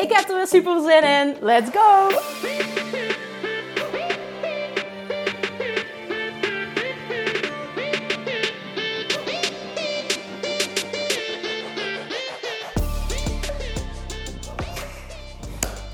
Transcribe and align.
Ik 0.00 0.12
heb 0.12 0.28
er 0.28 0.36
weer 0.36 0.46
super 0.46 0.80
zin 0.80 1.02
in. 1.02 1.36
Let's 1.40 1.70
go! 1.72 2.08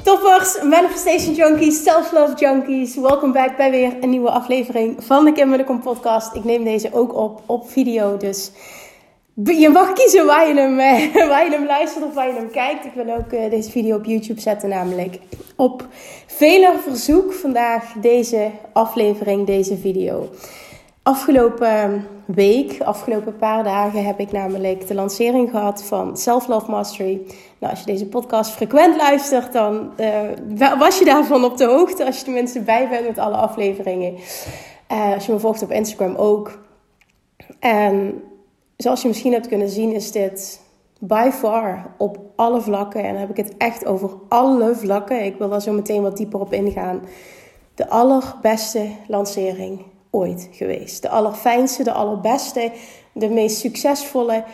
Toppers, 0.03 0.63
Manifestation 0.63 1.35
Junkies, 1.35 1.83
Self-Love 1.83 2.35
Junkies. 2.35 2.97
Welkom 2.97 3.33
back 3.33 3.57
bij 3.57 3.71
weer 3.71 3.97
een 4.01 4.11
nieuwe 4.11 4.31
aflevering 4.31 5.05
van 5.05 5.25
de 5.25 5.33
Kim 5.33 5.81
podcast. 5.81 6.35
Ik 6.35 6.45
neem 6.45 6.65
deze 6.65 6.89
ook 6.93 7.15
op 7.15 7.41
op 7.47 7.71
video, 7.71 8.17
dus 8.17 8.51
je 9.45 9.69
mag 9.69 9.93
kiezen 9.93 10.27
waar 10.27 10.49
je, 10.49 10.55
hem, 10.55 10.79
eh, 10.79 11.29
waar 11.33 11.45
je 11.45 11.51
hem 11.51 11.67
luistert 11.67 12.05
of 12.05 12.15
waar 12.15 12.27
je 12.27 12.33
hem 12.33 12.51
kijkt. 12.51 12.85
Ik 12.85 12.93
wil 12.95 13.15
ook 13.15 13.33
eh, 13.33 13.51
deze 13.51 13.71
video 13.71 13.97
op 13.97 14.05
YouTube 14.05 14.41
zetten, 14.41 14.69
namelijk 14.69 15.19
op 15.57 15.87
vele 16.27 16.75
verzoek 16.83 17.33
vandaag 17.33 17.93
deze 17.93 18.51
aflevering, 18.73 19.47
deze 19.47 19.77
video. 19.77 20.29
Afgelopen 21.03 22.07
week, 22.25 22.81
afgelopen 22.81 23.37
paar 23.37 23.65
dagen, 23.65 24.05
heb 24.05 24.21
ik 24.21 24.33
namelijk 24.33 24.87
de 24.87 24.95
lancering 24.95 25.51
gehad 25.51 25.85
van 25.85 26.17
Self 26.17 26.47
Love 26.47 26.71
Mastery. 26.71 27.21
Nou, 27.59 27.73
als 27.73 27.81
je 27.81 27.87
deze 27.87 28.07
podcast 28.07 28.51
frequent 28.51 28.97
luistert, 28.97 29.53
dan 29.53 29.93
uh, 30.59 30.79
was 30.79 30.99
je 30.99 31.05
daarvan 31.05 31.45
op 31.45 31.57
de 31.57 31.65
hoogte. 31.65 32.05
Als 32.05 32.19
je 32.19 32.25
tenminste 32.25 32.61
bij 32.61 32.89
bent 32.89 33.07
met 33.07 33.19
alle 33.19 33.37
afleveringen. 33.37 34.15
Als 35.15 35.27
je 35.27 35.33
me 35.33 35.39
volgt 35.39 35.63
op 35.63 35.71
Instagram 35.71 36.15
ook. 36.15 36.59
En 37.61 38.23
zoals 38.77 39.03
je 39.03 39.09
misschien 39.09 39.33
hebt 39.33 39.49
kunnen 39.49 39.69
zien, 39.69 39.93
is 39.93 40.13
dit 40.13 40.61
by 40.99 41.31
far 41.33 41.95
op 41.99 42.19
alle 42.37 42.61
vlakken. 42.61 43.03
En 43.03 43.11
dan 43.11 43.21
heb 43.21 43.31
ik 43.31 43.37
het 43.37 43.57
echt 43.57 43.87
over 43.87 44.11
alle 44.29 44.75
vlakken. 44.75 45.25
Ik 45.25 45.37
wil 45.39 45.49
daar 45.49 45.63
zo 45.63 45.73
meteen 45.73 46.03
wat 46.03 46.17
dieper 46.17 46.41
op 46.41 46.53
ingaan. 46.53 47.03
De 47.75 47.89
allerbeste 47.89 48.89
lancering 49.09 49.83
ooit 50.11 50.49
geweest. 50.53 51.03
De 51.03 51.09
allerfijnste, 51.09 51.85
de 51.85 51.93
allerbeste, 51.93 52.73
de 53.13 53.29
meest 53.29 53.59
succesvolle. 53.59 54.45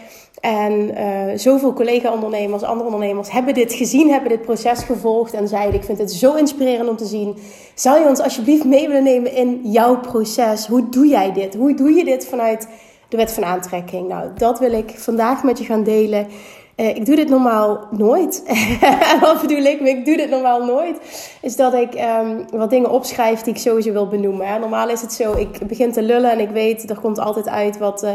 En 0.41 0.73
uh, 0.73 1.39
zoveel 1.39 1.73
collega-ondernemers, 1.73 2.63
andere 2.63 2.91
ondernemers 2.91 3.31
hebben 3.31 3.55
dit 3.55 3.73
gezien, 3.73 4.11
hebben 4.11 4.29
dit 4.29 4.43
proces 4.43 4.83
gevolgd 4.83 5.33
en 5.33 5.49
zeiden: 5.49 5.75
Ik 5.75 5.85
vind 5.85 5.99
het 5.99 6.13
zo 6.13 6.35
inspirerend 6.35 6.89
om 6.89 6.97
te 6.97 7.05
zien. 7.05 7.37
Zou 7.75 8.01
je 8.01 8.09
ons 8.09 8.21
alsjeblieft 8.21 8.65
mee 8.65 8.87
willen 8.87 9.03
nemen 9.03 9.35
in 9.35 9.61
jouw 9.63 10.01
proces? 10.01 10.67
Hoe 10.67 10.89
doe 10.89 11.07
jij 11.07 11.33
dit? 11.33 11.55
Hoe 11.55 11.75
doe 11.75 11.93
je 11.93 12.05
dit 12.05 12.27
vanuit 12.27 12.69
de 13.13 13.19
wet 13.19 13.33
van 13.33 13.45
aantrekking? 13.45 14.09
Nou, 14.09 14.29
dat 14.35 14.59
wil 14.59 14.73
ik 14.73 14.91
vandaag 14.97 15.43
met 15.43 15.59
je 15.59 15.65
gaan 15.65 15.83
delen. 15.83 16.27
Uh, 16.77 16.89
ik 16.89 17.07
doe 17.07 17.17
dit 17.17 17.29
normaal 17.29 17.89
nooit. 17.91 18.43
Wat 19.21 19.41
bedoel 19.41 19.65
ik? 19.65 19.81
Ik 19.81 20.05
doe 20.05 20.17
dit 20.17 20.31
normaal 20.31 20.65
nooit. 20.65 20.99
Is 21.43 21.57
dat 21.57 21.75
ik 21.75 21.95
um, 21.95 22.45
wat 22.51 22.71
dingen 22.71 22.91
opschrijf 22.91 23.41
die 23.41 23.55
ik 23.55 23.61
sowieso 23.61 23.93
wil 23.93 24.09
benoemen. 24.09 24.61
Normaal 24.61 24.89
is 24.89 25.01
het 25.01 25.13
zo, 25.13 25.33
ik 25.33 25.67
begin 25.67 25.93
te 25.93 26.03
lullen 26.03 26.31
en 26.31 26.41
ik 26.41 26.51
weet, 26.51 26.91
er 26.91 27.01
komt 27.01 27.19
altijd 27.19 27.49
uit 27.49 27.79
wat, 27.79 28.03
uh, 28.03 28.13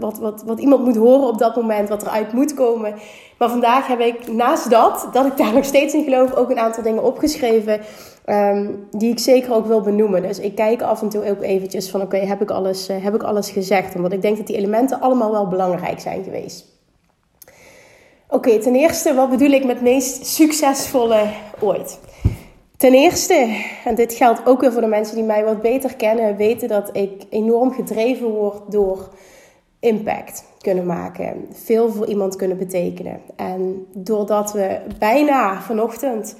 wat, 0.00 0.18
wat, 0.18 0.42
wat 0.46 0.58
iemand 0.58 0.84
moet 0.84 0.96
horen 0.96 1.28
op 1.28 1.38
dat 1.38 1.56
moment, 1.56 1.88
wat 1.88 2.02
eruit 2.02 2.32
moet 2.32 2.54
komen. 2.54 2.94
Maar 3.38 3.50
vandaag 3.50 3.86
heb 3.86 4.00
ik 4.00 4.32
naast 4.32 4.70
dat, 4.70 5.08
dat 5.12 5.26
ik 5.26 5.36
daar 5.36 5.52
nog 5.52 5.64
steeds 5.64 5.94
in 5.94 6.04
geloof, 6.04 6.34
ook 6.34 6.50
een 6.50 6.58
aantal 6.58 6.82
dingen 6.82 7.02
opgeschreven. 7.02 7.80
Um, 8.26 8.86
die 8.90 9.10
ik 9.10 9.18
zeker 9.18 9.54
ook 9.54 9.66
wil 9.66 9.80
benoemen. 9.80 10.22
Dus 10.22 10.38
ik 10.38 10.54
kijk 10.54 10.82
af 10.82 11.02
en 11.02 11.08
toe 11.08 11.30
ook 11.30 11.42
eventjes 11.42 11.90
van 11.90 12.02
oké, 12.02 12.16
heb, 12.16 12.42
ik 12.42 12.50
alles, 12.50 12.90
uh, 12.90 13.04
heb 13.04 13.14
ik 13.14 13.22
alles 13.22 13.50
gezegd? 13.50 13.94
Omdat 13.96 14.12
ik 14.12 14.22
denk 14.22 14.36
dat 14.36 14.46
die 14.46 14.56
elementen 14.56 15.00
allemaal 15.00 15.30
wel 15.30 15.48
belangrijk 15.48 16.00
zijn 16.00 16.24
geweest. 16.24 16.64
Oké, 18.28 18.58
ten 18.58 18.74
eerste, 18.74 19.14
wat 19.14 19.30
bedoel 19.30 19.50
ik 19.50 19.64
met 19.64 19.80
meest 19.80 20.26
succesvolle 20.26 21.28
ooit? 21.60 21.98
Ten 22.76 22.92
eerste, 22.92 23.62
en 23.84 23.94
dit 23.94 24.14
geldt 24.14 24.46
ook 24.46 24.60
weer 24.60 24.72
voor 24.72 24.80
de 24.80 24.86
mensen 24.86 25.16
die 25.16 25.24
mij 25.24 25.44
wat 25.44 25.62
beter 25.62 25.96
kennen, 25.96 26.36
weten 26.36 26.68
dat 26.68 26.90
ik 26.92 27.22
enorm 27.30 27.72
gedreven 27.72 28.28
word 28.28 28.72
door 28.72 29.08
impact 29.80 30.44
kunnen 30.60 30.86
maken. 30.86 31.46
Veel 31.52 31.92
voor 31.92 32.06
iemand 32.06 32.36
kunnen 32.36 32.58
betekenen. 32.58 33.20
En 33.36 33.86
doordat 33.92 34.52
we 34.52 34.80
bijna 34.98 35.60
vanochtend 35.60 36.36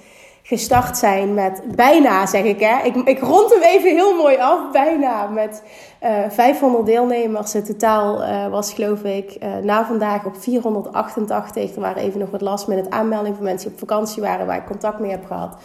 gestart 0.46 0.96
zijn 0.96 1.34
met 1.34 1.62
bijna, 1.76 2.26
zeg 2.26 2.44
ik 2.44 2.60
hè. 2.60 2.82
Ik, 2.82 2.96
ik 2.96 3.20
rond 3.20 3.52
hem 3.52 3.62
even 3.62 3.90
heel 3.90 4.16
mooi 4.16 4.36
af. 4.36 4.70
Bijna 4.72 5.26
met 5.26 5.62
uh, 6.02 6.24
eh, 6.24 6.30
500 6.30 6.86
deelnemers. 6.86 7.52
Het 7.52 7.66
totaal 7.66 8.22
uh, 8.22 8.48
was 8.48 8.72
geloof 8.72 9.02
ik 9.02 9.36
uh, 9.42 9.56
na 9.56 9.86
vandaag 9.86 10.24
op 10.24 10.36
488. 10.36 11.74
Er 11.74 11.80
waren 11.80 12.02
even 12.02 12.20
nog 12.20 12.30
wat 12.30 12.40
last 12.40 12.66
met 12.66 12.78
het 12.78 12.90
aanmelding 12.90 13.34
van 13.34 13.44
mensen 13.44 13.68
die 13.68 13.78
op 13.80 13.88
vakantie 13.88 14.22
waren 14.22 14.46
waar 14.46 14.56
ik 14.56 14.66
contact 14.66 14.98
mee 14.98 15.10
heb 15.10 15.26
gehad. 15.26 15.56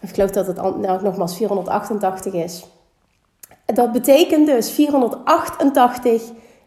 Ik 0.00 0.14
geloof 0.14 0.30
dat 0.30 0.46
het 0.46 0.56
nou, 0.56 1.02
nogmaals 1.02 1.36
488 1.36 2.32
is. 2.32 2.66
Dat 3.64 3.92
betekent 3.92 4.46
dus 4.46 4.70
488 4.70 6.22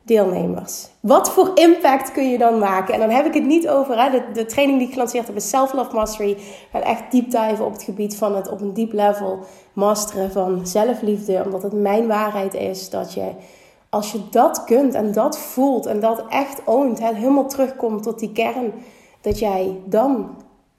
deelnemers. 0.09 0.87
Wat 0.99 1.31
voor 1.31 1.51
impact 1.53 2.11
kun 2.11 2.29
je 2.29 2.37
dan 2.37 2.59
maken? 2.59 2.93
En 2.93 2.99
dan 2.99 3.09
heb 3.09 3.25
ik 3.25 3.33
het 3.33 3.45
niet 3.45 3.69
over 3.69 4.03
hè, 4.03 4.21
de, 4.33 4.45
training 4.45 4.77
die 4.77 4.87
ik 4.87 4.93
gelanceerd 4.93 5.27
heb, 5.27 5.35
is 5.35 5.49
Self 5.49 5.73
Love 5.73 5.95
Mastery. 5.95 6.37
En 6.71 6.81
echt 6.81 7.11
deep 7.11 7.31
dive 7.31 7.63
op 7.63 7.71
het 7.71 7.83
gebied 7.83 8.15
van 8.15 8.35
het 8.35 8.49
op 8.49 8.61
een 8.61 8.73
diep 8.73 8.93
level 8.93 9.39
masteren 9.73 10.31
van 10.31 10.67
zelfliefde. 10.67 11.41
Omdat 11.45 11.63
het 11.63 11.73
mijn 11.73 12.07
waarheid 12.07 12.53
is 12.53 12.89
dat 12.89 13.13
je, 13.13 13.31
als 13.89 14.11
je 14.11 14.19
dat 14.31 14.63
kunt 14.63 14.93
en 14.93 15.11
dat 15.11 15.39
voelt 15.39 15.85
en 15.85 15.99
dat 15.99 16.23
echt 16.29 16.61
oont, 16.65 16.99
helemaal 17.03 17.47
terugkomt 17.47 18.03
tot 18.03 18.19
die 18.19 18.31
kern, 18.31 18.73
dat 19.21 19.39
jij 19.39 19.77
dan 19.85 20.29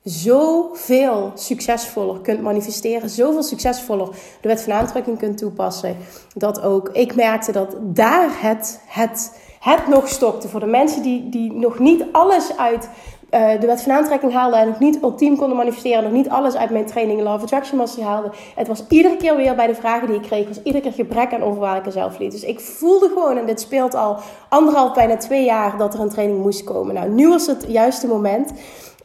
zoveel 0.04 1.32
succesvoller 1.34 2.20
kunt 2.20 2.42
manifesteren, 2.42 3.10
zoveel 3.10 3.42
succesvoller 3.42 4.08
de 4.40 4.48
wet 4.48 4.62
van 4.62 4.72
aantrekking 4.72 5.18
kunt 5.18 5.38
toepassen. 5.38 5.96
Dat 6.34 6.62
ook 6.62 6.88
ik 6.88 7.14
merkte 7.14 7.52
dat 7.52 7.76
daar 7.80 8.42
het, 8.42 8.80
het, 8.86 9.40
het 9.60 9.88
nog 9.88 10.08
stokte. 10.08 10.48
Voor 10.48 10.60
de 10.60 10.66
mensen 10.66 11.02
die, 11.02 11.28
die 11.28 11.52
nog 11.52 11.78
niet 11.78 12.04
alles 12.12 12.56
uit 12.56 12.88
uh, 13.30 13.60
de 13.60 13.66
wet 13.66 13.82
van 13.82 13.92
aantrekking 13.92 14.32
haalden 14.32 14.58
en 14.58 14.68
nog 14.68 14.78
niet 14.78 15.02
ultiem 15.02 15.36
konden 15.36 15.56
manifesteren, 15.56 16.02
nog 16.02 16.12
niet 16.12 16.28
alles 16.28 16.56
uit 16.56 16.70
mijn 16.70 16.86
training 16.86 17.20
Love 17.20 17.42
Attraction 17.42 17.78
Mastery 17.78 18.06
haalden. 18.06 18.32
Het 18.54 18.68
was 18.68 18.84
iedere 18.88 19.16
keer 19.16 19.36
weer 19.36 19.54
bij 19.54 19.66
de 19.66 19.74
vragen 19.74 20.06
die 20.06 20.16
ik 20.16 20.22
kreeg, 20.22 20.48
was 20.48 20.62
iedere 20.62 20.82
keer 20.82 20.92
gebrek 20.92 21.32
aan 21.32 21.42
onvoorwaardelijke 21.42 21.90
zelfliefde. 21.90 22.38
Dus 22.40 22.48
ik 22.48 22.60
voelde 22.60 23.08
gewoon, 23.08 23.36
en 23.36 23.46
dit 23.46 23.60
speelt 23.60 23.94
al 23.94 24.16
anderhalf, 24.48 24.94
bijna 24.94 25.16
twee 25.16 25.44
jaar, 25.44 25.78
dat 25.78 25.94
er 25.94 26.00
een 26.00 26.10
training 26.10 26.42
moest 26.42 26.64
komen. 26.64 26.94
Nou, 26.94 27.08
nu 27.08 27.28
was 27.28 27.46
het 27.46 27.64
juiste 27.68 28.06
moment. 28.06 28.52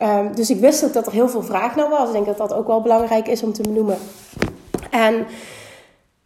Um, 0.02 0.36
dus 0.36 0.50
ik 0.50 0.60
wist 0.60 0.86
ook 0.86 0.94
dat 0.94 1.06
er 1.06 1.12
heel 1.12 1.30
veel 1.30 1.44
vraag 1.44 1.76
naar 1.76 1.90
was. 1.90 2.08
Ik 2.08 2.14
denk 2.14 2.26
dat 2.26 2.38
dat 2.38 2.54
ook 2.54 2.68
wel 2.68 2.82
belangrijk 2.82 3.28
is 3.28 3.44
om 3.44 3.54
te 3.54 3.62
benoemen. 3.62 3.98
En 4.92 5.26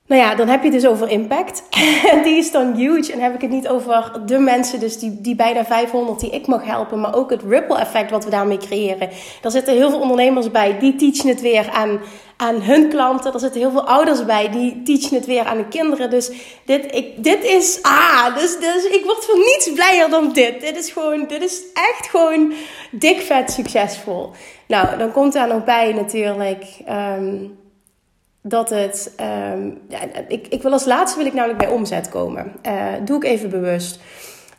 nou 0.10 0.22
ja, 0.22 0.36
dan 0.36 0.48
heb 0.48 0.64
je 0.64 0.72
het 0.72 0.82
dus 0.82 0.92
over 0.92 1.10
impact. 1.10 1.64
En 2.12 2.24
die 2.24 2.38
is 2.38 2.52
dan 2.52 2.74
huge. 2.74 3.12
En 3.12 3.20
heb 3.20 3.34
ik 3.34 3.42
het 3.42 3.50
niet 3.50 3.68
over 3.68 4.22
de 4.26 4.40
mensen, 4.40 4.80
dus 4.80 4.98
die, 4.98 5.22
die 5.22 5.36
bijna 5.36 5.66
500 5.66 6.20
die 6.20 6.30
ik 6.30 6.48
mag 6.48 6.66
helpen, 6.66 7.00
maar 7.00 7.16
ook 7.16 7.30
het 7.30 7.44
ripple 7.44 7.78
effect 7.78 8.12
wat 8.12 8.24
we 8.24 8.30
daarmee 8.30 8.58
creëren. 8.58 9.10
Er 9.44 9.52
zitten 9.52 9.74
heel 9.74 9.90
veel 9.90 10.00
ondernemers 10.00 10.52
bij, 10.52 10.80
die 10.80 10.96
teachen 10.96 11.30
het 11.30 11.42
weer 11.42 11.70
aan, 11.70 12.00
aan 12.38 12.62
hun 12.62 12.90
klanten. 12.90 13.34
Er 13.34 13.40
zitten 13.40 13.62
heel 13.62 13.72
veel 13.72 13.88
ouders 13.88 14.26
bij, 14.26 14.50
die 14.50 14.82
teachen 14.84 15.16
het 15.16 15.26
weer 15.26 15.44
aan 15.44 15.58
de 15.58 15.68
kinderen. 15.68 16.10
Dus 16.10 16.32
dit, 16.66 16.96
ik, 16.96 17.24
dit 17.24 17.44
is, 17.44 17.80
ah, 17.82 18.36
dus, 18.36 18.60
dus 18.60 18.86
ik 18.86 19.06
word 19.06 19.26
van 19.26 19.40
niets 19.40 19.72
blijer 19.74 20.10
dan 20.10 20.34
dit. 20.34 20.62
Dit 20.62 20.78
is 20.78 20.92
gewoon, 20.92 21.26
dit 21.28 21.44
is 21.44 21.62
echt 21.74 22.10
gewoon 22.10 22.54
dik 22.92 23.22
vet 23.22 23.52
succesvol. 23.52 24.32
Nou, 24.68 24.98
dan 24.98 25.12
komt 25.12 25.34
daar 25.34 25.48
nog 25.48 25.64
bij 25.64 25.94
natuurlijk... 25.94 26.66
Um, 26.90 27.58
dat 28.42 28.70
het. 28.70 29.12
Um, 29.54 29.80
ja, 29.88 30.00
ik, 30.28 30.48
ik 30.48 30.62
wil 30.62 30.72
als 30.72 30.86
laatste 30.86 31.18
wil 31.18 31.28
ik 31.28 31.34
namelijk 31.34 31.60
bij 31.60 31.70
omzet 31.70 32.10
komen. 32.10 32.52
Uh, 32.66 32.94
doe 33.06 33.18
ik 33.18 33.24
even 33.24 33.50
bewust. 33.50 34.00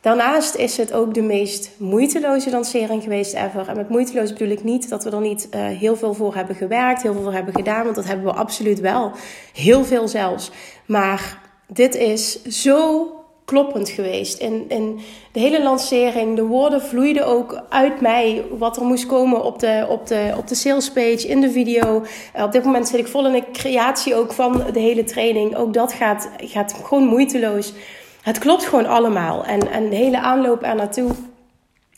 Daarnaast 0.01 0.55
is 0.55 0.77
het 0.77 0.93
ook 0.93 1.13
de 1.13 1.21
meest 1.21 1.71
moeiteloze 1.77 2.49
lancering 2.49 3.03
geweest 3.03 3.33
ever. 3.33 3.67
En 3.67 3.75
met 3.75 3.89
moeiteloos 3.89 4.33
bedoel 4.33 4.49
ik 4.49 4.63
niet 4.63 4.89
dat 4.89 5.03
we 5.03 5.09
er 5.09 5.21
niet 5.21 5.47
uh, 5.51 5.65
heel 5.65 5.95
veel 5.95 6.13
voor 6.13 6.35
hebben 6.35 6.55
gewerkt, 6.55 7.01
heel 7.01 7.13
veel 7.13 7.21
voor 7.21 7.33
hebben 7.33 7.53
gedaan, 7.53 7.83
want 7.83 7.95
dat 7.95 8.05
hebben 8.05 8.25
we 8.25 8.31
absoluut 8.31 8.79
wel. 8.79 9.11
Heel 9.53 9.83
veel 9.83 10.07
zelfs. 10.07 10.51
Maar 10.85 11.39
dit 11.67 11.95
is 11.95 12.43
zo 12.43 13.05
kloppend 13.45 13.89
geweest. 13.89 14.39
In, 14.39 14.65
in 14.67 14.99
de 15.31 15.39
hele 15.39 15.63
lancering, 15.63 16.35
de 16.35 16.43
woorden 16.43 16.81
vloeiden 16.81 17.25
ook 17.25 17.63
uit 17.69 18.01
mij. 18.01 18.43
Wat 18.57 18.77
er 18.77 18.83
moest 18.83 19.05
komen 19.05 19.43
op 19.43 19.59
de, 19.59 19.85
op 19.89 20.07
de, 20.07 20.33
op 20.37 20.47
de 20.47 20.55
salespage, 20.55 21.27
in 21.27 21.41
de 21.41 21.51
video. 21.51 22.03
Uh, 22.35 22.43
op 22.43 22.51
dit 22.51 22.63
moment 22.63 22.87
zit 22.87 22.99
ik 22.99 23.07
vol 23.07 23.25
in 23.25 23.31
de 23.31 23.51
creatie 23.51 24.15
ook 24.15 24.33
van 24.33 24.63
de 24.73 24.79
hele 24.79 25.03
training. 25.03 25.55
Ook 25.55 25.73
dat 25.73 25.93
gaat, 25.93 26.29
gaat 26.37 26.73
gewoon 26.83 27.05
moeiteloos. 27.05 27.73
Het 28.21 28.39
klopt 28.39 28.65
gewoon 28.65 28.85
allemaal. 28.85 29.45
En, 29.45 29.71
en 29.71 29.89
de 29.89 29.95
hele 29.95 30.19
aanloop 30.19 30.63
er 30.63 30.75
naartoe. 30.75 31.11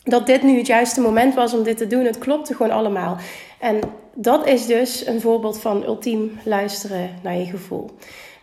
Dat 0.02 0.26
dit 0.26 0.42
nu 0.42 0.56
het 0.56 0.66
juiste 0.66 1.00
moment 1.00 1.34
was 1.34 1.54
om 1.54 1.62
dit 1.62 1.76
te 1.76 1.86
doen. 1.86 2.04
Het 2.04 2.18
klopte 2.18 2.54
gewoon 2.54 2.72
allemaal. 2.72 3.16
En 3.60 3.80
dat 4.14 4.46
is 4.46 4.66
dus 4.66 5.06
een 5.06 5.20
voorbeeld 5.20 5.60
van 5.60 5.84
ultiem 5.84 6.38
luisteren 6.44 7.10
naar 7.22 7.36
je 7.36 7.44
gevoel. 7.44 7.90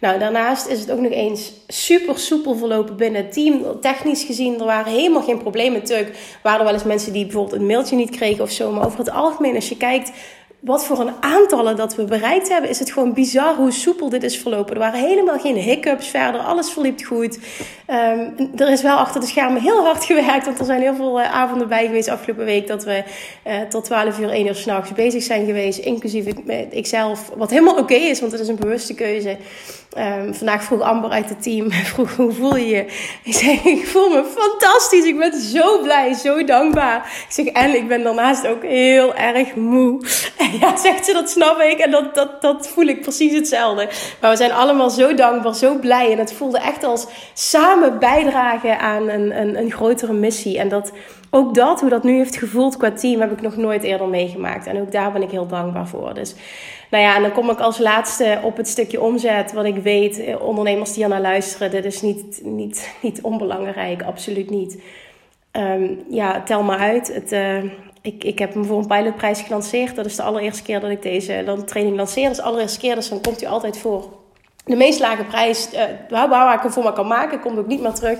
Nou, 0.01 0.19
daarnaast 0.19 0.67
is 0.67 0.79
het 0.79 0.91
ook 0.91 0.99
nog 0.99 1.11
eens 1.11 1.51
super 1.67 2.19
soepel 2.19 2.55
verlopen 2.55 2.95
binnen 2.95 3.23
het 3.23 3.33
team. 3.33 3.79
Technisch 3.81 4.23
gezien, 4.23 4.59
er 4.59 4.65
waren 4.65 4.91
helemaal 4.91 5.21
geen 5.21 5.37
problemen. 5.37 5.79
Natuurlijk 5.79 6.17
waren 6.43 6.59
er 6.59 6.65
wel 6.65 6.73
eens 6.73 6.83
mensen 6.83 7.13
die 7.13 7.25
bijvoorbeeld 7.25 7.61
een 7.61 7.67
mailtje 7.67 7.95
niet 7.95 8.09
kregen 8.09 8.43
of 8.43 8.51
zo. 8.51 8.71
Maar 8.71 8.85
over 8.85 8.99
het 8.99 9.11
algemeen, 9.11 9.55
als 9.55 9.69
je 9.69 9.77
kijkt 9.77 10.11
wat 10.61 10.85
voor 10.85 10.99
een 10.99 11.13
aantallen 11.19 11.75
dat 11.75 11.95
we 11.95 12.03
bereikt 12.03 12.49
hebben, 12.49 12.69
is 12.69 12.79
het 12.79 12.91
gewoon 12.91 13.13
bizar 13.13 13.55
hoe 13.55 13.71
soepel 13.71 14.09
dit 14.09 14.23
is 14.23 14.37
verlopen. 14.37 14.73
Er 14.73 14.79
waren 14.79 14.99
helemaal 14.99 15.39
geen 15.39 15.55
hiccups 15.55 16.07
verder, 16.07 16.41
alles 16.41 16.71
verliep 16.71 17.03
goed. 17.03 17.39
Um, 17.87 18.49
er 18.55 18.69
is 18.69 18.81
wel 18.81 18.97
achter 18.97 19.21
de 19.21 19.27
schermen 19.27 19.61
heel 19.61 19.83
hard 19.83 20.05
gewerkt, 20.11 20.45
want 20.45 20.59
er 20.59 20.65
zijn 20.65 20.81
heel 20.81 20.95
veel 20.95 21.19
uh, 21.19 21.33
avonden 21.33 21.67
bij 21.67 21.85
geweest 21.85 22.09
afgelopen 22.09 22.45
week 22.45 22.67
dat 22.67 22.83
we 22.83 23.03
uh, 23.47 23.61
tot 23.61 23.83
12 23.83 24.19
uur, 24.19 24.29
1 24.29 24.47
uur 24.47 24.55
s'nachts 24.55 24.91
bezig 24.91 25.23
zijn 25.23 25.45
geweest, 25.45 25.79
inclusief 25.79 26.25
ik, 26.25 26.37
ikzelf, 26.71 27.31
wat 27.37 27.49
helemaal 27.49 27.77
oké 27.77 27.93
is, 27.93 28.19
want 28.19 28.31
het 28.31 28.41
is 28.41 28.47
een 28.47 28.55
bewuste 28.55 28.93
keuze. 28.93 29.37
Um, 29.97 30.33
vandaag 30.33 30.63
vroeg 30.63 30.81
Amber 30.81 31.09
uit 31.09 31.29
het 31.29 31.43
team, 31.43 31.71
vroeg 31.93 32.15
hoe 32.15 32.31
voel 32.31 32.55
je 32.55 32.67
je? 32.67 32.85
Ik 33.23 33.33
zei, 33.33 33.59
ik 33.63 33.87
voel 33.87 34.09
me 34.09 34.23
fantastisch, 34.37 35.05
ik 35.05 35.17
ben 35.17 35.41
zo 35.41 35.81
blij, 35.81 36.13
zo 36.13 36.43
dankbaar. 36.43 36.97
Ik 36.97 37.33
zeg, 37.33 37.45
en 37.45 37.75
ik 37.75 37.87
ben 37.87 38.03
daarnaast 38.03 38.47
ook 38.47 38.63
heel 38.63 39.15
erg 39.15 39.55
moe. 39.55 40.05
ja, 40.61 40.77
zegt 40.77 41.05
ze, 41.05 41.13
dat 41.13 41.29
snap 41.29 41.59
ik. 41.59 41.77
En 41.77 41.91
dat, 41.91 42.15
dat, 42.15 42.41
dat 42.41 42.67
voel 42.67 42.85
ik 42.85 43.01
precies 43.01 43.33
hetzelfde. 43.33 43.89
Maar 44.21 44.31
we 44.31 44.37
zijn 44.37 44.51
allemaal 44.51 44.89
zo 44.89 45.13
dankbaar, 45.13 45.55
zo 45.55 45.75
blij. 45.75 46.11
En 46.11 46.17
het 46.17 46.33
voelde 46.33 46.59
echt 46.59 46.83
als 46.83 47.07
samen 47.33 47.99
bijdragen 47.99 48.79
aan 48.79 49.09
een, 49.09 49.39
een, 49.41 49.57
een 49.57 49.71
grotere 49.71 50.13
missie. 50.13 50.59
En 50.59 50.69
dat, 50.69 50.91
ook 51.29 51.55
dat, 51.55 51.79
hoe 51.79 51.89
dat 51.89 52.03
nu 52.03 52.17
heeft 52.17 52.37
gevoeld 52.37 52.77
qua 52.77 52.91
team, 52.91 53.21
heb 53.21 53.31
ik 53.31 53.41
nog 53.41 53.55
nooit 53.55 53.83
eerder 53.83 54.07
meegemaakt. 54.07 54.67
En 54.67 54.81
ook 54.81 54.91
daar 54.91 55.11
ben 55.11 55.21
ik 55.21 55.31
heel 55.31 55.47
dankbaar 55.47 55.87
voor. 55.87 56.13
Dus 56.13 56.35
nou 56.91 57.03
ja, 57.03 57.15
en 57.15 57.21
dan 57.21 57.31
kom 57.31 57.49
ik 57.49 57.59
als 57.59 57.77
laatste 57.77 58.39
op 58.43 58.57
het 58.57 58.67
stukje 58.67 59.01
omzet. 59.01 59.53
Wat 59.53 59.65
ik 59.65 59.75
weet, 59.75 60.19
eh, 60.19 60.41
ondernemers 60.41 60.93
die 60.93 61.07
naar 61.07 61.21
luisteren, 61.21 61.71
dit 61.71 61.85
is 61.85 62.01
niet, 62.01 62.41
niet, 62.43 62.95
niet 63.01 63.21
onbelangrijk, 63.21 64.03
absoluut 64.03 64.49
niet. 64.49 64.81
Um, 65.51 66.03
ja, 66.09 66.41
tel 66.41 66.63
maar 66.63 66.77
uit. 66.77 67.13
Het, 67.13 67.31
uh, 67.31 67.63
ik, 68.01 68.23
ik 68.23 68.39
heb 68.39 68.53
hem 68.53 68.65
voor 68.65 68.77
een 68.77 68.87
pilotprijs 68.87 69.41
gelanceerd. 69.41 69.95
Dat 69.95 70.05
is 70.05 70.15
de 70.15 70.23
allereerste 70.23 70.63
keer 70.63 70.79
dat 70.79 70.89
ik 70.89 71.01
deze 71.01 71.61
training 71.65 71.95
lanceer. 71.95 72.23
Dat 72.23 72.31
is 72.31 72.37
de 72.37 72.43
allereerste 72.43 72.79
keer, 72.79 72.95
dus 72.95 73.09
dan 73.09 73.21
komt 73.21 73.43
u 73.43 73.45
altijd 73.45 73.77
voor. 73.77 74.09
De 74.65 74.75
meest 74.75 74.99
lage 74.99 75.23
prijs 75.23 75.69
uh, 75.73 76.29
waar, 76.29 76.55
ik 76.55 76.61
hem 76.61 76.71
voor 76.71 76.83
me 76.83 76.93
kan 76.93 77.07
maken, 77.07 77.39
komt 77.39 77.57
ook 77.57 77.67
niet 77.67 77.81
meer 77.81 77.93
terug. 77.93 78.19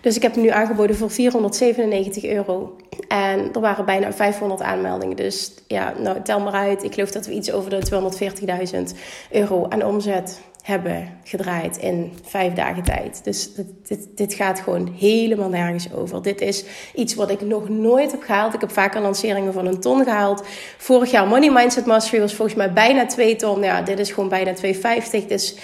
Dus 0.00 0.16
ik 0.16 0.22
heb 0.22 0.34
hem 0.34 0.42
nu 0.42 0.48
aangeboden 0.48 0.96
voor 0.96 1.10
497 1.10 2.24
euro. 2.24 2.76
En 3.08 3.52
er 3.52 3.60
waren 3.60 3.84
bijna 3.84 4.12
500 4.12 4.62
aanmeldingen. 4.62 5.16
Dus 5.16 5.52
ja, 5.66 5.92
nou, 5.98 6.22
tel 6.22 6.40
maar 6.40 6.52
uit. 6.52 6.84
Ik 6.84 6.94
geloof 6.94 7.10
dat 7.10 7.26
we 7.26 7.32
iets 7.32 7.52
over 7.52 7.70
de 7.70 8.10
240.000 8.92 8.98
euro 9.30 9.66
aan 9.68 9.84
omzet 9.84 10.40
hebben 10.66 11.18
gedraaid 11.24 11.76
in 11.76 12.12
vijf 12.24 12.52
dagen 12.52 12.82
tijd. 12.82 13.20
Dus 13.24 13.54
dit, 13.54 13.66
dit, 13.88 14.08
dit, 14.14 14.34
gaat 14.34 14.60
gewoon 14.60 14.94
helemaal 14.98 15.48
nergens 15.48 15.92
over. 15.92 16.22
Dit 16.22 16.40
is 16.40 16.64
iets 16.94 17.14
wat 17.14 17.30
ik 17.30 17.40
nog 17.40 17.68
nooit 17.68 18.10
heb 18.10 18.22
gehaald. 18.22 18.54
Ik 18.54 18.60
heb 18.60 18.70
vaker 18.70 19.00
lanceringen 19.00 19.52
van 19.52 19.66
een 19.66 19.80
ton 19.80 20.04
gehaald. 20.04 20.44
Vorig 20.76 21.10
jaar 21.10 21.26
Money 21.26 21.50
Mindset 21.50 21.86
Mastery 21.86 22.20
was 22.20 22.34
volgens 22.34 22.56
mij 22.56 22.72
bijna 22.72 23.06
2 23.06 23.36
ton. 23.36 23.62
Ja, 23.62 23.82
dit 23.82 23.98
is 23.98 24.10
gewoon 24.10 24.28
bijna 24.28 24.52
250. 24.52 25.26
Dus 25.26 25.56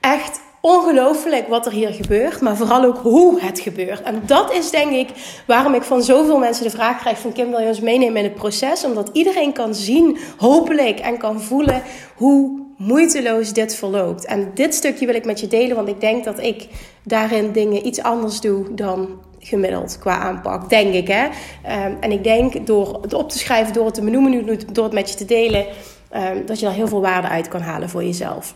echt 0.00 0.40
ongelooflijk 0.60 1.48
wat 1.48 1.66
er 1.66 1.72
hier 1.72 1.92
gebeurt, 1.92 2.40
maar 2.40 2.56
vooral 2.56 2.84
ook 2.84 2.98
hoe 2.98 3.40
het 3.40 3.60
gebeurt. 3.60 4.02
En 4.02 4.22
dat 4.26 4.52
is 4.52 4.70
denk 4.70 4.92
ik 4.92 5.08
waarom 5.46 5.74
ik 5.74 5.82
van 5.82 6.02
zoveel 6.02 6.38
mensen 6.38 6.64
de 6.64 6.70
vraag 6.70 6.98
krijg 6.98 7.18
van 7.18 7.32
Kim 7.32 7.50
wil 7.50 7.60
je 7.60 7.66
ons 7.66 7.80
meenemen 7.80 8.16
in 8.16 8.24
het 8.24 8.34
proces, 8.34 8.84
omdat 8.84 9.10
iedereen 9.12 9.52
kan 9.52 9.74
zien, 9.74 10.18
hopelijk, 10.36 10.98
en 10.98 11.18
kan 11.18 11.40
voelen 11.40 11.82
hoe 12.14 12.65
moeiteloos 12.76 13.52
dit 13.52 13.74
verloopt. 13.74 14.24
En 14.24 14.50
dit 14.54 14.74
stukje 14.74 15.06
wil 15.06 15.14
ik 15.14 15.24
met 15.24 15.40
je 15.40 15.46
delen, 15.46 15.76
want 15.76 15.88
ik 15.88 16.00
denk 16.00 16.24
dat 16.24 16.38
ik 16.42 16.68
daarin 17.02 17.52
dingen 17.52 17.86
iets 17.86 18.02
anders 18.02 18.40
doe 18.40 18.74
dan 18.74 19.08
gemiddeld 19.38 19.98
qua 19.98 20.18
aanpak, 20.18 20.68
denk 20.68 20.94
ik. 20.94 21.08
Hè? 21.08 21.28
Ehm, 21.62 21.92
en 22.00 22.12
ik 22.12 22.24
denk 22.24 22.66
door 22.66 22.98
het 23.02 23.14
op 23.14 23.30
te 23.30 23.38
schrijven, 23.38 23.72
door 23.72 23.84
het 23.84 23.94
te 23.94 24.00
benoemen, 24.00 24.46
door 24.72 24.84
het 24.84 24.92
met 24.92 25.10
je 25.10 25.16
te 25.16 25.24
delen, 25.24 25.66
um, 26.14 26.46
dat 26.46 26.58
je 26.58 26.66
daar 26.66 26.74
heel 26.74 26.88
veel 26.88 27.00
waarde 27.00 27.28
uit 27.28 27.48
kan 27.48 27.60
halen 27.60 27.88
voor 27.88 28.04
jezelf. 28.04 28.54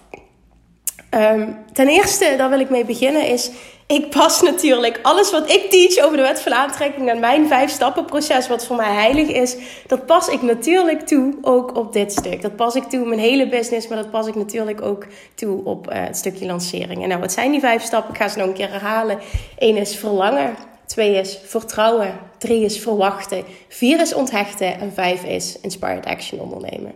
Um, 1.14 1.56
ten 1.72 1.88
eerste, 1.88 2.34
daar 2.36 2.50
wil 2.50 2.60
ik 2.60 2.70
mee 2.70 2.84
beginnen, 2.84 3.26
is 3.26 3.50
ik 3.90 4.10
pas 4.10 4.42
natuurlijk 4.42 4.98
alles 5.02 5.30
wat 5.30 5.50
ik 5.50 5.70
teach 5.70 6.04
over 6.04 6.16
de 6.16 6.22
wet 6.22 6.40
van 6.40 6.54
aantrekking 6.54 7.08
en 7.08 7.20
mijn 7.20 7.48
vijf 7.48 7.70
stappen 7.70 8.04
proces, 8.04 8.48
wat 8.48 8.66
voor 8.66 8.76
mij 8.76 8.92
heilig 8.92 9.28
is, 9.28 9.56
dat 9.86 10.06
pas 10.06 10.28
ik 10.28 10.42
natuurlijk 10.42 11.06
toe 11.06 11.34
ook 11.42 11.76
op 11.76 11.92
dit 11.92 12.12
stuk. 12.12 12.42
Dat 12.42 12.56
pas 12.56 12.74
ik 12.74 12.82
toe 12.82 13.06
mijn 13.06 13.20
hele 13.20 13.48
business, 13.48 13.88
maar 13.88 13.98
dat 13.98 14.10
pas 14.10 14.26
ik 14.26 14.34
natuurlijk 14.34 14.82
ook 14.82 15.06
toe 15.34 15.64
op 15.64 15.92
uh, 15.92 16.04
het 16.04 16.16
stukje 16.16 16.46
lancering. 16.46 17.02
En 17.02 17.08
nou, 17.08 17.20
wat 17.20 17.32
zijn 17.32 17.50
die 17.50 17.60
vijf 17.60 17.82
stappen? 17.82 18.14
Ik 18.14 18.20
ga 18.20 18.28
ze 18.28 18.38
nog 18.38 18.46
een 18.46 18.52
keer 18.52 18.70
herhalen. 18.70 19.18
Eén 19.58 19.76
is 19.76 19.96
verlangen. 19.96 20.56
Twee 20.86 21.14
is 21.14 21.38
vertrouwen. 21.44 22.18
Drie 22.38 22.64
is 22.64 22.78
verwachten. 22.78 23.44
Vier 23.68 24.00
is 24.00 24.14
onthechten. 24.14 24.80
En 24.80 24.92
vijf 24.92 25.24
is 25.24 25.58
inspired 25.62 26.06
action 26.06 26.40
ondernemen. 26.40 26.92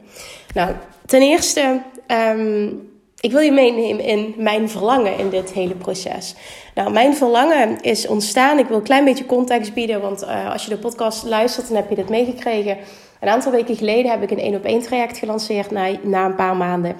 Nou, 0.54 0.72
ten 1.06 1.22
eerste. 1.22 1.80
Um, 2.06 2.93
ik 3.24 3.32
wil 3.32 3.40
je 3.40 3.52
meenemen 3.52 4.04
in 4.04 4.34
mijn 4.36 4.68
verlangen 4.68 5.18
in 5.18 5.30
dit 5.30 5.52
hele 5.52 5.74
proces. 5.74 6.34
Nou, 6.74 6.92
mijn 6.92 7.16
verlangen 7.16 7.80
is 7.80 8.06
ontstaan. 8.06 8.58
Ik 8.58 8.66
wil 8.66 8.76
een 8.76 8.82
klein 8.82 9.04
beetje 9.04 9.26
context 9.26 9.74
bieden, 9.74 10.00
want 10.00 10.22
uh, 10.22 10.52
als 10.52 10.64
je 10.64 10.70
de 10.70 10.78
podcast 10.78 11.24
luistert, 11.24 11.68
dan 11.68 11.76
heb 11.76 11.88
je 11.88 11.94
dit 11.94 12.08
meegekregen. 12.08 12.76
Een 13.20 13.28
aantal 13.28 13.52
weken 13.52 13.76
geleden 13.76 14.10
heb 14.10 14.22
ik 14.22 14.30
een 14.30 14.38
één 14.38 14.54
op 14.54 14.64
één 14.64 14.82
traject 14.82 15.18
gelanceerd 15.18 15.70
na, 15.70 15.88
na 16.02 16.24
een 16.24 16.34
paar 16.34 16.56
maanden. 16.56 16.96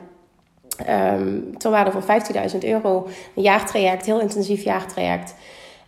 Um, 0.91 1.59
toen 1.59 1.73
waren 1.73 1.93
van 1.93 2.23
15.000 2.53 2.59
euro. 2.59 3.07
Een 3.35 3.43
jaartraject, 3.43 4.07
heel 4.07 4.21
intensief 4.21 4.63
jaartraject. 4.63 5.35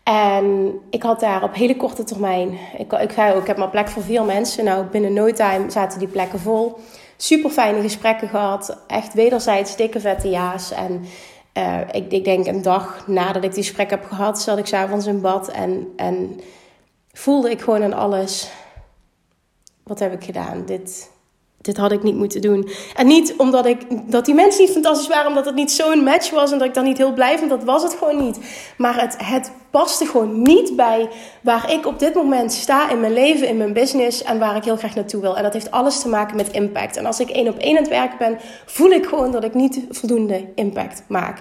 En 0.02 0.70
ik 0.90 1.02
had 1.02 1.20
daar 1.20 1.42
op 1.42 1.54
hele 1.54 1.76
korte 1.76 2.04
termijn. 2.04 2.58
Ik, 2.78 2.92
ik, 2.92 3.12
ik 3.12 3.46
heb 3.46 3.56
maar 3.56 3.70
plek 3.70 3.88
voor 3.88 4.02
vier 4.02 4.24
mensen. 4.24 4.64
Nou, 4.64 4.84
binnen 4.84 5.12
no 5.12 5.32
time 5.32 5.70
zaten 5.70 5.98
die 5.98 6.08
plekken 6.08 6.40
vol 6.40 6.78
super 7.16 7.50
fijne 7.50 7.80
gesprekken 7.80 8.28
gehad. 8.28 8.78
Echt 8.86 9.14
wederzijds 9.14 9.76
dikke 9.76 10.00
vette 10.00 10.30
ja's. 10.30 10.70
En 10.70 11.04
uh, 11.54 11.80
ik, 11.90 12.12
ik 12.12 12.24
denk 12.24 12.46
een 12.46 12.62
dag 12.62 13.06
nadat 13.06 13.44
ik 13.44 13.54
die 13.54 13.62
gesprek 13.64 13.90
heb 13.90 14.04
gehad, 14.04 14.40
zat 14.40 14.58
ik 14.58 14.66
s'avonds 14.66 15.06
in 15.06 15.20
bad 15.20 15.48
en, 15.48 15.92
en 15.96 16.40
voelde 17.12 17.50
ik 17.50 17.60
gewoon 17.60 17.82
aan 17.82 17.92
alles. 17.92 18.50
Wat 19.82 19.98
heb 19.98 20.12
ik 20.12 20.24
gedaan? 20.24 20.64
Dit, 20.64 21.10
dit 21.66 21.76
had 21.76 21.92
ik 21.92 22.02
niet 22.02 22.16
moeten 22.16 22.40
doen. 22.40 22.68
En 22.94 23.06
niet 23.06 23.34
omdat 23.36 23.66
ik, 23.66 23.78
dat 24.10 24.24
die 24.24 24.34
mensen 24.34 24.62
niet 24.62 24.72
fantastisch 24.72 25.08
waren, 25.08 25.28
omdat 25.28 25.44
het 25.44 25.54
niet 25.54 25.72
zo'n 25.72 26.02
match 26.02 26.30
was 26.30 26.52
en 26.52 26.58
dat 26.58 26.68
ik 26.68 26.74
dan 26.74 26.84
niet 26.84 26.98
heel 26.98 27.12
blij 27.12 27.38
vond. 27.38 27.50
Dat 27.50 27.64
was 27.64 27.82
het 27.82 27.96
gewoon 27.98 28.24
niet. 28.24 28.38
Maar 28.76 29.00
het, 29.00 29.16
het 29.18 29.52
paste 29.70 30.06
gewoon 30.06 30.42
niet 30.42 30.76
bij 30.76 31.08
waar 31.40 31.72
ik 31.72 31.86
op 31.86 31.98
dit 31.98 32.14
moment 32.14 32.52
sta 32.52 32.90
in 32.90 33.00
mijn 33.00 33.12
leven, 33.12 33.48
in 33.48 33.56
mijn 33.56 33.72
business 33.72 34.22
en 34.22 34.38
waar 34.38 34.56
ik 34.56 34.64
heel 34.64 34.76
graag 34.76 34.94
naartoe 34.94 35.20
wil. 35.20 35.36
En 35.36 35.42
dat 35.42 35.52
heeft 35.52 35.70
alles 35.70 36.00
te 36.00 36.08
maken 36.08 36.36
met 36.36 36.52
impact. 36.52 36.96
En 36.96 37.06
als 37.06 37.20
ik 37.20 37.30
één 37.30 37.48
op 37.48 37.58
één 37.58 37.76
aan 37.76 37.82
het 37.82 37.88
werken 37.88 38.18
ben, 38.18 38.38
voel 38.66 38.90
ik 38.90 39.06
gewoon 39.06 39.32
dat 39.32 39.44
ik 39.44 39.54
niet 39.54 39.80
voldoende 39.90 40.44
impact 40.54 41.02
maak. 41.08 41.40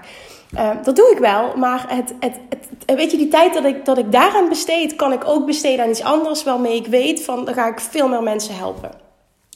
Uh, 0.53 0.69
dat 0.83 0.95
doe 0.95 1.11
ik 1.11 1.17
wel, 1.17 1.55
maar 1.57 1.85
het, 1.87 2.13
het, 2.19 2.39
het, 2.49 2.97
weet 2.97 3.11
je, 3.11 3.17
die 3.17 3.27
tijd 3.27 3.53
dat 3.53 3.65
ik, 3.65 3.85
dat 3.85 3.97
ik 3.97 4.11
daaraan 4.11 4.49
besteed, 4.49 4.95
kan 4.95 5.13
ik 5.13 5.27
ook 5.27 5.45
besteden 5.45 5.83
aan 5.83 5.89
iets 5.89 6.03
anders 6.03 6.43
waarmee 6.43 6.75
ik 6.75 6.87
weet 6.87 7.23
van 7.23 7.45
dan 7.45 7.53
ga 7.53 7.67
ik 7.67 7.79
veel 7.79 8.07
meer 8.07 8.23
mensen 8.23 8.55
helpen. 8.55 9.04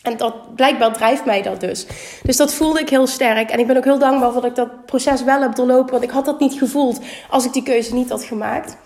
En 0.03 0.17
dat, 0.17 0.55
blijkbaar 0.55 0.93
drijft 0.93 1.25
mij 1.25 1.41
dat 1.41 1.59
dus. 1.59 1.85
Dus 2.23 2.37
dat 2.37 2.53
voelde 2.53 2.79
ik 2.79 2.89
heel 2.89 3.07
sterk. 3.07 3.49
En 3.49 3.59
ik 3.59 3.67
ben 3.67 3.77
ook 3.77 3.83
heel 3.83 3.99
dankbaar 3.99 4.33
dat 4.33 4.45
ik 4.45 4.55
dat 4.55 4.85
proces 4.85 5.23
wel 5.23 5.41
heb 5.41 5.55
doorlopen. 5.55 5.91
Want 5.91 6.03
ik 6.03 6.09
had 6.09 6.25
dat 6.25 6.39
niet 6.39 6.53
gevoeld 6.53 6.99
als 7.29 7.45
ik 7.45 7.53
die 7.53 7.63
keuze 7.63 7.93
niet 7.93 8.09
had 8.09 8.23
gemaakt. 8.23 8.77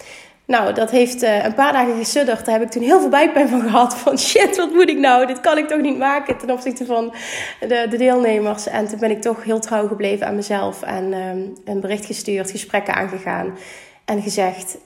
Nou, 0.46 0.74
dat 0.74 0.92
heeft 0.92 1.24
uh, 1.24 1.44
een 1.44 1.54
paar 1.54 1.74
dagen 1.74 1.98
gesudderd. 1.98 2.46
Daar 2.46 2.54
heb 2.54 2.64
ik 2.64 2.72
toen 2.72 2.84
heel 2.84 3.00
veel 3.00 3.10
buikpijn 3.10 3.50
van 3.50 3.62
gehad. 3.70 3.96
Van 3.96 4.18
shit, 4.18 4.58
wat 4.58 4.72
moet 4.74 4.90
ik 4.90 4.98
nou? 4.98 5.26
Dit 5.26 5.42
kan 5.42 5.58
ik 5.58 5.68
toch 5.68 5.82
niet 5.82 5.98
maken 5.98 6.38
ten 6.38 6.52
opzichte 6.52 6.86
van 6.86 7.14
de, 7.60 7.88
de 7.90 7.98
deelnemers. 7.98 8.68
En 8.68 8.88
toen 8.88 9.00
ben 9.00 9.12
ik 9.12 9.22
toch 9.22 9.44
heel 9.44 9.60
trouw 9.60 9.88
gebleven 9.88 10.28
aan 10.28 10.36
mezelf. 10.36 10.82
En 10.82 11.14
um, 11.14 11.54
een 11.66 11.80
bericht 11.80 12.06
gestuurd, 12.06 12.52
gesprekken 12.52 12.94
aangegaan. 12.96 13.58
En 14.06 14.22
gezegd, 14.22 14.78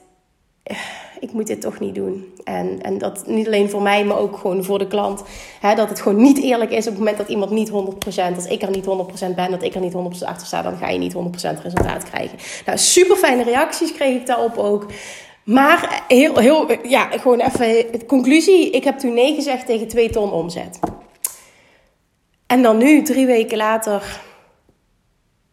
ik 1.20 1.32
moet 1.32 1.46
dit 1.46 1.60
toch 1.60 1.80
niet 1.80 1.94
doen. 1.94 2.32
En, 2.44 2.82
en 2.82 2.98
dat 2.98 3.26
niet 3.26 3.46
alleen 3.46 3.70
voor 3.70 3.82
mij, 3.82 4.04
maar 4.04 4.18
ook 4.18 4.36
gewoon 4.36 4.64
voor 4.64 4.78
de 4.78 4.86
klant. 4.86 5.22
Hè, 5.60 5.74
dat 5.74 5.88
het 5.88 6.00
gewoon 6.00 6.22
niet 6.28 6.42
eerlijk 6.42 6.70
is 6.70 6.84
op 6.84 6.90
het 6.90 6.98
moment 6.98 7.16
dat 7.16 7.28
iemand 7.28 7.50
niet 7.50 7.70
100%, 7.70 7.74
als 8.34 8.46
ik 8.46 8.62
er 8.62 8.70
niet 8.70 8.84
100% 8.84 9.34
ben, 9.34 9.50
dat 9.50 9.62
ik 9.62 9.74
er 9.74 9.80
niet 9.80 9.92
100% 9.92 9.96
achter 10.24 10.46
sta, 10.46 10.62
dan 10.62 10.76
ga 10.76 10.88
je 10.88 10.98
niet 10.98 11.14
100% 11.14 11.18
resultaat 11.62 12.02
krijgen. 12.02 12.38
Nou, 12.66 12.78
super 12.78 13.16
fijne 13.16 13.42
reacties 13.42 13.92
kreeg 13.92 14.16
ik 14.20 14.26
daarop 14.26 14.56
ook. 14.56 14.86
Maar 15.44 16.02
heel, 16.08 16.38
heel, 16.38 16.66
ja, 16.82 17.08
gewoon 17.10 17.40
even 17.40 18.06
conclusie. 18.06 18.70
Ik 18.70 18.84
heb 18.84 18.98
toen 18.98 19.14
nee 19.14 19.34
gezegd 19.34 19.66
tegen 19.66 19.88
2 19.88 20.10
ton 20.10 20.32
omzet. 20.32 20.78
En 22.46 22.62
dan 22.62 22.76
nu, 22.76 23.02
drie 23.02 23.26
weken 23.26 23.56
later, 23.56 24.20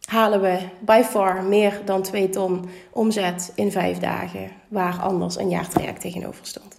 halen 0.06 0.40
we 0.40 0.58
by 0.80 1.02
far 1.02 1.42
meer 1.42 1.80
dan 1.84 2.02
2 2.02 2.28
ton 2.28 2.68
omzet 2.92 3.52
in 3.54 3.72
vijf 3.72 3.98
dagen, 3.98 4.50
waar 4.68 5.00
anders 5.00 5.38
een 5.38 5.48
jaartraject 5.48 6.00
tegenover 6.00 6.46
stond. 6.46 6.75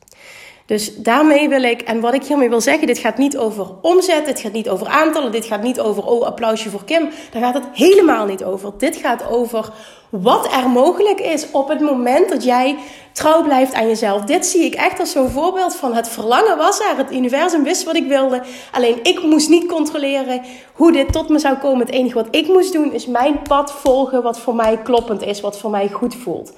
Dus 0.67 0.95
daarmee 0.95 1.49
wil 1.49 1.63
ik, 1.63 1.81
en 1.81 1.99
wat 1.99 2.13
ik 2.13 2.23
hiermee 2.23 2.49
wil 2.49 2.61
zeggen, 2.61 2.87
dit 2.87 2.97
gaat 2.97 3.17
niet 3.17 3.37
over 3.37 3.67
omzet, 3.81 4.25
dit 4.25 4.39
gaat 4.39 4.51
niet 4.51 4.69
over 4.69 4.87
aantallen, 4.87 5.31
dit 5.31 5.45
gaat 5.45 5.61
niet 5.61 5.79
over, 5.79 6.03
oh, 6.03 6.25
applausje 6.25 6.69
voor 6.69 6.83
Kim. 6.83 7.09
Daar 7.31 7.41
gaat 7.41 7.53
het 7.53 7.63
helemaal 7.73 8.25
niet 8.25 8.43
over. 8.43 8.71
Dit 8.77 8.95
gaat 8.95 9.29
over 9.29 9.69
wat 10.09 10.51
er 10.53 10.69
mogelijk 10.69 11.19
is 11.19 11.51
op 11.51 11.67
het 11.67 11.79
moment 11.79 12.29
dat 12.29 12.43
jij 12.43 12.77
trouw 13.11 13.43
blijft 13.43 13.73
aan 13.73 13.87
jezelf. 13.87 14.21
Dit 14.21 14.45
zie 14.45 14.65
ik 14.65 14.75
echt 14.75 14.99
als 14.99 15.11
zo'n 15.11 15.29
voorbeeld 15.29 15.75
van 15.75 15.93
het 15.93 16.09
verlangen 16.09 16.57
was 16.57 16.79
er. 16.79 16.97
Het 16.97 17.11
universum 17.11 17.63
wist 17.63 17.83
wat 17.83 17.95
ik 17.95 18.07
wilde. 18.07 18.43
Alleen 18.71 18.99
ik 19.03 19.23
moest 19.23 19.49
niet 19.49 19.67
controleren 19.67 20.41
hoe 20.73 20.91
dit 20.91 21.11
tot 21.11 21.29
me 21.29 21.39
zou 21.39 21.57
komen. 21.57 21.85
Het 21.85 21.95
enige 21.95 22.15
wat 22.15 22.27
ik 22.31 22.47
moest 22.47 22.73
doen 22.73 22.93
is 22.93 23.05
mijn 23.05 23.41
pad 23.41 23.71
volgen 23.71 24.23
wat 24.23 24.39
voor 24.39 24.55
mij 24.55 24.77
kloppend 24.77 25.23
is, 25.23 25.41
wat 25.41 25.59
voor 25.59 25.69
mij 25.69 25.89
goed 25.89 26.15
voelt. 26.15 26.53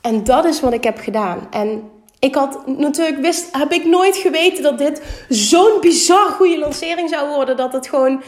En 0.00 0.24
dat 0.24 0.44
is 0.44 0.60
wat 0.60 0.72
ik 0.72 0.84
heb 0.84 0.98
gedaan. 0.98 1.46
En 1.50 1.90
ik 2.24 2.34
had 2.34 2.66
natuurlijk 2.66 3.18
wist, 3.18 3.48
heb 3.52 3.72
ik 3.72 3.84
nooit 3.84 4.16
geweten 4.16 4.62
dat 4.62 4.78
dit 4.78 5.02
zo'n 5.28 5.80
bizar 5.80 6.28
goede 6.28 6.58
lancering 6.58 7.08
zou 7.08 7.28
worden. 7.28 7.56
Dat 7.56 7.72
het 7.72 7.88
gewoon, 7.88 8.22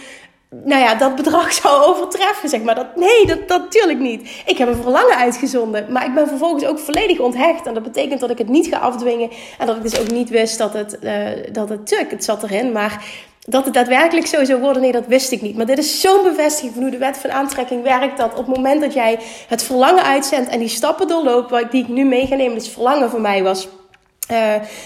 nou 0.64 0.82
ja, 0.82 0.94
dat 0.94 1.14
bedrag 1.14 1.52
zou 1.62 1.82
overtreffen. 1.82 2.48
Zeg 2.48 2.62
maar. 2.62 2.74
dat, 2.74 2.96
nee, 2.96 3.26
dat, 3.26 3.48
natuurlijk 3.48 3.98
niet. 3.98 4.42
Ik 4.46 4.58
heb 4.58 4.68
een 4.68 4.82
verlangen 4.82 5.16
uitgezonden. 5.16 5.92
Maar 5.92 6.06
ik 6.06 6.14
ben 6.14 6.28
vervolgens 6.28 6.64
ook 6.64 6.78
volledig 6.78 7.18
onthecht. 7.18 7.66
En 7.66 7.74
dat 7.74 7.82
betekent 7.82 8.20
dat 8.20 8.30
ik 8.30 8.38
het 8.38 8.48
niet 8.48 8.66
ga 8.66 8.78
afdwingen. 8.78 9.30
En 9.58 9.66
dat 9.66 9.76
ik 9.76 9.82
dus 9.82 10.00
ook 10.00 10.10
niet 10.10 10.30
wist 10.30 10.58
dat 10.58 10.72
het, 10.72 10.98
uh, 11.02 11.28
dat 11.52 11.68
het 11.68 11.86
tuk, 11.86 12.10
het 12.10 12.24
zat 12.24 12.42
erin. 12.42 12.72
Maar 12.72 13.04
dat 13.46 13.64
het 13.64 13.74
daadwerkelijk 13.74 14.26
zo 14.26 14.44
zou 14.44 14.60
worden, 14.60 14.82
nee, 14.82 14.92
dat 14.92 15.06
wist 15.06 15.32
ik 15.32 15.42
niet. 15.42 15.56
Maar 15.56 15.66
dit 15.66 15.78
is 15.78 16.00
zo'n 16.00 16.22
bevestiging 16.22 16.72
van 16.72 16.82
hoe 16.82 16.90
de 16.90 16.98
wet 16.98 17.18
van 17.18 17.32
aantrekking 17.32 17.82
werkt. 17.82 18.18
Dat 18.18 18.30
op 18.30 18.46
het 18.46 18.56
moment 18.56 18.80
dat 18.80 18.94
jij 18.94 19.18
het 19.48 19.62
verlangen 19.62 20.04
uitzendt 20.04 20.50
en 20.50 20.58
die 20.58 20.68
stappen 20.68 21.08
doorloopt, 21.08 21.70
die 21.70 21.82
ik 21.82 21.88
nu 21.88 22.04
mee 22.04 22.26
ga 22.26 22.34
nemen, 22.34 22.54
dus 22.54 22.68
verlangen 22.68 23.10
voor 23.10 23.20
mij 23.20 23.42
was 23.42 23.68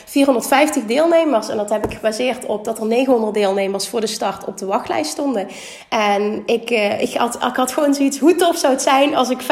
450 0.05 0.83
eh, 0.83 0.88
deelnemers. 0.88 1.49
En 1.49 1.57
dat 1.57 1.71
heb 1.71 1.85
ik 1.85 1.95
gebaseerd 1.95 2.47
op 2.47 2.64
dat 2.64 2.78
er 2.78 2.87
900 2.87 3.35
deelnemers 3.35 3.88
voor 3.88 4.00
de 4.00 4.07
start 4.07 4.45
op 4.45 4.59
de 4.59 4.67
wachtlijst 4.67 5.11
stonden. 5.11 5.49
En 5.88 6.43
ik, 6.47 6.71
uh, 6.71 7.00
ik, 7.00 7.14
had, 7.14 7.35
ik 7.35 7.57
had 7.57 7.73
gewoon 7.73 7.95
zoiets, 7.95 8.19
hoe 8.19 8.35
tof 8.35 8.57
zou 8.57 8.73
het 8.73 8.83
zijn 8.83 9.17
als 9.17 9.31
ik 9.31 9.43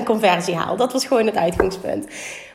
50% 0.00 0.02
conversie 0.04 0.56
haal? 0.56 0.76
Dat 0.76 0.92
was 0.92 1.06
gewoon 1.06 1.26
het 1.26 1.36
uitgangspunt. 1.36 2.06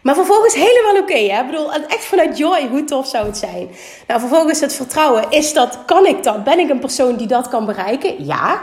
Maar 0.01 0.15
vervolgens 0.15 0.53
helemaal 0.53 1.01
oké, 1.01 1.17
hè? 1.17 1.39
Ik 1.39 1.45
bedoel, 1.45 1.73
echt 1.73 2.05
vanuit 2.05 2.38
joy, 2.38 2.67
hoe 2.67 2.83
tof 2.83 3.07
zou 3.07 3.25
het 3.25 3.38
zijn? 3.38 3.69
Nou, 4.07 4.19
vervolgens 4.19 4.59
het 4.59 4.75
vertrouwen. 4.75 5.25
Is 5.29 5.53
dat, 5.53 5.77
kan 5.85 6.05
ik 6.05 6.23
dat? 6.23 6.43
Ben 6.43 6.59
ik 6.59 6.69
een 6.69 6.79
persoon 6.79 7.15
die 7.15 7.27
dat 7.27 7.47
kan 7.47 7.65
bereiken? 7.65 8.25
Ja. 8.25 8.61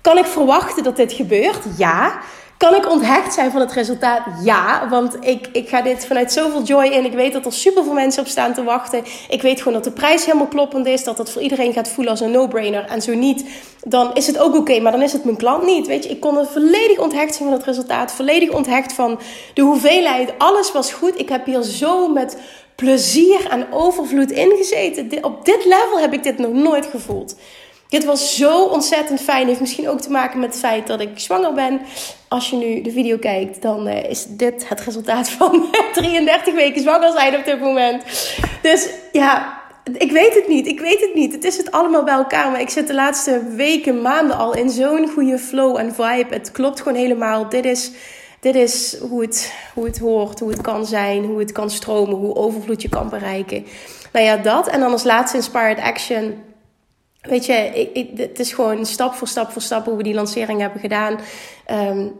Kan 0.00 0.18
ik 0.18 0.26
verwachten 0.26 0.82
dat 0.82 0.96
dit 0.96 1.12
gebeurt? 1.12 1.62
Ja. 1.76 2.20
Kan 2.60 2.74
ik 2.74 2.90
onthecht 2.90 3.34
zijn 3.34 3.50
van 3.50 3.60
het 3.60 3.72
resultaat? 3.72 4.22
Ja, 4.42 4.88
want 4.88 5.16
ik, 5.20 5.48
ik 5.52 5.68
ga 5.68 5.82
dit 5.82 6.06
vanuit 6.06 6.32
zoveel 6.32 6.62
joy 6.62 6.84
in. 6.84 7.04
Ik 7.04 7.12
weet 7.12 7.32
dat 7.32 7.46
er 7.46 7.52
superveel 7.52 7.92
mensen 7.92 8.22
op 8.22 8.28
staan 8.28 8.54
te 8.54 8.62
wachten. 8.62 9.04
Ik 9.28 9.42
weet 9.42 9.58
gewoon 9.58 9.72
dat 9.72 9.84
de 9.84 9.90
prijs 9.90 10.24
helemaal 10.24 10.46
kloppend 10.46 10.86
is. 10.86 11.04
Dat 11.04 11.18
het 11.18 11.30
voor 11.30 11.42
iedereen 11.42 11.72
gaat 11.72 11.88
voelen 11.88 12.12
als 12.12 12.20
een 12.20 12.30
no-brainer. 12.30 12.84
En 12.84 13.02
zo 13.02 13.14
niet, 13.14 13.44
dan 13.84 14.14
is 14.14 14.26
het 14.26 14.38
ook 14.38 14.54
oké. 14.54 14.80
maar 14.80 14.92
dan 14.92 15.02
is 15.02 15.12
het 15.12 15.24
mijn 15.24 15.36
klant 15.36 15.64
niet. 15.64 15.86
Weet 15.86 16.04
je, 16.04 16.10
ik 16.10 16.20
kon 16.20 16.38
er 16.38 16.46
volledig 16.46 16.98
onthecht 16.98 17.34
zijn 17.34 17.48
van 17.48 17.58
het 17.58 17.66
resultaat. 17.66 18.12
Volledig 18.12 18.50
onthecht 18.50 18.92
van 18.92 19.20
de 19.54 19.62
hoeveelheid. 19.62 20.32
Alles 20.38 20.72
was 20.72 20.92
goed. 20.92 21.18
Ik 21.18 21.28
heb 21.28 21.46
hier 21.46 21.62
zo 21.62 22.08
met 22.08 22.36
plezier 22.74 23.46
en 23.50 23.66
overvloed 23.72 24.30
ingezeten. 24.30 25.24
Op 25.24 25.44
dit 25.44 25.64
level 25.64 25.98
heb 25.98 26.12
ik 26.12 26.22
dit 26.22 26.38
nog 26.38 26.52
nooit 26.52 26.86
gevoeld. 26.86 27.34
Dit 27.90 28.04
was 28.04 28.36
zo 28.36 28.64
ontzettend 28.64 29.20
fijn. 29.20 29.46
Heeft 29.46 29.60
misschien 29.60 29.88
ook 29.88 30.00
te 30.00 30.10
maken 30.10 30.40
met 30.40 30.48
het 30.50 30.58
feit 30.58 30.86
dat 30.86 31.00
ik 31.00 31.10
zwanger 31.14 31.52
ben. 31.52 31.80
Als 32.28 32.50
je 32.50 32.56
nu 32.56 32.80
de 32.80 32.90
video 32.90 33.18
kijkt, 33.18 33.62
dan 33.62 33.88
uh, 33.88 34.10
is 34.10 34.26
dit 34.28 34.68
het 34.68 34.80
resultaat 34.80 35.30
van 35.38 35.66
33 35.92 36.54
weken 36.54 36.82
zwanger 36.82 37.12
zijn 37.12 37.36
op 37.36 37.44
dit 37.44 37.60
moment. 37.60 38.02
Dus 38.62 38.88
ja, 39.12 39.60
ik 39.98 40.12
weet 40.12 40.34
het 40.34 40.48
niet. 40.48 40.66
Ik 40.66 40.80
weet 40.80 41.00
het 41.00 41.14
niet. 41.14 41.32
Het 41.32 41.44
is 41.44 41.56
het 41.56 41.70
allemaal 41.70 42.04
bij 42.04 42.14
elkaar. 42.14 42.50
Maar 42.50 42.60
ik 42.60 42.70
zit 42.70 42.86
de 42.86 42.94
laatste 42.94 43.42
weken, 43.56 44.02
maanden 44.02 44.36
al 44.36 44.54
in 44.54 44.70
zo'n 44.70 45.08
goede 45.08 45.38
flow 45.38 45.76
en 45.76 45.94
vibe. 45.94 46.34
Het 46.34 46.52
klopt 46.52 46.80
gewoon 46.80 46.98
helemaal. 46.98 47.48
Dit 47.48 47.64
is, 47.64 47.90
dit 48.40 48.54
is 48.54 48.98
hoe, 49.00 49.22
het, 49.22 49.54
hoe 49.74 49.84
het 49.84 49.98
hoort, 49.98 50.40
hoe 50.40 50.50
het 50.50 50.60
kan 50.60 50.86
zijn, 50.86 51.24
hoe 51.24 51.38
het 51.38 51.52
kan 51.52 51.70
stromen, 51.70 52.16
hoe 52.16 52.34
overvloed 52.34 52.82
je 52.82 52.88
kan 52.88 53.08
bereiken. 53.08 53.66
Nou 54.12 54.24
ja, 54.24 54.36
dat. 54.36 54.68
En 54.68 54.80
dan 54.80 54.92
als 54.92 55.04
laatste 55.04 55.36
Inspired 55.36 55.80
Action 55.80 56.48
Weet 57.22 57.46
je, 57.46 57.88
het 58.16 58.38
is 58.38 58.52
gewoon 58.52 58.86
stap 58.86 59.14
voor 59.14 59.28
stap 59.28 59.50
voor 59.50 59.62
stap 59.62 59.84
hoe 59.84 59.96
we 59.96 60.02
die 60.02 60.14
lancering 60.14 60.60
hebben 60.60 60.80
gedaan. 60.80 61.18
Um, 61.70 62.12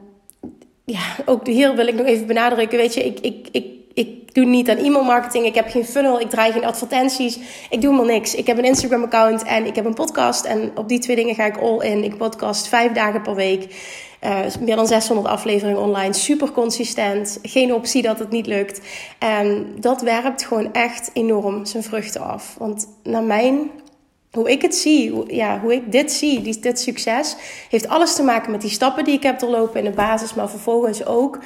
ja, 0.84 1.00
ook 1.24 1.46
hier 1.46 1.74
wil 1.74 1.86
ik 1.86 1.94
nog 1.94 2.06
even 2.06 2.26
benadrukken. 2.26 2.78
Weet 2.78 2.94
je, 2.94 3.04
ik, 3.04 3.20
ik, 3.20 3.48
ik, 3.52 3.66
ik 3.94 4.34
doe 4.34 4.44
niet 4.44 4.70
aan 4.70 4.76
e-mail 4.76 5.04
marketing. 5.04 5.46
Ik 5.46 5.54
heb 5.54 5.68
geen 5.68 5.84
funnel. 5.84 6.20
Ik 6.20 6.30
draai 6.30 6.52
geen 6.52 6.64
advertenties. 6.64 7.36
Ik 7.70 7.80
doe 7.80 7.90
helemaal 7.90 8.14
niks. 8.14 8.34
Ik 8.34 8.46
heb 8.46 8.58
een 8.58 8.64
Instagram 8.64 9.02
account 9.02 9.42
en 9.42 9.66
ik 9.66 9.74
heb 9.74 9.84
een 9.84 9.94
podcast. 9.94 10.44
En 10.44 10.70
op 10.74 10.88
die 10.88 10.98
twee 10.98 11.16
dingen 11.16 11.34
ga 11.34 11.44
ik 11.44 11.56
all 11.56 11.78
in. 11.78 12.04
Ik 12.04 12.16
podcast 12.16 12.68
vijf 12.68 12.92
dagen 12.92 13.22
per 13.22 13.34
week. 13.34 13.74
Uh, 14.24 14.38
meer 14.60 14.76
dan 14.76 14.86
600 14.86 15.28
afleveringen 15.28 15.80
online. 15.80 16.12
Super 16.12 16.50
consistent. 16.50 17.38
Geen 17.42 17.74
optie 17.74 18.02
dat 18.02 18.18
het 18.18 18.30
niet 18.30 18.46
lukt. 18.46 18.80
En 19.18 19.74
dat 19.78 20.02
werpt 20.02 20.44
gewoon 20.44 20.72
echt 20.72 21.10
enorm 21.12 21.66
zijn 21.66 21.82
vruchten 21.82 22.20
af. 22.20 22.54
Want 22.58 22.86
naar 23.02 23.22
mijn 23.22 23.70
hoe 24.32 24.50
ik 24.50 24.62
het 24.62 24.74
zie, 24.74 25.10
hoe, 25.10 25.34
ja, 25.34 25.60
hoe 25.60 25.74
ik 25.74 25.92
dit 25.92 26.12
zie, 26.12 26.58
dit 26.60 26.80
succes, 26.80 27.36
heeft 27.70 27.88
alles 27.88 28.14
te 28.14 28.22
maken 28.22 28.50
met 28.50 28.60
die 28.60 28.70
stappen 28.70 29.04
die 29.04 29.14
ik 29.14 29.22
heb 29.22 29.38
doorlopen 29.38 29.78
in 29.78 29.90
de 29.90 29.96
basis, 29.96 30.34
maar 30.34 30.50
vervolgens 30.50 31.06
ook. 31.06 31.38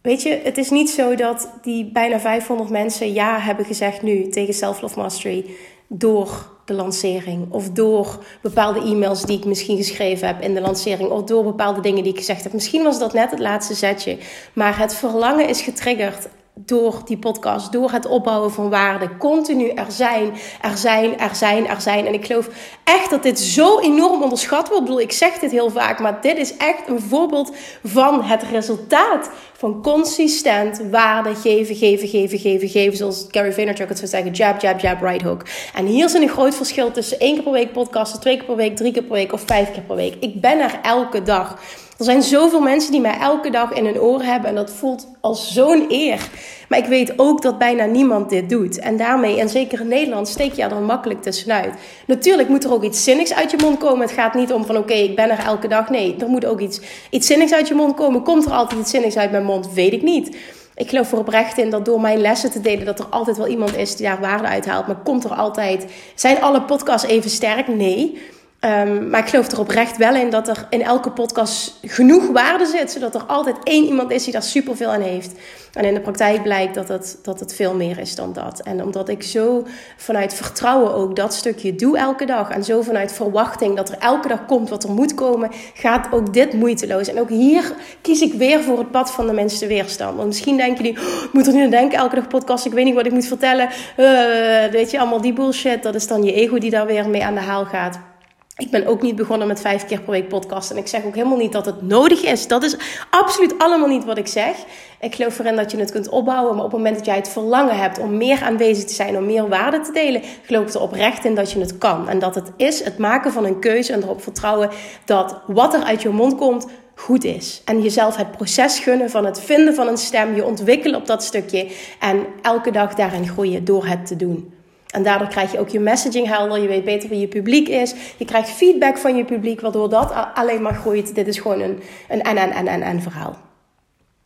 Weet 0.00 0.22
je, 0.22 0.40
het 0.44 0.58
is 0.58 0.70
niet 0.70 0.90
zo 0.90 1.14
dat 1.14 1.50
die 1.62 1.90
bijna 1.92 2.20
500 2.20 2.70
mensen 2.70 3.12
ja 3.12 3.38
hebben 3.38 3.64
gezegd 3.64 4.02
nu 4.02 4.28
tegen 4.28 4.54
Self 4.54 4.80
Love 4.80 4.98
Mastery 4.98 5.44
door 5.88 6.52
de 6.64 6.74
lancering 6.74 7.52
of 7.52 7.70
door 7.70 8.24
bepaalde 8.42 8.80
e-mails 8.80 9.22
die 9.22 9.38
ik 9.38 9.44
misschien 9.44 9.76
geschreven 9.76 10.26
heb 10.26 10.40
in 10.40 10.54
de 10.54 10.60
lancering 10.60 11.10
of 11.10 11.24
door 11.24 11.44
bepaalde 11.44 11.80
dingen 11.80 12.02
die 12.02 12.12
ik 12.12 12.18
gezegd 12.18 12.42
heb. 12.42 12.52
Misschien 12.52 12.82
was 12.82 12.98
dat 12.98 13.12
net 13.12 13.30
het 13.30 13.40
laatste 13.40 13.74
zetje, 13.74 14.18
maar 14.52 14.78
het 14.78 14.94
verlangen 14.94 15.48
is 15.48 15.60
getriggerd 15.60 16.28
door 16.54 17.02
die 17.04 17.18
podcast, 17.18 17.72
door 17.72 17.90
het 17.90 18.06
opbouwen 18.06 18.52
van 18.52 18.70
waarde, 18.70 19.16
continu 19.16 19.68
er 19.68 19.92
zijn, 19.92 20.32
er 20.60 20.76
zijn, 20.76 21.18
er 21.18 21.34
zijn, 21.34 21.68
er 21.68 21.80
zijn. 21.80 22.06
En 22.06 22.14
ik 22.14 22.26
geloof 22.26 22.48
echt 22.84 23.10
dat 23.10 23.22
dit 23.22 23.40
zo 23.40 23.78
enorm 23.78 24.22
onderschat 24.22 24.68
wordt. 24.68 24.82
Ik 24.82 24.84
bedoel, 24.84 25.00
ik 25.00 25.12
zeg 25.12 25.38
dit 25.38 25.50
heel 25.50 25.70
vaak, 25.70 26.00
maar 26.00 26.20
dit 26.20 26.36
is 26.36 26.56
echt 26.56 26.88
een 26.88 27.00
voorbeeld 27.00 27.52
van 27.84 28.22
het 28.22 28.42
resultaat 28.42 29.30
consistent 29.72 30.80
waarde 30.90 31.34
geven, 31.34 31.74
geven, 31.76 32.08
geven, 32.08 32.38
geven, 32.38 32.68
geven. 32.68 32.96
Zoals 32.96 33.26
Gary 33.30 33.52
Vaynerchuk 33.52 33.88
het 33.88 33.98
zou 33.98 34.10
zeggen, 34.10 34.30
jab, 34.30 34.60
jab, 34.60 34.80
jab, 34.80 35.02
right 35.02 35.22
hook. 35.22 35.42
En 35.74 35.86
hier 35.86 36.08
zit 36.08 36.22
een 36.22 36.28
groot 36.28 36.54
verschil 36.54 36.90
tussen 36.90 37.18
één 37.18 37.34
keer 37.34 37.42
per 37.42 37.52
week 37.52 37.72
podcasten, 37.72 38.20
twee 38.20 38.36
keer 38.36 38.46
per 38.46 38.56
week, 38.56 38.76
drie 38.76 38.92
keer 38.92 39.02
per 39.02 39.12
week 39.12 39.32
of 39.32 39.42
vijf 39.46 39.72
keer 39.72 39.82
per 39.82 39.96
week. 39.96 40.14
Ik 40.20 40.40
ben 40.40 40.60
er 40.60 40.78
elke 40.82 41.22
dag. 41.22 41.58
Er 41.98 42.04
zijn 42.04 42.22
zoveel 42.22 42.60
mensen 42.60 42.92
die 42.92 43.00
mij 43.00 43.18
elke 43.18 43.50
dag 43.50 43.72
in 43.72 43.84
hun 43.84 44.00
oor 44.00 44.22
hebben 44.22 44.48
en 44.48 44.54
dat 44.54 44.70
voelt 44.70 45.06
als 45.20 45.52
zo'n 45.52 45.86
eer. 45.88 46.28
Maar 46.68 46.78
ik 46.78 46.86
weet 46.86 47.12
ook 47.16 47.42
dat 47.42 47.58
bijna 47.58 47.84
niemand 47.84 48.30
dit 48.30 48.48
doet. 48.48 48.78
En 48.78 48.96
daarmee, 48.96 49.40
en 49.40 49.48
zeker 49.48 49.80
in 49.80 49.88
Nederland, 49.88 50.28
steek 50.28 50.52
je 50.52 50.62
er 50.62 50.82
makkelijk 50.82 51.22
tussenuit. 51.22 51.74
Natuurlijk 52.06 52.48
moet 52.48 52.64
er 52.64 52.72
ook 52.72 52.82
iets 52.82 53.04
zinnigs 53.04 53.34
uit 53.34 53.50
je 53.50 53.56
mond 53.60 53.78
komen. 53.78 54.06
Het 54.06 54.16
gaat 54.16 54.34
niet 54.34 54.52
om 54.52 54.64
van 54.64 54.76
oké, 54.76 54.94
ik 54.94 55.16
ben 55.16 55.30
er 55.30 55.38
elke 55.38 55.68
dag. 55.68 55.90
Nee, 55.90 56.16
er 56.18 56.28
moet 56.28 56.46
ook 56.46 56.60
iets, 56.60 56.80
iets 57.10 57.26
zinnigs 57.26 57.54
uit 57.54 57.68
je 57.68 57.74
mond 57.74 57.94
komen. 57.94 58.22
Komt 58.22 58.44
er 58.44 58.52
altijd 58.52 58.80
iets 58.80 58.90
zinnigs 58.90 59.16
uit 59.16 59.30
mijn 59.30 59.44
mond? 59.44 59.72
Weet 59.72 59.92
ik 59.92 60.02
niet. 60.02 60.36
Ik 60.74 60.88
geloof 60.88 61.12
er 61.12 61.18
oprecht 61.18 61.58
in 61.58 61.70
dat 61.70 61.84
door 61.84 62.00
mijn 62.00 62.20
lessen 62.20 62.50
te 62.50 62.60
delen, 62.60 62.84
dat 62.84 62.98
er 62.98 63.06
altijd 63.10 63.36
wel 63.36 63.46
iemand 63.46 63.76
is 63.76 63.96
die 63.96 64.06
daar 64.06 64.20
waarde 64.20 64.48
uit 64.48 64.66
haalt. 64.66 64.86
Maar 64.86 65.02
komt 65.04 65.24
er 65.24 65.34
altijd. 65.34 65.86
Zijn 66.14 66.42
alle 66.42 66.62
podcasts 66.62 67.08
even 67.08 67.30
sterk? 67.30 67.68
Nee. 67.68 68.18
Um, 68.64 69.10
maar 69.10 69.20
ik 69.20 69.28
geloof 69.28 69.50
er 69.50 69.60
oprecht 69.60 69.96
wel 69.96 70.14
in 70.14 70.30
dat 70.30 70.48
er 70.48 70.66
in 70.70 70.82
elke 70.82 71.10
podcast 71.10 71.78
genoeg 71.82 72.26
waarde 72.26 72.66
zit. 72.66 72.90
Zodat 72.90 73.14
er 73.14 73.22
altijd 73.22 73.56
één 73.62 73.84
iemand 73.84 74.10
is 74.10 74.24
die 74.24 74.32
daar 74.32 74.42
superveel 74.42 74.90
aan 74.90 75.00
heeft. 75.00 75.32
En 75.72 75.84
in 75.84 75.94
de 75.94 76.00
praktijk 76.00 76.42
blijkt 76.42 76.74
dat 76.74 76.88
het, 76.88 77.18
dat 77.22 77.40
het 77.40 77.54
veel 77.54 77.74
meer 77.74 77.98
is 77.98 78.14
dan 78.14 78.32
dat. 78.32 78.60
En 78.60 78.82
omdat 78.82 79.08
ik 79.08 79.22
zo 79.22 79.66
vanuit 79.96 80.34
vertrouwen 80.34 80.94
ook 80.94 81.16
dat 81.16 81.34
stukje 81.34 81.74
doe 81.74 81.98
elke 81.98 82.24
dag. 82.24 82.50
En 82.50 82.64
zo 82.64 82.82
vanuit 82.82 83.12
verwachting 83.12 83.76
dat 83.76 83.88
er 83.88 83.98
elke 83.98 84.28
dag 84.28 84.46
komt 84.46 84.68
wat 84.68 84.84
er 84.84 84.90
moet 84.90 85.14
komen. 85.14 85.50
Gaat 85.74 86.12
ook 86.12 86.32
dit 86.32 86.52
moeiteloos. 86.52 87.08
En 87.08 87.20
ook 87.20 87.30
hier 87.30 87.72
kies 88.00 88.20
ik 88.20 88.34
weer 88.34 88.62
voor 88.62 88.78
het 88.78 88.90
pad 88.90 89.10
van 89.10 89.26
de 89.26 89.32
minste 89.32 89.66
weerstand. 89.66 90.16
Want 90.16 90.28
misschien 90.28 90.56
denken 90.56 90.84
jullie, 90.84 91.00
oh, 91.00 91.24
ik 91.24 91.32
moet 91.32 91.46
er 91.46 91.52
niet 91.52 91.64
aan 91.64 91.70
denken. 91.70 91.98
Elke 91.98 92.14
dag 92.14 92.28
podcast, 92.28 92.66
ik 92.66 92.72
weet 92.72 92.84
niet 92.84 92.94
wat 92.94 93.06
ik 93.06 93.12
moet 93.12 93.26
vertellen. 93.26 93.68
Uh, 93.96 94.64
weet 94.70 94.90
je, 94.90 94.98
allemaal 94.98 95.20
die 95.20 95.32
bullshit. 95.32 95.82
Dat 95.82 95.94
is 95.94 96.06
dan 96.06 96.22
je 96.22 96.32
ego 96.32 96.58
die 96.58 96.70
daar 96.70 96.86
weer 96.86 97.08
mee 97.08 97.24
aan 97.24 97.34
de 97.34 97.40
haal 97.40 97.64
gaat. 97.64 98.13
Ik 98.56 98.70
ben 98.70 98.86
ook 98.86 99.02
niet 99.02 99.16
begonnen 99.16 99.46
met 99.48 99.60
vijf 99.60 99.86
keer 99.86 100.00
per 100.00 100.10
week 100.10 100.28
podcast. 100.28 100.70
En 100.70 100.76
ik 100.76 100.86
zeg 100.86 101.04
ook 101.04 101.14
helemaal 101.14 101.38
niet 101.38 101.52
dat 101.52 101.66
het 101.66 101.82
nodig 101.82 102.22
is. 102.22 102.46
Dat 102.46 102.62
is 102.62 102.76
absoluut 103.10 103.58
allemaal 103.58 103.88
niet 103.88 104.04
wat 104.04 104.18
ik 104.18 104.26
zeg. 104.26 104.56
Ik 105.00 105.14
geloof 105.14 105.38
erin 105.38 105.56
dat 105.56 105.70
je 105.70 105.76
het 105.76 105.90
kunt 105.90 106.08
opbouwen. 106.08 106.54
Maar 106.54 106.64
op 106.64 106.70
het 106.70 106.80
moment 106.80 106.96
dat 106.96 107.06
jij 107.06 107.16
het 107.16 107.28
verlangen 107.28 107.78
hebt 107.78 107.98
om 107.98 108.16
meer 108.16 108.42
aanwezig 108.42 108.84
te 108.84 108.94
zijn, 108.94 109.16
om 109.16 109.26
meer 109.26 109.48
waarde 109.48 109.80
te 109.80 109.92
delen, 109.92 110.22
geloof 110.42 110.66
ik 110.66 110.74
er 110.74 110.80
oprecht 110.80 111.24
in 111.24 111.34
dat 111.34 111.52
je 111.52 111.60
het 111.60 111.78
kan. 111.78 112.08
En 112.08 112.18
dat 112.18 112.34
het 112.34 112.52
is 112.56 112.84
het 112.84 112.98
maken 112.98 113.32
van 113.32 113.44
een 113.44 113.60
keuze 113.60 113.92
en 113.92 114.02
erop 114.02 114.22
vertrouwen 114.22 114.70
dat 115.04 115.40
wat 115.46 115.74
er 115.74 115.82
uit 115.82 116.02
je 116.02 116.08
mond 116.08 116.36
komt, 116.36 116.66
goed 116.94 117.24
is. 117.24 117.62
En 117.64 117.82
jezelf 117.82 118.16
het 118.16 118.30
proces 118.30 118.78
gunnen 118.78 119.10
van 119.10 119.24
het 119.24 119.40
vinden 119.40 119.74
van 119.74 119.88
een 119.88 119.96
stem, 119.96 120.34
je 120.34 120.44
ontwikkelen 120.44 121.00
op 121.00 121.06
dat 121.06 121.24
stukje 121.24 121.70
en 122.00 122.26
elke 122.42 122.70
dag 122.70 122.94
daarin 122.94 123.28
groeien 123.28 123.64
door 123.64 123.86
het 123.86 124.06
te 124.06 124.16
doen. 124.16 124.53
En 124.94 125.02
daardoor 125.02 125.28
krijg 125.28 125.52
je 125.52 125.58
ook 125.58 125.68
je 125.68 125.80
messaging 125.80 126.26
helder. 126.26 126.60
Je 126.60 126.68
weet 126.68 126.84
beter 126.84 127.08
wie 127.08 127.20
je 127.20 127.28
publiek 127.28 127.68
is. 127.68 127.94
Je 128.16 128.24
krijgt 128.24 128.50
feedback 128.50 128.98
van 128.98 129.16
je 129.16 129.24
publiek, 129.24 129.60
waardoor 129.60 129.88
dat 129.88 130.14
alleen 130.34 130.62
maar 130.62 130.74
groeit. 130.74 131.14
Dit 131.14 131.26
is 131.26 131.38
gewoon 131.38 131.60
een, 131.60 131.82
een 132.08 132.22
en, 132.22 132.36
en, 132.36 132.50
en, 132.52 132.66
en, 132.66 132.82
en 132.82 133.02
verhaal. 133.02 133.36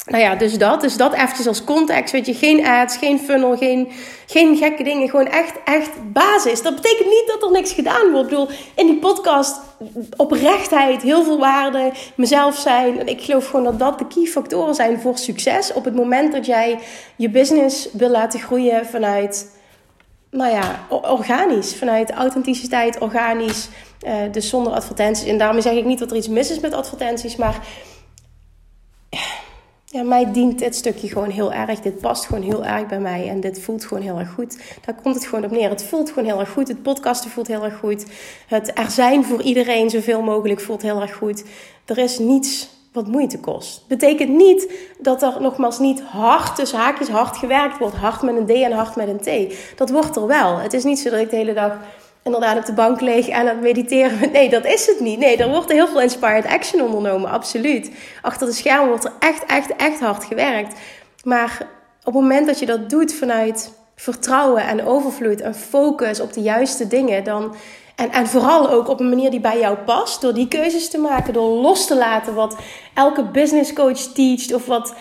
Nou 0.07 0.23
ja, 0.23 0.35
dus 0.35 0.59
dat. 0.59 0.81
Dus 0.81 0.97
dat 0.97 1.13
eventjes 1.13 1.47
als 1.47 1.65
context. 1.65 2.13
Weet 2.13 2.27
je, 2.27 2.35
geen 2.35 2.67
ads, 2.67 2.97
geen 2.97 3.19
funnel, 3.19 3.57
geen, 3.57 3.89
geen 4.27 4.57
gekke 4.57 4.83
dingen. 4.83 5.09
Gewoon 5.09 5.27
echt, 5.27 5.55
echt 5.65 5.91
basis. 6.13 6.63
Dat 6.63 6.75
betekent 6.75 7.09
niet 7.09 7.25
dat 7.27 7.43
er 7.43 7.51
niks 7.51 7.73
gedaan 7.73 8.11
wordt. 8.11 8.33
Ik 8.33 8.39
bedoel, 8.39 8.49
in 8.75 8.87
die 8.87 8.99
podcast 8.99 9.61
oprechtheid, 10.17 11.03
heel 11.03 11.25
veel 11.25 11.39
waarde, 11.39 11.93
mezelf 12.15 12.57
zijn. 12.57 13.01
En 13.01 13.07
ik 13.07 13.21
geloof 13.23 13.47
gewoon 13.47 13.65
dat 13.65 13.79
dat 13.79 13.99
de 13.99 14.07
key 14.07 14.25
factoren 14.25 14.75
zijn 14.75 15.01
voor 15.01 15.19
succes. 15.19 15.73
Op 15.73 15.85
het 15.85 15.95
moment 15.95 16.33
dat 16.33 16.47
jij 16.47 16.79
je 17.17 17.31
business 17.31 17.89
wil 17.93 18.11
laten 18.11 18.41
groeien 18.41 18.87
vanuit 18.87 19.57
nou 20.31 20.51
ja, 20.51 20.87
organisch. 20.89 21.77
Vanuit 21.77 22.11
authenticiteit, 22.11 22.99
organisch. 22.99 23.69
Uh, 24.07 24.15
dus 24.33 24.49
zonder 24.49 24.73
advertenties. 24.73 25.29
En 25.29 25.39
daarmee 25.39 25.63
zeg 25.63 25.75
ik 25.75 25.85
niet 25.85 25.99
dat 25.99 26.11
er 26.11 26.17
iets 26.17 26.29
mis 26.29 26.51
is 26.51 26.61
met 26.61 26.73
advertenties. 26.73 27.37
Maar 27.37 27.67
ja, 29.85 30.03
mij 30.03 30.33
dient 30.33 30.59
dit 30.59 30.75
stukje 30.75 31.09
gewoon 31.09 31.31
heel 31.31 31.53
erg. 31.53 31.81
Dit 31.81 32.01
past 32.01 32.27
gewoon 32.27 32.43
heel 32.43 32.65
erg 32.65 32.87
bij 32.87 33.01
mij. 33.01 33.29
En 33.29 33.41
dit 33.41 33.61
voelt 33.61 33.85
gewoon 33.85 34.03
heel 34.03 34.19
erg 34.19 34.31
goed. 34.31 34.59
Daar 34.85 34.95
komt 35.03 35.15
het 35.15 35.27
gewoon 35.27 35.45
op 35.45 35.51
neer. 35.51 35.71
Het 35.71 35.85
voelt 35.85 36.09
gewoon 36.09 36.25
heel 36.25 36.41
erg 36.41 36.51
goed. 36.51 36.69
Het 36.69 36.83
podcasten 36.83 37.31
voelt 37.31 37.47
heel 37.47 37.65
erg 37.65 37.79
goed. 37.79 38.07
Het 38.47 38.79
er 38.79 38.91
zijn 38.91 39.25
voor 39.25 39.43
iedereen 39.43 39.91
zoveel 39.91 40.23
mogelijk 40.23 40.61
voelt 40.61 40.83
heel 40.83 41.01
erg 41.01 41.15
goed. 41.15 41.45
Er 41.85 41.99
is 41.99 42.19
niets 42.19 42.69
wat 42.93 43.07
moeite 43.07 43.41
kost. 43.41 43.89
Betekent 43.89 44.31
niet 44.31 44.73
dat 44.99 45.23
er 45.23 45.37
nogmaals 45.41 45.79
niet 45.79 46.03
hard, 46.03 46.57
tussen 46.57 46.79
haakjes 46.79 47.09
hard 47.09 47.37
gewerkt 47.37 47.79
wordt. 47.79 47.97
Hard 47.97 48.23
met 48.23 48.37
een 48.37 48.47
D 48.47 48.51
en 48.51 48.73
hard 48.73 48.97
met 48.97 49.09
een 49.09 49.49
T. 49.49 49.55
Dat 49.77 49.91
wordt 49.91 50.17
er 50.17 50.27
wel. 50.27 50.57
Het 50.57 50.73
is 50.73 50.85
niet 50.85 50.99
zo 50.99 51.11
dat 51.11 51.21
ik 51.21 51.31
de 51.31 51.37
hele 51.37 51.55
dag 51.55 51.77
inderdaad 52.23 52.59
op 52.59 52.65
de 52.65 52.73
bank 52.73 53.01
leeg 53.01 53.31
aan 53.31 53.47
het 53.47 53.61
mediteren. 53.61 54.33
Nee, 54.33 54.51
dat 54.51 54.67
is 54.67 54.87
het 54.87 55.01
niet. 55.01 55.19
Nee, 55.19 55.37
er 55.37 55.49
wordt 55.49 55.73
heel 55.73 55.89
veel 55.89 56.01
inspired 56.01 56.47
action 56.47 56.83
ondernomen, 56.83 57.31
absoluut. 57.31 57.91
Achter 58.23 58.47
de 58.47 58.53
schermen 58.53 58.89
wordt 58.89 59.05
er 59.05 59.13
echt, 59.19 59.45
echt, 59.47 59.77
echt 59.77 60.01
hard 60.01 60.25
gewerkt. 60.25 60.79
Maar 61.25 61.67
op 62.05 62.13
het 62.13 62.23
moment 62.23 62.47
dat 62.47 62.59
je 62.59 62.67
dat 62.67 62.91
doet 62.91 63.15
vanuit 63.15 63.73
vertrouwen 63.97 64.63
en 64.63 64.87
overvloed 64.87 65.41
en 65.41 65.55
focus 65.55 66.21
op 66.21 66.33
de 66.33 66.41
juiste 66.41 66.89
dingen, 66.89 67.25
dan 67.25 67.55
en, 67.99 68.13
en 68.13 68.27
vooral 68.27 68.71
ook 68.71 68.89
op 68.89 69.01
een 69.01 69.09
manier 69.09 69.31
die 69.31 69.41
bij 69.41 69.59
jou 69.59 69.77
past. 69.77 70.21
Door 70.21 70.35
die 70.35 70.49
keuzes 70.49 70.91
te 70.91 70.99
maken. 70.99 71.33
Door 71.33 71.51
los 71.51 71.87
te 71.87 71.97
laten 71.97 72.35
wat 72.35 72.57
elke 72.95 73.25
business 73.25 73.73
coach 73.73 73.99
teacht. 73.99 74.55
Of 74.55 74.67
wat 74.67 74.95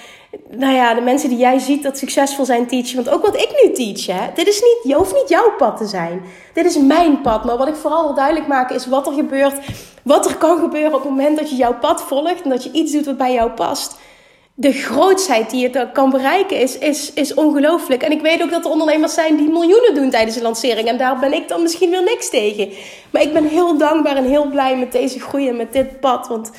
nou 0.50 0.74
ja, 0.74 0.94
de 0.94 1.02
mensen 1.02 1.30
die 1.30 1.38
jij 1.38 1.60
ziet 1.60 1.84
dat 1.84 1.98
succesvol 1.98 2.46
zijn 2.46 2.68
teachen. 2.68 2.96
Want 2.96 3.10
ook 3.10 3.22
wat 3.22 3.36
ik 3.36 3.64
nu 3.64 3.74
teach. 3.74 4.06
Hè, 4.06 4.34
dit 4.34 4.48
is 4.48 4.62
niet, 4.62 4.80
je 4.84 4.96
hoeft 4.96 5.14
niet 5.14 5.30
jouw 5.30 5.52
pad 5.58 5.78
te 5.78 5.86
zijn. 5.86 6.22
Dit 6.54 6.66
is 6.66 6.78
mijn 6.78 7.22
pad. 7.22 7.46
Maar 7.46 7.58
wat 7.58 7.68
ik 7.68 7.76
vooral 7.76 8.04
wil 8.04 8.14
duidelijk 8.14 8.48
maken 8.48 8.76
is 8.76 8.88
wat 8.88 9.08
er 9.08 9.14
gebeurt. 9.14 9.60
Wat 10.04 10.26
er 10.26 10.38
kan 10.38 10.60
gebeuren 10.60 10.94
op 10.94 11.02
het 11.02 11.10
moment 11.10 11.38
dat 11.38 11.50
je 11.50 11.56
jouw 11.56 11.78
pad 11.80 12.02
volgt. 12.02 12.42
En 12.42 12.50
dat 12.50 12.64
je 12.64 12.72
iets 12.72 12.92
doet 12.92 13.06
wat 13.06 13.18
bij 13.18 13.34
jou 13.34 13.52
past 13.52 13.98
de 14.60 14.72
grootsheid 14.72 15.50
die 15.50 15.62
je 15.62 15.92
kan 15.92 16.10
bereiken 16.10 16.60
is, 16.60 16.78
is, 16.78 17.14
is 17.14 17.34
ongelooflijk. 17.34 18.02
En 18.04 18.12
ik 18.12 18.22
weet 18.22 18.44
ook 18.44 18.50
dat 18.50 18.66
er 18.66 18.72
ondernemers 18.72 19.14
zijn 19.14 19.38
die 19.38 19.50
miljoenen 19.50 19.96
doen 19.96 20.10
tijdens 20.10 20.36
een 20.36 20.42
lancering. 20.42 20.88
En 20.88 20.98
daar 20.98 21.20
ben 21.20 21.34
ik 21.34 21.48
dan 21.48 21.62
misschien 21.62 21.90
weer 21.90 22.04
niks 22.04 22.30
tegen. 22.30 22.70
Maar 23.10 23.22
ik 23.22 23.34
ben 23.34 23.46
heel 23.46 23.78
dankbaar 23.78 24.16
en 24.16 24.26
heel 24.26 24.50
blij 24.50 24.78
met 24.78 24.92
deze 24.92 25.20
groei 25.20 25.48
en 25.48 25.56
met 25.56 25.74
dit 25.74 26.00
pad. 26.00 26.28
Want 26.28 26.52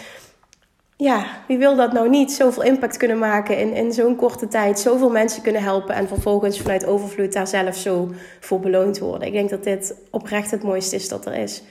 ja, 0.96 1.26
wie 1.46 1.58
wil 1.58 1.76
dat 1.76 1.92
nou 1.92 2.08
niet? 2.08 2.32
Zoveel 2.32 2.62
impact 2.62 2.96
kunnen 2.96 3.18
maken 3.18 3.58
in, 3.58 3.72
in 3.72 3.92
zo'n 3.92 4.16
korte 4.16 4.48
tijd. 4.48 4.80
Zoveel 4.80 5.10
mensen 5.10 5.42
kunnen 5.42 5.62
helpen. 5.62 5.94
En 5.94 6.08
vervolgens 6.08 6.60
vanuit 6.60 6.86
overvloed 6.86 7.32
daar 7.32 7.48
zelf 7.48 7.76
zo 7.76 8.10
voor 8.40 8.60
beloond 8.60 8.98
worden. 8.98 9.26
Ik 9.26 9.34
denk 9.34 9.50
dat 9.50 9.64
dit 9.64 9.94
oprecht 10.10 10.50
het 10.50 10.62
mooiste 10.62 10.96
is 10.96 11.08
dat 11.08 11.26
er 11.26 11.34
is. 11.34 11.62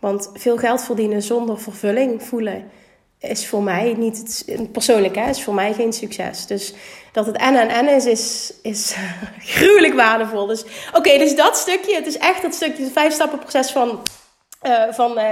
Want 0.00 0.30
veel 0.34 0.56
geld 0.56 0.82
verdienen 0.82 1.22
zonder 1.22 1.60
vervulling 1.60 2.22
voelen 2.22 2.64
is 3.22 3.46
voor 3.46 3.62
mij 3.62 3.94
niet 3.98 4.44
persoonlijk, 4.72 5.14
hè, 5.14 5.28
is 5.28 5.42
voor 5.42 5.54
mij 5.54 5.72
geen 5.72 5.92
succes. 5.92 6.46
Dus 6.46 6.74
dat 7.12 7.26
het 7.26 7.36
en 7.36 7.56
en 7.56 7.68
en 7.68 7.88
is, 7.88 8.06
is, 8.06 8.52
is 8.62 8.94
gruwelijk 9.56 9.94
waardevol. 9.94 10.46
Dus 10.46 10.64
oké, 10.92 11.18
dus 11.18 11.36
dat 11.36 11.56
stukje, 11.56 11.94
het 11.94 12.06
is 12.06 12.18
echt 12.18 12.42
dat 12.42 12.54
stukje, 12.54 12.82
het 12.82 12.92
vijf 12.92 13.12
stappen 13.12 13.38
proces 13.38 13.70
van. 13.70 14.00
Uh, 14.66 14.82
van 14.90 15.18
uh, 15.18 15.24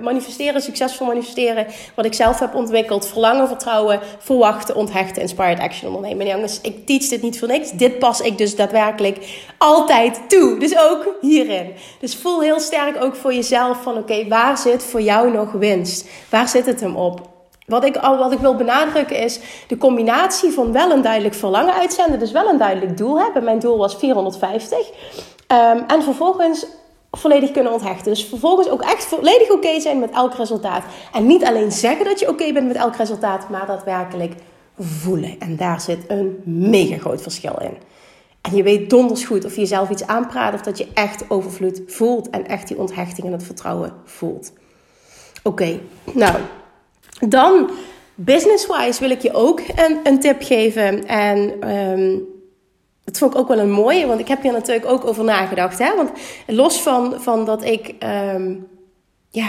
manifesteren, 0.00 0.62
succesvol 0.62 1.06
manifesteren, 1.06 1.66
wat 1.94 2.04
ik 2.04 2.14
zelf 2.14 2.38
heb 2.38 2.54
ontwikkeld. 2.54 3.06
Verlangen, 3.06 3.48
vertrouwen, 3.48 4.00
verwachten, 4.18 4.74
onthechten, 4.74 5.22
inspired 5.22 5.58
action 5.58 5.94
ondernemen. 5.94 6.26
En 6.26 6.32
jongens, 6.32 6.60
ik 6.60 6.86
teach 6.86 7.08
dit 7.08 7.22
niet 7.22 7.38
voor 7.38 7.48
niks. 7.48 7.70
Dit 7.70 7.98
pas 7.98 8.20
ik 8.20 8.38
dus 8.38 8.56
daadwerkelijk 8.56 9.44
altijd 9.58 10.20
toe. 10.28 10.58
Dus 10.58 10.78
ook 10.78 11.16
hierin. 11.20 11.72
Dus 12.00 12.16
voel 12.16 12.40
heel 12.40 12.60
sterk 12.60 13.02
ook 13.02 13.16
voor 13.16 13.34
jezelf 13.34 13.82
van 13.82 13.96
oké, 13.96 14.28
waar 14.28 14.58
zit 14.58 14.82
voor 14.82 15.02
jou 15.02 15.32
nog 15.32 15.52
winst? 15.52 16.08
Waar 16.28 16.48
zit 16.48 16.66
het 16.66 16.80
hem 16.80 16.96
op? 16.96 17.31
Wat 17.72 17.84
ik, 17.84 17.96
wat 17.96 18.32
ik 18.32 18.38
wil 18.38 18.54
benadrukken 18.54 19.18
is 19.18 19.40
de 19.66 19.76
combinatie 19.76 20.50
van 20.50 20.72
wel 20.72 20.90
een 20.90 21.02
duidelijk 21.02 21.34
verlangen 21.34 21.74
uitzenden, 21.74 22.18
dus 22.18 22.32
wel 22.32 22.48
een 22.48 22.58
duidelijk 22.58 22.96
doel 22.96 23.20
hebben. 23.20 23.44
Mijn 23.44 23.58
doel 23.58 23.78
was 23.78 23.96
450. 23.96 24.78
Ehm, 25.46 25.78
en 25.86 26.02
vervolgens 26.02 26.66
volledig 27.10 27.50
kunnen 27.50 27.72
onthechten. 27.72 28.12
Dus 28.12 28.24
vervolgens 28.24 28.68
ook 28.68 28.82
echt 28.82 29.04
volledig 29.04 29.50
oké 29.50 29.80
zijn 29.80 29.98
met 29.98 30.10
elk 30.10 30.34
resultaat. 30.34 30.82
En 31.12 31.26
niet 31.26 31.44
alleen 31.44 31.72
zeggen 31.72 32.04
dat 32.04 32.20
je 32.20 32.28
oké 32.28 32.52
bent 32.52 32.66
met 32.66 32.76
elk 32.76 32.96
resultaat, 32.96 33.48
maar 33.48 33.66
daadwerkelijk 33.66 34.34
voelen. 34.78 35.36
En 35.38 35.56
daar 35.56 35.80
zit 35.80 36.04
een 36.08 36.42
mega 36.44 36.96
groot 36.98 37.22
verschil 37.22 37.56
in. 37.60 37.76
En 38.40 38.56
je 38.56 38.62
weet 38.62 38.90
donders 38.90 39.24
goed 39.24 39.44
of 39.44 39.54
je 39.54 39.60
jezelf 39.60 39.90
iets 39.90 40.06
aanpraat 40.06 40.54
of 40.54 40.60
dat 40.60 40.78
je 40.78 40.88
echt 40.94 41.24
overvloed 41.30 41.82
voelt 41.86 42.30
en 42.30 42.46
echt 42.46 42.68
die 42.68 42.78
onthechting 42.78 43.26
en 43.26 43.32
het 43.32 43.44
vertrouwen 43.44 43.92
voelt. 44.04 44.52
Oké, 45.42 45.80
nou, 46.12 46.34
dan, 47.28 47.70
business-wise, 48.14 49.00
wil 49.00 49.10
ik 49.10 49.22
je 49.22 49.32
ook 49.32 49.60
een, 49.60 49.98
een 50.02 50.20
tip 50.20 50.42
geven. 50.42 51.06
En 51.06 51.70
um, 51.70 52.30
dat 53.04 53.18
vond 53.18 53.34
ik 53.34 53.40
ook 53.40 53.48
wel 53.48 53.58
een 53.58 53.70
mooie, 53.70 54.06
want 54.06 54.20
ik 54.20 54.28
heb 54.28 54.42
hier 54.42 54.52
natuurlijk 54.52 54.86
ook 54.86 55.04
over 55.04 55.24
nagedacht. 55.24 55.78
Hè? 55.78 55.96
Want 55.96 56.10
los 56.46 56.80
van, 56.80 57.14
van 57.20 57.44
dat 57.44 57.64
ik, 57.64 57.94
um, 58.34 58.66
ja, 59.30 59.48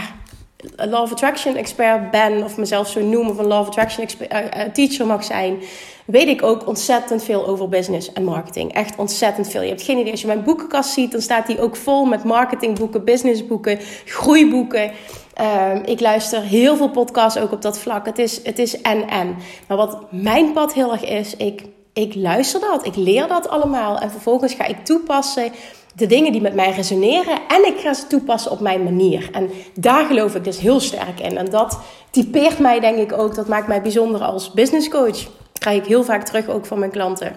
Law 0.76 1.12
Attraction 1.12 1.56
expert 1.56 2.12
ben, 2.12 2.44
of 2.44 2.58
mezelf 2.58 2.90
zo 2.90 3.02
noem, 3.02 3.30
of 3.30 3.38
een 3.38 3.48
Law 3.48 3.68
Attraction 3.68 4.04
expert, 4.04 4.34
uh, 4.34 4.62
teacher 4.74 5.06
mag 5.06 5.24
zijn, 5.24 5.58
weet 6.06 6.28
ik 6.28 6.44
ook 6.44 6.68
ontzettend 6.68 7.24
veel 7.24 7.48
over 7.48 7.70
business 7.70 8.14
en 8.14 8.24
marketing. 8.24 8.74
Echt 8.74 8.96
ontzettend 8.98 9.50
veel. 9.50 9.62
Je 9.62 9.70
hebt 9.70 9.82
geen 9.82 9.98
idee. 9.98 10.12
Als 10.12 10.22
je 10.22 10.28
mijn 10.28 10.44
boekenkast 10.44 10.94
ziet, 10.94 11.12
dan 11.12 11.22
staat 11.22 11.48
die 11.48 11.62
ook 11.62 11.76
vol 11.76 12.06
met 12.06 12.24
marketingboeken, 12.24 13.04
businessboeken, 13.04 13.80
groeiboeken. 14.06 14.92
Um, 15.42 15.82
ik 15.86 16.00
luister 16.00 16.42
heel 16.42 16.76
veel 16.76 16.90
podcasts 16.90 17.40
ook 17.40 17.52
op 17.52 17.62
dat 17.62 17.80
vlak. 17.80 18.06
Het 18.06 18.20
is, 18.20 18.44
het 18.44 18.60
is 18.60 18.82
en 18.82 19.08
en. 19.10 19.36
Maar 19.68 19.78
wat 19.78 19.98
mijn 20.12 20.54
pad 20.54 20.74
heel 20.74 20.92
erg 20.92 21.04
is, 21.04 21.36
ik, 21.36 21.64
ik 21.94 22.16
luister 22.16 22.60
dat, 22.60 22.86
ik 22.86 22.96
leer 22.96 23.28
dat 23.28 23.50
allemaal. 23.50 24.00
En 24.00 24.12
vervolgens 24.12 24.54
ga 24.54 24.66
ik 24.66 24.86
toepassen 24.86 25.52
de 25.96 26.06
dingen 26.06 26.32
die 26.32 26.42
met 26.42 26.54
mij 26.54 26.72
resoneren. 26.72 27.40
En 27.48 27.68
ik 27.68 27.80
ga 27.80 27.94
ze 27.94 28.08
toepassen 28.08 28.52
op 28.52 28.60
mijn 28.60 28.84
manier. 28.84 29.30
En 29.32 29.50
daar 29.74 30.06
geloof 30.06 30.36
ik 30.36 30.44
dus 30.44 30.60
heel 30.60 30.80
sterk 30.80 31.20
in. 31.20 31.38
En 31.38 31.50
dat 31.50 31.80
typeert 32.12 32.60
mij 32.60 32.80
denk 32.80 32.98
ik 32.98 33.14
ook. 33.14 33.36
Dat 33.36 33.48
maakt 33.48 33.68
mij 33.68 33.82
bijzonder 33.82 34.22
als 34.22 34.52
business 34.52 34.90
coach. 34.90 35.24
Dat 35.24 35.60
krijg 35.60 35.78
ik 35.78 35.86
heel 35.86 36.04
vaak 36.04 36.26
terug 36.26 36.48
ook 36.48 36.66
van 36.66 36.80
mijn 36.80 36.92
klanten. 36.92 37.36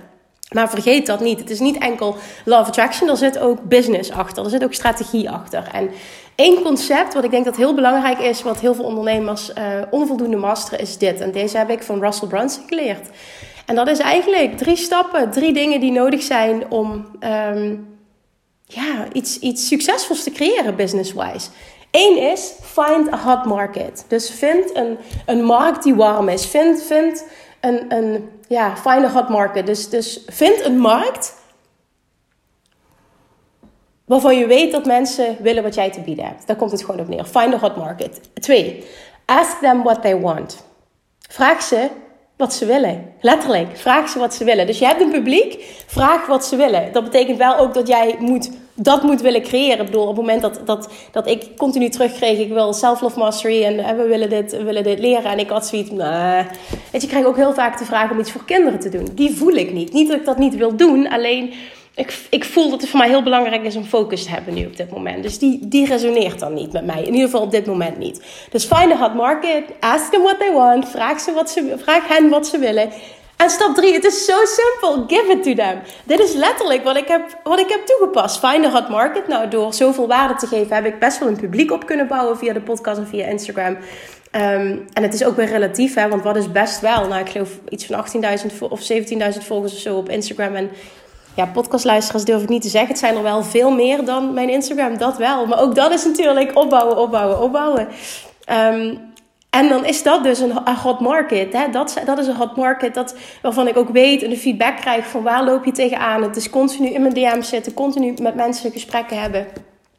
Maar 0.54 0.70
vergeet 0.70 1.06
dat 1.06 1.20
niet. 1.20 1.38
Het 1.38 1.50
is 1.50 1.60
niet 1.60 1.78
enkel 1.78 2.16
love 2.44 2.68
attraction. 2.68 3.08
Er 3.08 3.16
zit 3.16 3.38
ook 3.38 3.62
business 3.62 4.10
achter. 4.10 4.44
Er 4.44 4.50
zit 4.50 4.64
ook 4.64 4.74
strategie 4.74 5.30
achter. 5.30 5.68
En 5.72 5.90
Eén 6.36 6.62
concept 6.62 7.14
wat 7.14 7.24
ik 7.24 7.30
denk 7.30 7.44
dat 7.44 7.56
heel 7.56 7.74
belangrijk 7.74 8.18
is, 8.18 8.42
wat 8.42 8.60
heel 8.60 8.74
veel 8.74 8.84
ondernemers 8.84 9.50
uh, 9.58 9.64
onvoldoende 9.90 10.36
masteren, 10.36 10.80
is 10.80 10.98
dit. 10.98 11.20
En 11.20 11.32
deze 11.32 11.56
heb 11.58 11.70
ik 11.70 11.82
van 11.82 12.00
Russell 12.00 12.28
Brunson 12.28 12.62
geleerd. 12.66 13.08
En 13.66 13.74
dat 13.74 13.88
is 13.88 13.98
eigenlijk 13.98 14.56
drie 14.56 14.76
stappen, 14.76 15.30
drie 15.30 15.52
dingen 15.52 15.80
die 15.80 15.92
nodig 15.92 16.22
zijn 16.22 16.70
om 16.70 17.06
um, 17.20 17.98
ja, 18.64 19.06
iets, 19.12 19.38
iets 19.38 19.66
succesvols 19.68 20.22
te 20.22 20.30
creëren 20.30 20.76
business-wise. 20.76 21.48
Eén 21.90 22.18
is, 22.18 22.52
find 22.62 23.12
a 23.12 23.18
hot 23.18 23.44
market. 23.44 24.04
Dus 24.08 24.30
vind 24.30 24.76
een, 24.76 24.98
een 25.26 25.44
markt 25.44 25.82
die 25.82 25.94
warm 25.94 26.28
is. 26.28 26.46
Vind, 26.46 26.82
vind 26.82 27.24
een, 27.60 27.84
een, 27.88 28.28
ja, 28.48 28.76
find 28.76 29.04
a 29.04 29.10
hot 29.10 29.28
market. 29.28 29.66
Dus, 29.66 29.88
dus 29.88 30.24
vind 30.26 30.64
een 30.64 30.78
markt 30.78 31.34
waarvan 34.06 34.38
je 34.38 34.46
weet 34.46 34.72
dat 34.72 34.84
mensen 34.84 35.36
willen 35.40 35.62
wat 35.62 35.74
jij 35.74 35.90
te 35.90 36.00
bieden 36.00 36.24
hebt. 36.24 36.46
Daar 36.46 36.56
komt 36.56 36.70
het 36.70 36.84
gewoon 36.84 37.00
op 37.00 37.08
neer. 37.08 37.24
Find 37.24 37.54
a 37.54 37.58
hot 37.58 37.76
market. 37.76 38.20
Twee, 38.34 38.84
ask 39.24 39.58
them 39.60 39.82
what 39.82 40.02
they 40.02 40.20
want. 40.20 40.64
Vraag 41.28 41.62
ze 41.62 41.88
wat 42.36 42.54
ze 42.54 42.66
willen. 42.66 43.12
Letterlijk, 43.20 43.76
vraag 43.76 44.08
ze 44.08 44.18
wat 44.18 44.34
ze 44.34 44.44
willen. 44.44 44.66
Dus 44.66 44.78
je 44.78 44.86
hebt 44.86 45.00
een 45.00 45.10
publiek, 45.10 45.64
vraag 45.86 46.26
wat 46.26 46.44
ze 46.44 46.56
willen. 46.56 46.92
Dat 46.92 47.04
betekent 47.04 47.38
wel 47.38 47.56
ook 47.56 47.74
dat 47.74 47.88
jij 47.88 48.16
moet, 48.18 48.50
dat 48.74 49.02
moet 49.02 49.20
willen 49.20 49.42
creëren. 49.42 49.78
Ik 49.78 49.86
bedoel, 49.86 50.02
op 50.02 50.08
het 50.08 50.16
moment 50.16 50.42
dat, 50.42 50.60
dat, 50.64 50.88
dat 51.12 51.28
ik 51.28 51.56
continu 51.56 51.88
terugkreeg... 51.88 52.38
ik 52.38 52.52
wil 52.52 52.72
self-love 52.72 53.18
mastery 53.18 53.64
en, 53.64 53.78
en 53.78 53.96
we, 53.96 54.06
willen 54.06 54.30
dit, 54.30 54.52
we 54.52 54.62
willen 54.62 54.82
dit 54.82 54.98
leren... 54.98 55.30
en 55.30 55.38
ik 55.38 55.50
had 55.50 55.66
zoiets, 55.66 55.90
je, 55.90 57.06
krijg 57.06 57.24
ook 57.24 57.36
heel 57.36 57.54
vaak 57.54 57.78
de 57.78 57.84
vraag 57.84 58.10
om 58.10 58.18
iets 58.18 58.32
voor 58.32 58.44
kinderen 58.44 58.80
te 58.80 58.88
doen. 58.88 59.08
Die 59.14 59.36
voel 59.36 59.54
ik 59.54 59.72
niet. 59.72 59.92
Niet 59.92 60.08
dat 60.08 60.16
ik 60.16 60.24
dat 60.24 60.38
niet 60.38 60.56
wil 60.56 60.76
doen, 60.76 61.08
alleen 61.08 61.52
ik, 61.96 62.18
ik 62.30 62.44
voel 62.44 62.70
dat 62.70 62.80
het 62.80 62.90
voor 62.90 62.98
mij 62.98 63.08
heel 63.08 63.22
belangrijk 63.22 63.62
is 63.62 63.76
om 63.76 63.84
focus 63.84 64.24
te 64.24 64.30
hebben 64.30 64.54
nu 64.54 64.66
op 64.66 64.76
dit 64.76 64.90
moment. 64.90 65.22
Dus 65.22 65.38
die, 65.38 65.68
die 65.68 65.86
resoneert 65.86 66.38
dan 66.38 66.54
niet 66.54 66.72
met 66.72 66.84
mij. 66.84 66.98
In 66.98 67.12
ieder 67.12 67.24
geval 67.24 67.40
op 67.40 67.50
dit 67.50 67.66
moment 67.66 67.98
niet. 67.98 68.22
Dus 68.50 68.64
find 68.64 68.92
a 68.92 68.96
hot 68.96 69.14
market. 69.14 69.64
Ask 69.80 70.10
them 70.10 70.22
what 70.22 70.38
they 70.38 70.52
want. 70.52 70.88
Vraag, 70.88 71.20
ze 71.20 71.32
wat 71.32 71.50
ze, 71.50 71.74
vraag 71.76 72.08
hen 72.08 72.28
wat 72.28 72.46
ze 72.46 72.58
willen. 72.58 72.90
En 73.36 73.50
stap 73.50 73.74
drie, 73.74 73.92
het 73.92 74.04
is 74.04 74.24
zo 74.24 74.34
simpel. 74.44 75.04
Give 75.06 75.32
it 75.32 75.42
to 75.42 75.54
them. 75.54 75.80
Dit 76.04 76.20
is 76.20 76.32
letterlijk 76.32 76.84
wat 76.84 76.96
ik, 76.96 77.08
heb, 77.08 77.38
wat 77.42 77.58
ik 77.58 77.68
heb 77.68 77.86
toegepast. 77.86 78.38
Find 78.38 78.64
a 78.64 78.70
hot 78.70 78.88
market. 78.88 79.28
Nou, 79.28 79.48
door 79.48 79.74
zoveel 79.74 80.06
waarde 80.06 80.34
te 80.34 80.46
geven 80.46 80.76
heb 80.76 80.86
ik 80.86 80.98
best 80.98 81.18
wel 81.18 81.28
een 81.28 81.36
publiek 81.36 81.70
op 81.70 81.86
kunnen 81.86 82.06
bouwen 82.06 82.38
via 82.38 82.52
de 82.52 82.60
podcast 82.60 82.98
en 82.98 83.06
via 83.06 83.26
Instagram. 83.26 83.76
Um, 84.32 84.86
en 84.92 85.02
het 85.02 85.14
is 85.14 85.24
ook 85.24 85.36
weer 85.36 85.46
relatief, 85.46 85.94
hè, 85.94 86.08
want 86.08 86.22
wat 86.22 86.36
is 86.36 86.52
best 86.52 86.80
wel? 86.80 87.08
Nou, 87.08 87.20
ik 87.20 87.28
geloof 87.28 87.50
iets 87.68 87.86
van 87.86 88.04
18.000 88.50 88.58
of 88.58 88.92
17.000 88.92 88.98
volgers 89.38 89.72
of 89.72 89.78
zo 89.78 89.96
op 89.96 90.08
Instagram. 90.08 90.54
En 90.54 90.70
ja, 91.36 91.46
podcastluisteraars 91.46 92.24
durf 92.24 92.42
ik 92.42 92.48
niet 92.48 92.62
te 92.62 92.68
zeggen. 92.68 92.90
Het 92.90 92.98
zijn 92.98 93.16
er 93.16 93.22
wel 93.22 93.42
veel 93.42 93.70
meer 93.70 94.04
dan 94.04 94.34
mijn 94.34 94.48
Instagram, 94.48 94.98
dat 94.98 95.16
wel. 95.16 95.46
Maar 95.46 95.60
ook 95.60 95.74
dat 95.74 95.92
is 95.92 96.04
natuurlijk 96.04 96.56
opbouwen, 96.56 96.96
opbouwen, 96.96 97.40
opbouwen. 97.40 97.88
Ehm, 98.44 98.94
en 99.50 99.68
dan 99.68 99.84
is 99.84 100.02
dat 100.02 100.24
dus 100.24 100.38
een, 100.38 100.52
hot 100.82 101.00
market. 101.00 101.52
Hè? 101.52 101.70
Dat, 101.70 102.02
dat 102.04 102.18
is 102.18 102.26
een 102.26 102.36
hot 102.36 102.56
market 102.56 102.94
dat, 102.94 103.14
waarvan 103.42 103.68
ik 103.68 103.76
ook 103.76 103.88
weet 103.88 104.22
en 104.22 104.30
de 104.30 104.36
feedback 104.36 104.76
krijg 104.76 105.06
van 105.06 105.22
waar 105.22 105.44
loop 105.44 105.64
je 105.64 105.72
tegenaan. 105.72 106.22
Het 106.22 106.36
is 106.36 106.50
continu 106.50 106.88
in 106.88 107.00
mijn 107.00 107.14
DM 107.14 107.42
zitten, 107.42 107.74
continu 107.74 108.14
met 108.22 108.34
mensen 108.34 108.72
gesprekken 108.72 109.20
hebben. 109.20 109.46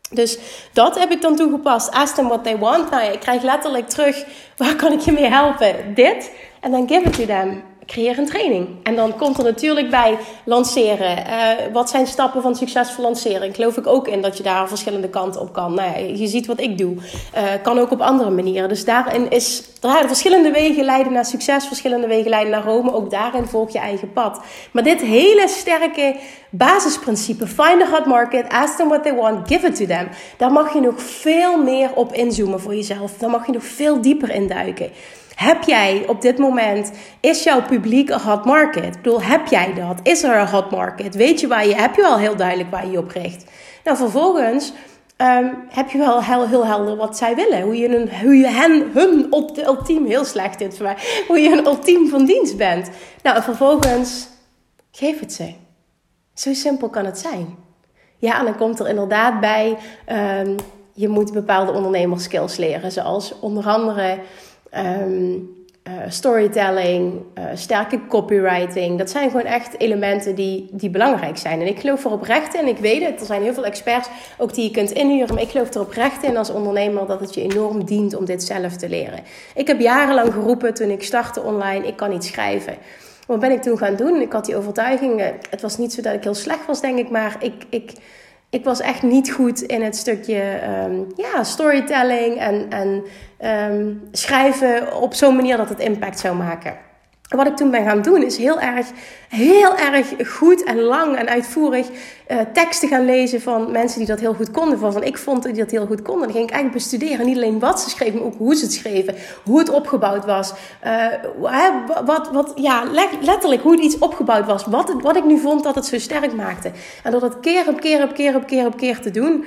Dus 0.10 0.38
dat 0.74 1.00
heb 1.00 1.12
ik 1.12 1.22
dan 1.22 1.36
toegepast. 1.36 1.92
Ask 1.92 2.16
them 2.16 2.28
what 2.28 2.44
they 2.44 2.58
want. 2.58 2.90
Nou 2.90 3.12
ik 3.12 3.20
krijg 3.20 3.42
letterlijk 3.44 3.90
terug, 3.90 4.26
waar 4.58 4.76
kan 4.76 4.92
ik 4.92 5.00
je 5.00 5.12
mee 5.12 5.30
helpen? 5.30 5.94
Dit. 5.96 6.32
En 6.60 6.72
dan 6.72 6.88
give 6.88 7.08
it 7.08 7.14
to 7.14 7.26
them 7.26 7.64
creëer 7.88 8.18
een 8.18 8.26
training. 8.26 8.68
En 8.84 8.96
dan 8.96 9.16
komt 9.16 9.38
er 9.38 9.44
natuurlijk 9.44 9.90
bij 9.90 10.18
lanceren. 10.46 11.18
Uh, 11.18 11.74
wat 11.74 11.90
zijn 11.90 12.08
stappen 12.08 12.42
van 12.42 12.56
succesvol 12.56 13.04
lanceren? 13.04 13.54
Geloof 13.54 13.78
ik 13.78 13.88
ook 13.88 14.08
in 14.08 14.22
dat 14.22 14.38
je 14.38 14.44
daar 14.44 14.68
verschillende 14.68 15.10
kanten 15.10 15.42
op 15.42 15.54
kan. 15.54 15.74
Nou 15.74 15.90
ja, 15.90 15.98
je 15.98 16.28
ziet 16.28 16.46
wat 16.46 16.62
ik 16.62 16.78
doe. 16.78 16.96
Uh, 16.96 17.44
kan 17.64 17.80
ook 17.80 17.92
op 17.92 18.02
andere 18.02 18.30
manieren. 18.30 18.70
Dus 18.70 18.86
daarin 18.86 19.30
is 19.30 19.64
er 19.82 20.08
verschillende 20.08 20.52
wegen 20.52 20.84
leiden 20.84 21.14
naar 21.14 21.26
succes, 21.26 21.66
verschillende 21.68 22.08
wegen 22.08 22.30
leiden 22.30 22.52
naar 22.52 22.64
Rome. 22.64 22.94
Ook 22.94 23.12
daarin 23.12 23.46
volg 23.46 23.72
je 23.72 23.80
eigen 23.80 24.14
pad. 24.14 24.42
Maar 24.72 24.84
dit 24.84 25.02
hele 25.02 25.48
sterke 25.48 26.16
basisprincipe: 26.50 27.48
find 27.48 27.82
a 27.82 27.90
hot 27.90 28.06
market, 28.06 28.50
ask 28.50 28.76
them 28.76 28.88
what 28.88 29.04
they 29.04 29.16
want, 29.16 29.48
give 29.48 29.68
it 29.68 29.76
to 29.76 29.86
them. 29.86 30.08
Daar 30.38 30.52
mag 30.52 30.74
je 30.74 30.80
nog 30.80 31.02
veel 31.02 31.64
meer 31.64 31.90
op 31.96 32.14
inzoomen 32.14 32.60
voor 32.60 32.76
jezelf. 32.76 33.18
Daar 33.18 33.30
mag 33.30 33.46
je 33.46 33.52
nog 33.52 33.64
veel 33.64 34.02
dieper 34.02 34.30
induiken. 34.30 34.92
Heb 35.38 35.64
jij 35.64 36.04
op 36.08 36.22
dit 36.22 36.38
moment, 36.38 36.92
is 37.20 37.44
jouw 37.44 37.62
publiek 37.62 38.10
een 38.10 38.20
hot 38.20 38.46
market? 38.46 38.96
Ik 38.96 39.02
bedoel, 39.02 39.22
heb 39.22 39.48
jij 39.48 39.74
dat? 39.74 40.00
Is 40.04 40.24
er 40.24 40.40
een 40.40 40.48
hot 40.48 40.72
market? 40.72 41.16
Weet 41.16 41.40
je 41.40 41.48
waar 41.48 41.68
je, 41.68 41.76
heb 41.76 41.96
je 41.96 42.06
al 42.06 42.18
heel 42.18 42.36
duidelijk 42.36 42.72
waar 42.72 42.86
je 42.86 42.92
je 42.92 42.98
op 42.98 43.12
richt? 43.12 43.46
Nou, 43.84 43.98
vervolgens 43.98 44.74
um, 45.18 45.58
heb 45.70 45.90
je 45.90 45.98
wel 45.98 46.24
heel, 46.24 46.48
heel 46.48 46.66
helder 46.66 46.96
wat 46.96 47.18
zij 47.18 47.36
willen. 47.36 47.62
Hoe 47.62 47.78
je, 48.38 48.48
hen, 48.48 48.92
hun 48.94 49.28
ultiem, 49.66 50.06
heel 50.06 50.26
slecht 50.26 50.60
dit 50.60 50.76
voor 50.76 50.86
mij, 50.86 50.98
hoe 51.28 51.40
je 51.40 51.52
een 51.52 51.66
ultiem 51.66 52.10
van 52.10 52.26
dienst 52.26 52.58
bent. 52.58 52.90
Nou, 53.24 53.36
en 53.36 53.44
vervolgens 53.44 54.28
geef 54.92 55.20
het 55.20 55.34
ze. 55.34 55.54
Zo 56.34 56.54
simpel 56.54 56.90
kan 56.90 57.06
het 57.06 57.20
zijn. 57.20 57.56
Ja, 58.18 58.40
en 58.40 58.46
dan 58.46 58.58
komt 58.58 58.80
er 58.80 58.88
inderdaad 58.88 59.40
bij, 59.40 59.78
um, 60.42 60.56
je 60.94 61.08
moet 61.08 61.34
bepaalde 61.34 61.72
ondernemerskills 61.72 62.58
leren. 62.58 62.92
Zoals 62.92 63.40
onder 63.40 63.68
andere 63.68 64.20
um, 64.72 65.56
uh, 65.88 65.94
storytelling, 66.08 67.22
uh, 67.38 67.46
sterke 67.54 68.08
copywriting. 68.08 68.98
Dat 68.98 69.10
zijn 69.10 69.30
gewoon 69.30 69.46
echt 69.46 69.80
elementen 69.80 70.36
die, 70.36 70.70
die 70.72 70.90
belangrijk 70.90 71.38
zijn. 71.38 71.62
En 71.62 71.68
ik 71.68 71.80
geloof 71.80 72.06
er 72.06 72.12
oprecht 72.12 72.56
in, 72.56 72.68
ik 72.68 72.78
weet 72.78 73.04
het, 73.06 73.20
er 73.20 73.26
zijn 73.26 73.42
heel 73.42 73.54
veel 73.54 73.66
experts 73.66 74.10
ook 74.38 74.54
die 74.54 74.64
je 74.64 74.72
kunt 74.72 74.92
inhuren. 74.92 75.34
Maar 75.34 75.44
ik 75.44 75.50
geloof 75.50 75.74
er 75.74 75.82
oprecht 75.82 76.24
in 76.24 76.38
als 76.38 76.50
ondernemer 76.50 77.08
dat 77.08 77.20
het 77.20 77.34
je 77.34 77.42
enorm 77.42 77.86
dient 77.86 78.16
om 78.16 78.26
dit 78.26 78.44
zelf 78.44 78.76
te 78.76 78.90
leren. 78.90 79.20
Ik 79.56 79.68
heb 79.68 79.80
jarenlang 79.80 80.34
geroepen 80.34 80.74
toen 80.74 80.90
ik 80.90 81.04
startte 81.04 81.42
online, 81.42 81.88
ik 81.88 81.96
kan 81.96 82.10
niet 82.10 82.24
schrijven. 82.24 82.78
Wat 83.28 83.40
ben 83.40 83.52
ik 83.52 83.62
toen 83.62 83.78
gaan 83.78 83.96
doen? 83.96 84.22
Ik 84.22 84.32
had 84.32 84.46
die 84.46 84.56
overtuiging. 84.56 85.22
Het 85.50 85.62
was 85.62 85.78
niet 85.78 85.94
zo 85.94 86.02
dat 86.02 86.14
ik 86.14 86.24
heel 86.24 86.36
slecht 86.36 86.66
was, 86.66 86.82
denk 86.82 86.98
ik, 86.98 87.10
maar 87.10 87.36
ik. 87.40 87.64
ik 87.70 87.92
ik 88.50 88.64
was 88.64 88.80
echt 88.80 89.04
niet 89.04 89.32
goed 89.32 89.62
in 89.62 89.82
het 89.82 89.96
stukje 89.96 90.60
um, 90.86 91.08
ja, 91.16 91.44
storytelling 91.44 92.38
en, 92.38 92.70
en 92.70 93.04
um, 93.44 94.08
schrijven 94.12 95.02
op 95.02 95.14
zo'n 95.14 95.36
manier 95.36 95.58
dat 95.58 95.70
het 95.70 95.80
impact 95.80 96.20
zou 96.20 96.36
maken 96.36 96.86
wat 97.28 97.48
ik 97.48 97.56
toen 97.56 97.72
ben 97.72 97.86
gaan 97.86 98.02
doen, 98.02 98.24
is 98.24 98.38
heel 98.38 98.60
erg, 98.60 98.88
heel 99.30 99.78
erg 99.78 100.08
goed 100.28 100.64
en 100.64 100.80
lang 100.80 101.16
en 101.16 101.28
uitvoerig 101.28 101.88
uh, 102.28 102.38
teksten 102.54 102.90
gaan 102.90 103.06
lezen 103.06 103.42
van 103.42 103.72
mensen 103.72 104.00
die 104.00 104.08
dat 104.08 104.20
heel 104.20 104.34
goed 104.34 104.52
konden. 104.52 104.80
Van, 104.80 105.04
ik 105.04 105.18
vond 105.18 105.44
die 105.44 105.54
dat 105.54 105.72
heel 105.72 105.86
goed 105.86 106.02
konden. 106.02 106.24
Dan 106.24 106.32
ging 106.32 106.48
ik 106.48 106.54
eigenlijk 106.54 106.84
bestuderen. 106.84 107.26
Niet 107.26 107.36
alleen 107.36 107.60
wat 107.60 107.82
ze 107.82 107.90
schreven, 107.90 108.20
maar 108.20 108.28
ook 108.28 108.38
hoe 108.38 108.56
ze 108.56 108.64
het 108.64 108.74
schreven. 108.74 109.16
Hoe 109.44 109.60
het 109.60 109.70
opgebouwd 109.70 110.26
was. 110.26 110.54
Uh, 110.86 111.06
wat, 112.06 112.30
wat, 112.32 112.52
ja, 112.56 112.84
letterlijk 113.22 113.62
hoe 113.62 113.80
iets 113.80 113.98
opgebouwd 113.98 114.46
was. 114.46 114.66
Wat, 114.66 114.94
wat 115.02 115.16
ik 115.16 115.26
nu 115.26 115.40
vond 115.40 115.64
dat 115.64 115.76
het 115.76 115.86
zo 115.86 116.00
sterk 116.00 116.34
maakte. 116.34 116.72
En 117.04 117.12
door 117.12 117.22
dat 117.22 117.40
keer 117.40 117.68
op 117.68 117.80
keer 117.80 118.04
op 118.04 118.14
keer 118.14 118.36
op 118.36 118.48
keer 118.48 118.66
op 118.66 118.78
keer 118.78 119.00
te 119.00 119.12
doen 119.12 119.46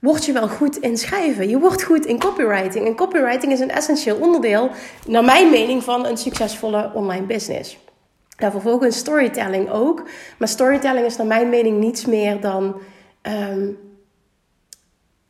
word 0.00 0.24
je 0.24 0.32
wel 0.32 0.48
goed 0.48 0.76
in 0.76 0.98
schrijven. 0.98 1.48
Je 1.48 1.58
wordt 1.58 1.82
goed 1.82 2.06
in 2.06 2.18
copywriting. 2.18 2.86
En 2.86 2.94
copywriting 2.94 3.52
is 3.52 3.60
een 3.60 3.70
essentieel 3.70 4.16
onderdeel, 4.16 4.70
naar 5.06 5.24
mijn 5.24 5.50
mening, 5.50 5.84
van 5.84 6.06
een 6.06 6.16
succesvolle 6.16 6.90
online 6.94 7.26
business. 7.26 7.78
Daar 8.36 8.50
vervolgens 8.50 8.96
storytelling 8.96 9.70
ook. 9.70 10.08
Maar 10.38 10.48
storytelling 10.48 11.06
is 11.06 11.16
naar 11.16 11.26
mijn 11.26 11.48
mening 11.48 11.78
niets 11.78 12.06
meer 12.06 12.40
dan 12.40 12.80
um, 13.22 13.78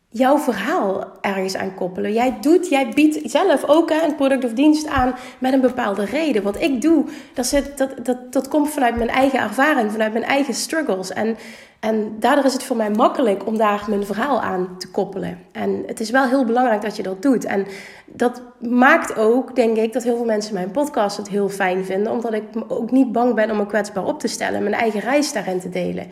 jouw 0.08 0.38
verhaal 0.38 1.12
ergens 1.20 1.56
aan 1.56 1.74
koppelen. 1.74 2.12
Jij 2.12 2.38
doet, 2.40 2.68
jij 2.68 2.88
biedt 2.88 3.30
zelf 3.30 3.64
ook 3.64 3.90
een 3.90 4.14
product 4.14 4.44
of 4.44 4.52
dienst 4.52 4.86
aan 4.86 5.14
met 5.38 5.52
een 5.52 5.60
bepaalde 5.60 6.04
reden. 6.04 6.42
Wat 6.42 6.60
ik 6.60 6.80
doe, 6.80 7.04
dat, 7.34 7.46
zit, 7.46 7.78
dat, 7.78 7.94
dat, 8.02 8.32
dat 8.32 8.48
komt 8.48 8.70
vanuit 8.70 8.96
mijn 8.96 9.08
eigen 9.08 9.40
ervaring, 9.40 9.92
vanuit 9.92 10.12
mijn 10.12 10.24
eigen 10.24 10.54
struggles. 10.54 11.12
En 11.12 11.36
en 11.80 12.16
daardoor 12.18 12.44
is 12.44 12.52
het 12.52 12.62
voor 12.62 12.76
mij 12.76 12.90
makkelijk 12.90 13.46
om 13.46 13.58
daar 13.58 13.84
mijn 13.88 14.06
verhaal 14.06 14.40
aan 14.40 14.78
te 14.78 14.90
koppelen. 14.90 15.38
En 15.52 15.82
het 15.86 16.00
is 16.00 16.10
wel 16.10 16.28
heel 16.28 16.44
belangrijk 16.44 16.82
dat 16.82 16.96
je 16.96 17.02
dat 17.02 17.22
doet. 17.22 17.44
En 17.44 17.66
dat 18.06 18.42
maakt 18.58 19.16
ook, 19.16 19.56
denk 19.56 19.76
ik, 19.76 19.92
dat 19.92 20.02
heel 20.02 20.16
veel 20.16 20.24
mensen 20.24 20.54
mijn 20.54 20.70
podcast 20.70 21.16
het 21.16 21.28
heel 21.28 21.48
fijn 21.48 21.84
vinden. 21.84 22.12
Omdat 22.12 22.32
ik 22.32 22.42
ook 22.68 22.90
niet 22.90 23.12
bang 23.12 23.34
ben 23.34 23.50
om 23.50 23.56
me 23.56 23.66
kwetsbaar 23.66 24.04
op 24.04 24.20
te 24.20 24.28
stellen. 24.28 24.62
Mijn 24.62 24.74
eigen 24.74 25.00
reis 25.00 25.32
daarin 25.32 25.60
te 25.60 25.68
delen. 25.68 26.06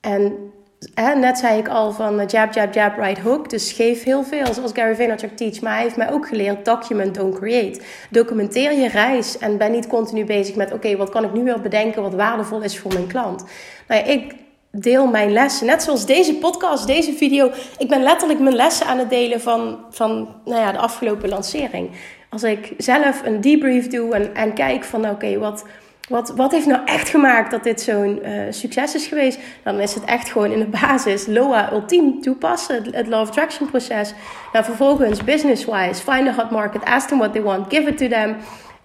En 0.00 0.52
hè, 0.94 1.14
net 1.14 1.38
zei 1.38 1.58
ik 1.58 1.68
al 1.68 1.92
van 1.92 2.20
eh, 2.20 2.26
jab, 2.26 2.52
jab, 2.52 2.74
jab, 2.74 2.98
right 2.98 3.22
hook. 3.22 3.50
Dus 3.50 3.72
geef 3.72 4.02
heel 4.02 4.24
veel, 4.24 4.54
zoals 4.54 4.72
Gary 4.72 4.94
Vaynerchuk 4.94 5.36
teach. 5.36 5.60
Maar 5.60 5.72
hij 5.72 5.82
heeft 5.82 5.96
mij 5.96 6.12
ook 6.12 6.28
geleerd, 6.28 6.64
document, 6.64 7.14
don't 7.14 7.38
create. 7.38 7.80
Documenteer 8.10 8.72
je 8.72 8.88
reis 8.88 9.38
en 9.38 9.58
ben 9.58 9.72
niet 9.72 9.86
continu 9.86 10.24
bezig 10.24 10.54
met... 10.54 10.72
oké, 10.72 10.96
wat 10.96 11.10
kan 11.10 11.24
ik 11.24 11.32
nu 11.32 11.44
weer 11.44 11.60
bedenken 11.60 12.02
wat 12.02 12.14
waardevol 12.14 12.62
is 12.62 12.78
voor 12.78 12.92
mijn 12.92 13.06
klant? 13.06 13.44
Nou 13.88 14.00
ja, 14.00 14.12
ik 14.12 14.40
deel 14.72 15.06
mijn 15.06 15.32
lessen. 15.32 15.66
Net 15.66 15.82
zoals 15.82 16.06
deze 16.06 16.34
podcast, 16.34 16.86
deze 16.86 17.12
video. 17.12 17.50
Ik 17.78 17.88
ben 17.88 18.02
letterlijk 18.02 18.40
mijn 18.40 18.56
lessen 18.56 18.86
aan 18.86 18.98
het 18.98 19.10
delen 19.10 19.40
van, 19.40 19.78
van 19.90 20.28
nou 20.44 20.60
ja, 20.60 20.72
de 20.72 20.78
afgelopen 20.78 21.28
lancering. 21.28 21.90
Als 22.30 22.42
ik 22.42 22.72
zelf 22.78 23.22
een 23.24 23.40
debrief 23.40 23.86
doe 23.86 24.14
en, 24.14 24.34
en 24.34 24.54
kijk 24.54 24.84
van 24.84 25.08
oké, 25.08 25.38
wat, 25.38 25.64
wat, 26.08 26.32
wat 26.36 26.52
heeft 26.52 26.66
nou 26.66 26.80
echt 26.84 27.08
gemaakt 27.08 27.50
dat 27.50 27.64
dit 27.64 27.80
zo'n 27.80 28.20
uh, 28.24 28.42
succes 28.50 28.94
is 28.94 29.06
geweest? 29.06 29.38
Dan 29.64 29.80
is 29.80 29.94
het 29.94 30.04
echt 30.04 30.30
gewoon 30.30 30.52
in 30.52 30.58
de 30.58 30.78
basis 30.80 31.26
LOA 31.26 31.72
ultiem 31.72 32.20
toepassen, 32.20 32.82
het 32.90 33.06
Law 33.06 33.20
of 33.20 33.28
Attraction 33.28 33.70
proces. 33.70 34.14
Nou, 34.52 34.64
vervolgens 34.64 35.24
business-wise, 35.24 36.02
find 36.02 36.28
a 36.28 36.32
hot 36.32 36.50
market, 36.50 36.84
ask 36.84 37.08
them 37.08 37.18
what 37.18 37.32
they 37.32 37.42
want, 37.42 37.72
give 37.72 37.88
it 37.88 37.98
to 37.98 38.08
them. 38.08 38.36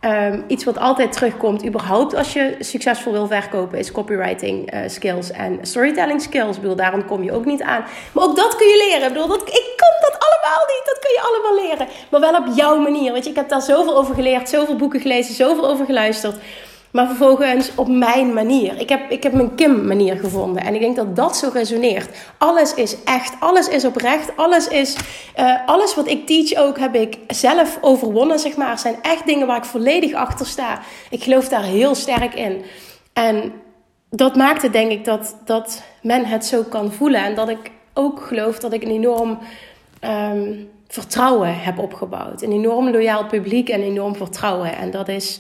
Um, 0.02 0.44
iets 0.48 0.64
wat 0.64 0.78
altijd 0.78 1.12
terugkomt, 1.12 1.66
überhaupt 1.66 2.16
als 2.16 2.34
je 2.34 2.56
succesvol 2.60 3.12
wil 3.12 3.28
verkopen, 3.28 3.78
is 3.78 3.92
copywriting 3.92 4.74
uh, 4.74 4.80
skills 4.88 5.32
en 5.32 5.60
storytelling 5.62 6.22
skills. 6.22 6.56
Ik 6.56 6.62
bedoel, 6.62 6.76
daarom 6.76 7.06
kom 7.06 7.24
je 7.24 7.32
ook 7.32 7.46
niet 7.46 7.62
aan. 7.62 7.86
Maar 8.12 8.24
ook 8.24 8.36
dat 8.36 8.56
kun 8.56 8.68
je 8.68 8.86
leren. 8.88 9.08
Ik 9.08 9.14
bedoel, 9.14 9.28
dat, 9.28 9.42
ik 9.42 9.74
kan 9.76 9.96
dat 10.02 10.20
allemaal 10.20 10.66
niet. 10.68 10.82
Dat 10.86 11.00
kun 11.00 11.12
je 11.14 11.22
allemaal 11.22 11.66
leren. 11.66 11.88
Maar 12.10 12.20
wel 12.20 12.36
op 12.36 12.56
jouw 12.56 12.78
manier. 12.78 13.16
Je, 13.16 13.30
ik 13.30 13.36
heb 13.36 13.50
daar 13.50 13.62
zoveel 13.62 13.98
over 13.98 14.16
geleerd, 14.16 14.50
zoveel 14.50 14.76
boeken 14.76 15.00
gelezen, 15.00 15.36
zoveel 15.36 15.68
over 15.68 15.86
geluisterd. 15.86 16.36
Maar 16.92 17.08
vervolgens 17.08 17.72
op 17.76 17.88
mijn 17.88 18.34
manier. 18.34 18.80
Ik 18.80 18.90
heb, 18.90 19.12
ik 19.12 19.24
heb 19.24 19.34
mijn 19.34 19.56
Kim-manier 19.56 20.18
gevonden. 20.18 20.64
En 20.64 20.74
ik 20.74 20.80
denk 20.80 20.96
dat 20.96 21.16
dat 21.16 21.38
zo 21.38 21.50
resoneert. 21.54 22.10
Alles 22.38 22.74
is 22.74 23.04
echt. 23.04 23.34
Alles 23.40 23.68
is 23.68 23.86
oprecht. 23.86 24.38
Alles 24.38 24.68
is. 24.68 24.96
Uh, 25.40 25.56
alles 25.66 25.96
wat 25.96 26.08
ik 26.08 26.28
teach 26.28 26.56
ook 26.66 26.80
heb 26.80 26.96
ik 26.96 27.18
zelf 27.28 27.78
overwonnen, 27.82 28.40
zeg 28.40 28.56
maar. 28.58 28.70
Het 28.70 28.80
zijn 28.80 28.98
echt 29.02 29.26
dingen 29.26 29.48
waar 29.48 29.58
ik 29.58 29.66
volledig 29.66 30.14
achter 30.14 30.46
sta. 30.46 30.80
Ik 31.10 31.24
geloof 31.24 31.48
daar 31.48 31.64
heel 31.64 31.96
sterk 31.96 32.34
in. 32.34 32.64
En 33.14 33.52
dat 34.10 34.36
maakt 34.36 34.62
het, 34.62 34.74
denk 34.74 34.92
ik, 34.92 35.06
dat, 35.06 35.38
dat 35.46 35.84
men 36.02 36.26
het 36.26 36.46
zo 36.46 36.64
kan 36.64 36.92
voelen. 36.92 37.24
En 37.24 37.36
dat 37.36 37.50
ik 37.50 37.72
ook 37.94 38.22
geloof 38.22 38.60
dat 38.60 38.74
ik 38.74 38.84
een 38.84 38.92
enorm. 38.92 39.40
Um, 40.02 40.70
vertrouwen 40.88 41.60
heb 41.60 41.80
opgebouwd. 41.80 42.42
Een 42.42 42.52
enorm 42.52 42.90
loyaal 42.90 43.26
publiek 43.26 43.70
en 43.70 43.82
enorm 43.82 44.16
vertrouwen. 44.16 44.76
En 44.76 44.92
dat 44.92 45.08
is 45.08 45.40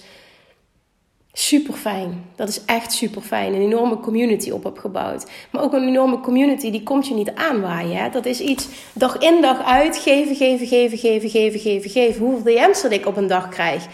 Super 1.39 1.73
fijn. 1.73 2.25
Dat 2.35 2.47
is 2.47 2.65
echt 2.65 2.93
super 2.93 3.21
fijn. 3.21 3.53
Een 3.53 3.61
enorme 3.61 3.99
community 3.99 4.49
op 4.49 4.65
opgebouwd. 4.65 5.25
Maar 5.51 5.63
ook 5.63 5.73
een 5.73 5.87
enorme 5.87 6.19
community 6.19 6.71
die 6.71 6.83
komt 6.83 7.07
je 7.07 7.13
niet 7.13 7.35
aanwaaien. 7.35 7.97
Hè? 7.97 8.09
Dat 8.09 8.25
is 8.25 8.39
iets 8.39 8.67
dag 8.93 9.17
in 9.17 9.41
dag 9.41 9.63
uit 9.63 9.97
geven, 9.97 10.35
geven, 10.35 10.67
geven, 10.67 10.97
geven, 10.97 11.29
geven, 11.29 11.59
geven, 11.59 11.89
geven. 11.89 12.25
Hoeveel 12.25 12.53
DM's 12.53 12.81
dat 12.81 12.91
ik 12.91 13.05
op 13.05 13.17
een 13.17 13.27
dag 13.27 13.49
krijg. 13.49 13.85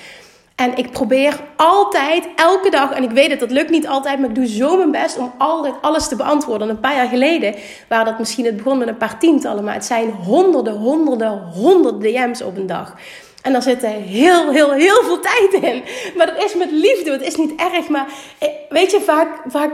En 0.56 0.78
ik 0.78 0.92
probeer 0.92 1.40
altijd, 1.56 2.28
elke 2.36 2.70
dag, 2.70 2.92
en 2.92 3.04
ik 3.04 3.12
weet 3.12 3.30
het, 3.30 3.40
dat 3.40 3.52
lukt 3.52 3.70
niet 3.70 3.88
altijd, 3.88 4.20
maar 4.20 4.30
ik 4.30 4.36
doe 4.36 4.48
zo 4.48 4.78
mijn 4.78 4.92
best 4.92 5.18
om 5.18 5.34
altijd 5.38 5.74
alles 5.82 6.08
te 6.08 6.16
beantwoorden. 6.16 6.70
En 6.70 6.76
een 6.76 6.82
paar 6.82 6.96
jaar 6.96 7.08
geleden 7.08 7.56
waren 7.90 8.06
dat 8.06 8.20
misschien, 8.20 8.46
het 8.46 8.58
begon 8.58 8.78
met 8.78 8.88
een 8.88 8.98
paar 8.98 9.20
tientallen, 9.20 9.64
maar 9.64 9.74
het 9.74 9.86
zijn 9.86 10.10
honderden, 10.10 10.74
honderden, 10.74 11.42
honderden 11.54 12.00
DM's 12.00 12.42
op 12.42 12.58
een 12.58 12.68
dag. 12.68 12.96
En 13.44 13.52
daar 13.52 13.62
zit 13.62 13.86
heel, 13.86 14.52
heel, 14.52 14.72
heel 14.72 15.04
veel 15.04 15.20
tijd 15.20 15.54
in. 15.64 15.84
Maar 16.18 16.26
dat 16.26 16.44
is 16.44 16.56
met 16.56 16.72
liefde. 16.72 17.12
Het 17.12 17.22
is 17.22 17.36
niet 17.36 17.54
erg. 17.56 17.88
Maar 17.88 18.08
eh, 18.38 18.50
weet 18.70 18.92
je, 18.92 19.02
vaak, 19.02 19.42
vaak 19.48 19.72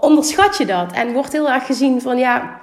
onderschat 0.00 0.56
je 0.56 0.66
dat. 0.66 0.92
En 0.92 1.12
wordt 1.12 1.32
heel 1.32 1.50
erg 1.50 1.66
gezien 1.66 2.00
van 2.00 2.18
ja. 2.18 2.60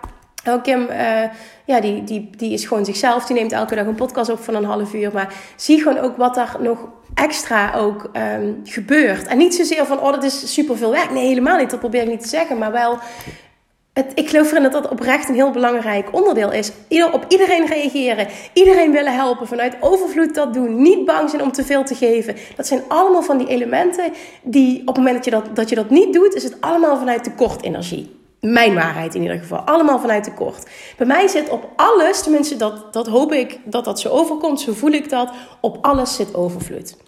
Oh, 0.47 0.63
Kim, 0.63 0.87
uh, 0.89 1.21
ja, 1.65 1.79
die, 1.79 2.03
die, 2.03 2.29
die 2.37 2.53
is 2.53 2.65
gewoon 2.65 2.85
zichzelf. 2.85 3.25
Die 3.25 3.35
neemt 3.35 3.51
elke 3.51 3.75
dag 3.75 3.85
een 3.85 3.95
podcast 3.95 4.29
op 4.29 4.43
van 4.43 4.55
een 4.55 4.65
half 4.65 4.93
uur. 4.93 5.09
Maar 5.13 5.33
zie 5.55 5.81
gewoon 5.81 5.97
ook 5.97 6.17
wat 6.17 6.37
er 6.37 6.55
nog 6.59 6.87
extra 7.13 7.73
ook 7.73 8.09
um, 8.13 8.61
gebeurt. 8.63 9.27
En 9.27 9.37
niet 9.37 9.55
zozeer 9.55 9.85
van, 9.85 9.99
oh, 9.99 10.11
dat 10.11 10.23
is 10.23 10.53
superveel 10.53 10.91
werk. 10.91 11.11
Nee, 11.11 11.27
helemaal 11.27 11.57
niet. 11.57 11.69
Dat 11.69 11.79
probeer 11.79 12.01
ik 12.01 12.07
niet 12.07 12.21
te 12.21 12.27
zeggen. 12.27 12.57
Maar 12.57 12.71
wel 12.71 12.99
het, 13.95 14.11
ik 14.13 14.29
geloof 14.29 14.49
erin 14.51 14.63
dat 14.63 14.71
dat 14.71 14.89
oprecht 14.89 15.29
een 15.29 15.35
heel 15.35 15.51
belangrijk 15.51 16.07
onderdeel 16.11 16.51
is. 16.51 16.71
Op 17.11 17.25
iedereen 17.27 17.65
reageren. 17.65 18.27
Iedereen 18.53 18.91
willen 18.91 19.13
helpen. 19.13 19.47
Vanuit 19.47 19.75
overvloed 19.79 20.35
dat 20.35 20.53
doen. 20.53 20.81
Niet 20.81 21.05
bang 21.05 21.29
zijn 21.29 21.41
om 21.41 21.51
te 21.51 21.63
veel 21.63 21.83
te 21.83 21.95
geven. 21.95 22.35
Dat 22.55 22.67
zijn 22.67 22.81
allemaal 22.87 23.21
van 23.21 23.37
die 23.37 23.47
elementen 23.47 24.11
die 24.43 24.79
op 24.79 24.87
het 24.87 24.97
moment 24.97 25.15
dat 25.15 25.25
je 25.25 25.31
dat, 25.31 25.55
dat, 25.55 25.69
je 25.69 25.75
dat 25.75 25.89
niet 25.89 26.13
doet, 26.13 26.33
is 26.33 26.43
het 26.43 26.61
allemaal 26.61 26.97
vanuit 26.97 27.23
tekort 27.23 27.63
energie. 27.63 28.15
Mijn 28.39 28.73
waarheid 28.73 29.15
in 29.15 29.21
ieder 29.21 29.37
geval. 29.37 29.59
Allemaal 29.59 29.99
vanuit 29.99 30.23
tekort. 30.23 30.63
Bij 30.97 31.07
mij 31.07 31.27
zit 31.27 31.49
op 31.49 31.69
alles, 31.75 32.23
tenminste 32.23 32.55
dat, 32.57 32.93
dat 32.93 33.07
hoop 33.07 33.33
ik 33.33 33.59
dat 33.63 33.85
dat 33.85 33.99
zo 33.99 34.09
overkomt, 34.09 34.61
zo 34.61 34.73
voel 34.73 34.91
ik 34.91 35.09
dat. 35.09 35.31
Op 35.61 35.77
alles 35.81 36.15
zit 36.15 36.35
overvloed. 36.35 37.04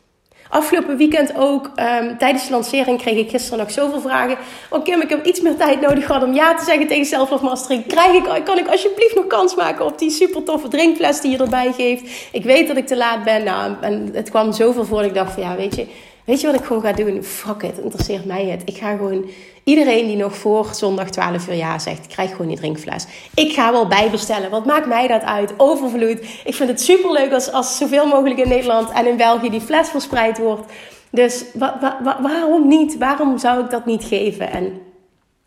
Afgelopen 0.50 0.98
weekend 0.98 1.36
ook, 1.36 1.66
um, 1.66 2.18
tijdens 2.18 2.48
de 2.48 2.52
lancering, 2.52 3.02
kreeg 3.02 3.18
ik 3.18 3.30
gisteren 3.30 3.60
nog 3.60 3.72
zoveel 3.72 4.02
vragen. 4.02 4.38
Oh 4.70 4.84
Kim, 4.84 5.02
ik 5.02 5.10
heb 5.10 5.26
iets 5.26 5.42
meer 5.42 5.56
tijd 5.56 5.82
nodig 5.82 6.06
gehad 6.06 6.24
om 6.24 6.34
ja 6.34 6.56
te 6.56 6.66
zeggen 6.66 6.88
tegen 6.88 7.06
Self 7.06 7.42
Mastering. 7.42 7.88
Krijg 7.88 8.14
ik, 8.14 8.44
kan 8.46 8.58
ik 8.58 8.68
alsjeblieft 8.68 9.16
nog 9.16 9.28
kans 9.28 9.56
maken 9.56 9.86
op 9.86 10.00
die 10.00 10.10
super 10.10 10.44
toffe 10.44 10.68
drinkfles 10.68 11.22
die 11.22 11.32
je 11.32 11.38
erbij 11.38 11.74
geeft? 11.74 12.30
Ik 12.32 12.44
weet 12.44 12.68
dat 12.68 12.78
ik 12.78 12.88
te 12.88 12.98
laat 12.98 13.24
ben. 13.24 13.44
Nou, 13.44 13.74
en 13.82 14.10
het 14.14 14.30
kwam 14.30 14.52
zoveel 14.52 14.86
voor 14.86 14.98
dat 14.98 15.08
ik 15.08 15.14
dacht 15.14 15.34
van 15.34 15.44
ja, 15.44 15.56
weet 15.56 15.76
je 15.76 15.88
Weet 16.28 16.42
je 16.42 16.48
wat 16.48 16.60
ik 16.60 16.66
gewoon 16.66 16.82
ga 16.82 16.92
doen? 16.92 17.24
Fuck 17.24 17.64
it, 17.64 17.78
interesseert 17.78 18.26
mij 18.26 18.46
het. 18.46 18.62
Ik 18.66 18.78
ga 18.78 18.96
gewoon 18.96 19.26
iedereen 19.68 20.08
die 20.08 20.16
nog 20.16 20.36
voor 20.36 20.70
zondag 20.72 21.10
12 21.10 21.48
uur 21.48 21.56
ja 21.56 21.80
zegt, 21.80 22.08
krijg 22.08 22.32
gewoon 22.32 22.48
die 22.48 22.58
drinkfles. 22.58 23.06
Ik 23.34 23.54
ga 23.54 23.72
wel 23.72 23.88
bijbestellen. 23.88 24.50
Wat 24.50 24.66
maakt 24.66 24.88
mij 24.88 25.08
dat 25.08 25.24
uit? 25.24 25.54
Overvloed. 25.58 26.20
Ik 26.44 26.54
vind 26.54 26.70
het 26.70 26.82
super 26.82 27.12
leuk 27.12 27.34
als, 27.34 27.52
als 27.52 27.78
zoveel 27.78 28.08
mogelijk 28.08 28.40
in 28.40 28.48
Nederland 28.48 28.92
en 28.92 29.08
in 29.08 29.18
België 29.18 29.50
die 29.50 29.62
fles 29.62 29.90
verspreid 29.90 30.38
wordt. 30.38 30.72
Dus 31.10 31.46
waarom 32.22 32.68
niet? 32.68 32.98
Waarom 32.98 33.38
zou 33.38 33.64
ik 33.64 33.70
dat 33.70 33.86
niet 33.86 34.04
geven? 34.04 34.52
En, 34.52 34.82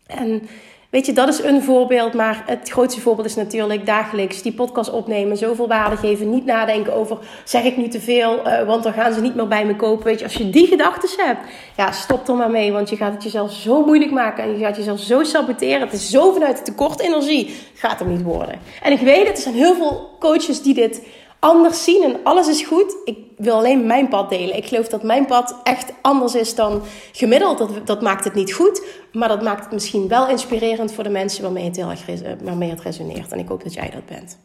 en 0.05 0.49
Weet 0.91 1.05
je, 1.05 1.13
dat 1.13 1.27
is 1.27 1.43
een 1.43 1.63
voorbeeld. 1.63 2.13
Maar 2.13 2.43
het 2.45 2.69
grootste 2.69 3.01
voorbeeld 3.01 3.27
is 3.27 3.35
natuurlijk 3.35 3.85
dagelijks 3.85 4.41
die 4.41 4.53
podcast 4.53 4.91
opnemen. 4.91 5.37
Zoveel 5.37 5.67
waarde 5.67 5.97
geven. 5.97 6.29
Niet 6.29 6.45
nadenken 6.45 6.93
over, 6.93 7.17
zeg 7.43 7.63
ik 7.63 7.77
nu 7.77 7.87
te 7.87 7.99
veel? 7.99 8.47
Uh, 8.47 8.63
want 8.63 8.83
dan 8.83 8.93
gaan 8.93 9.13
ze 9.13 9.21
niet 9.21 9.35
meer 9.35 9.47
bij 9.47 9.65
me 9.65 9.75
kopen. 9.75 10.05
Weet 10.05 10.19
je, 10.19 10.25
als 10.25 10.33
je 10.33 10.49
die 10.49 10.67
gedachten 10.67 11.25
hebt. 11.25 11.39
Ja, 11.77 11.91
stop 11.91 12.27
er 12.27 12.35
maar 12.35 12.49
mee. 12.49 12.71
Want 12.71 12.89
je 12.89 12.95
gaat 12.95 13.13
het 13.13 13.23
jezelf 13.23 13.51
zo 13.51 13.85
moeilijk 13.85 14.11
maken. 14.11 14.43
En 14.43 14.51
je 14.51 14.65
gaat 14.65 14.75
jezelf 14.75 14.99
zo 14.99 15.23
saboteren. 15.23 15.81
Het 15.81 15.93
is 15.93 16.09
zo 16.09 16.31
vanuit 16.31 16.65
tekort 16.65 16.99
energie. 16.99 17.55
Gaat 17.73 17.99
hem 17.99 18.09
niet 18.09 18.23
worden. 18.23 18.59
En 18.81 18.91
ik 18.91 18.99
weet 18.99 19.27
het, 19.27 19.37
er 19.37 19.43
zijn 19.43 19.55
heel 19.55 19.75
veel 19.75 20.09
coaches 20.19 20.61
die 20.61 20.73
dit 20.73 21.01
anders 21.41 21.83
zien 21.83 22.03
en 22.03 22.19
alles 22.23 22.47
is 22.47 22.61
goed. 22.61 22.95
Ik 23.05 23.17
wil 23.37 23.55
alleen 23.55 23.85
mijn 23.85 24.07
pad 24.07 24.29
delen. 24.29 24.57
Ik 24.57 24.65
geloof 24.65 24.87
dat 24.87 25.03
mijn 25.03 25.25
pad 25.25 25.55
echt 25.63 25.93
anders 26.01 26.35
is 26.35 26.55
dan 26.55 26.81
gemiddeld. 27.11 27.57
Dat, 27.57 27.87
dat 27.87 28.01
maakt 28.01 28.23
het 28.23 28.33
niet 28.33 28.53
goed, 28.53 28.85
maar 29.11 29.27
dat 29.27 29.41
maakt 29.41 29.63
het 29.63 29.73
misschien 29.73 30.07
wel 30.07 30.29
inspirerend 30.29 30.93
voor 30.93 31.03
de 31.03 31.09
mensen 31.09 31.43
waarmee 31.43 31.65
het 31.65 31.75
heel 31.75 31.89
erg 31.89 32.05
het 32.05 32.81
resoneert. 32.81 33.31
En 33.31 33.39
ik 33.39 33.47
hoop 33.47 33.63
dat 33.63 33.73
jij 33.73 33.89
dat 33.89 34.05
bent. 34.05 34.37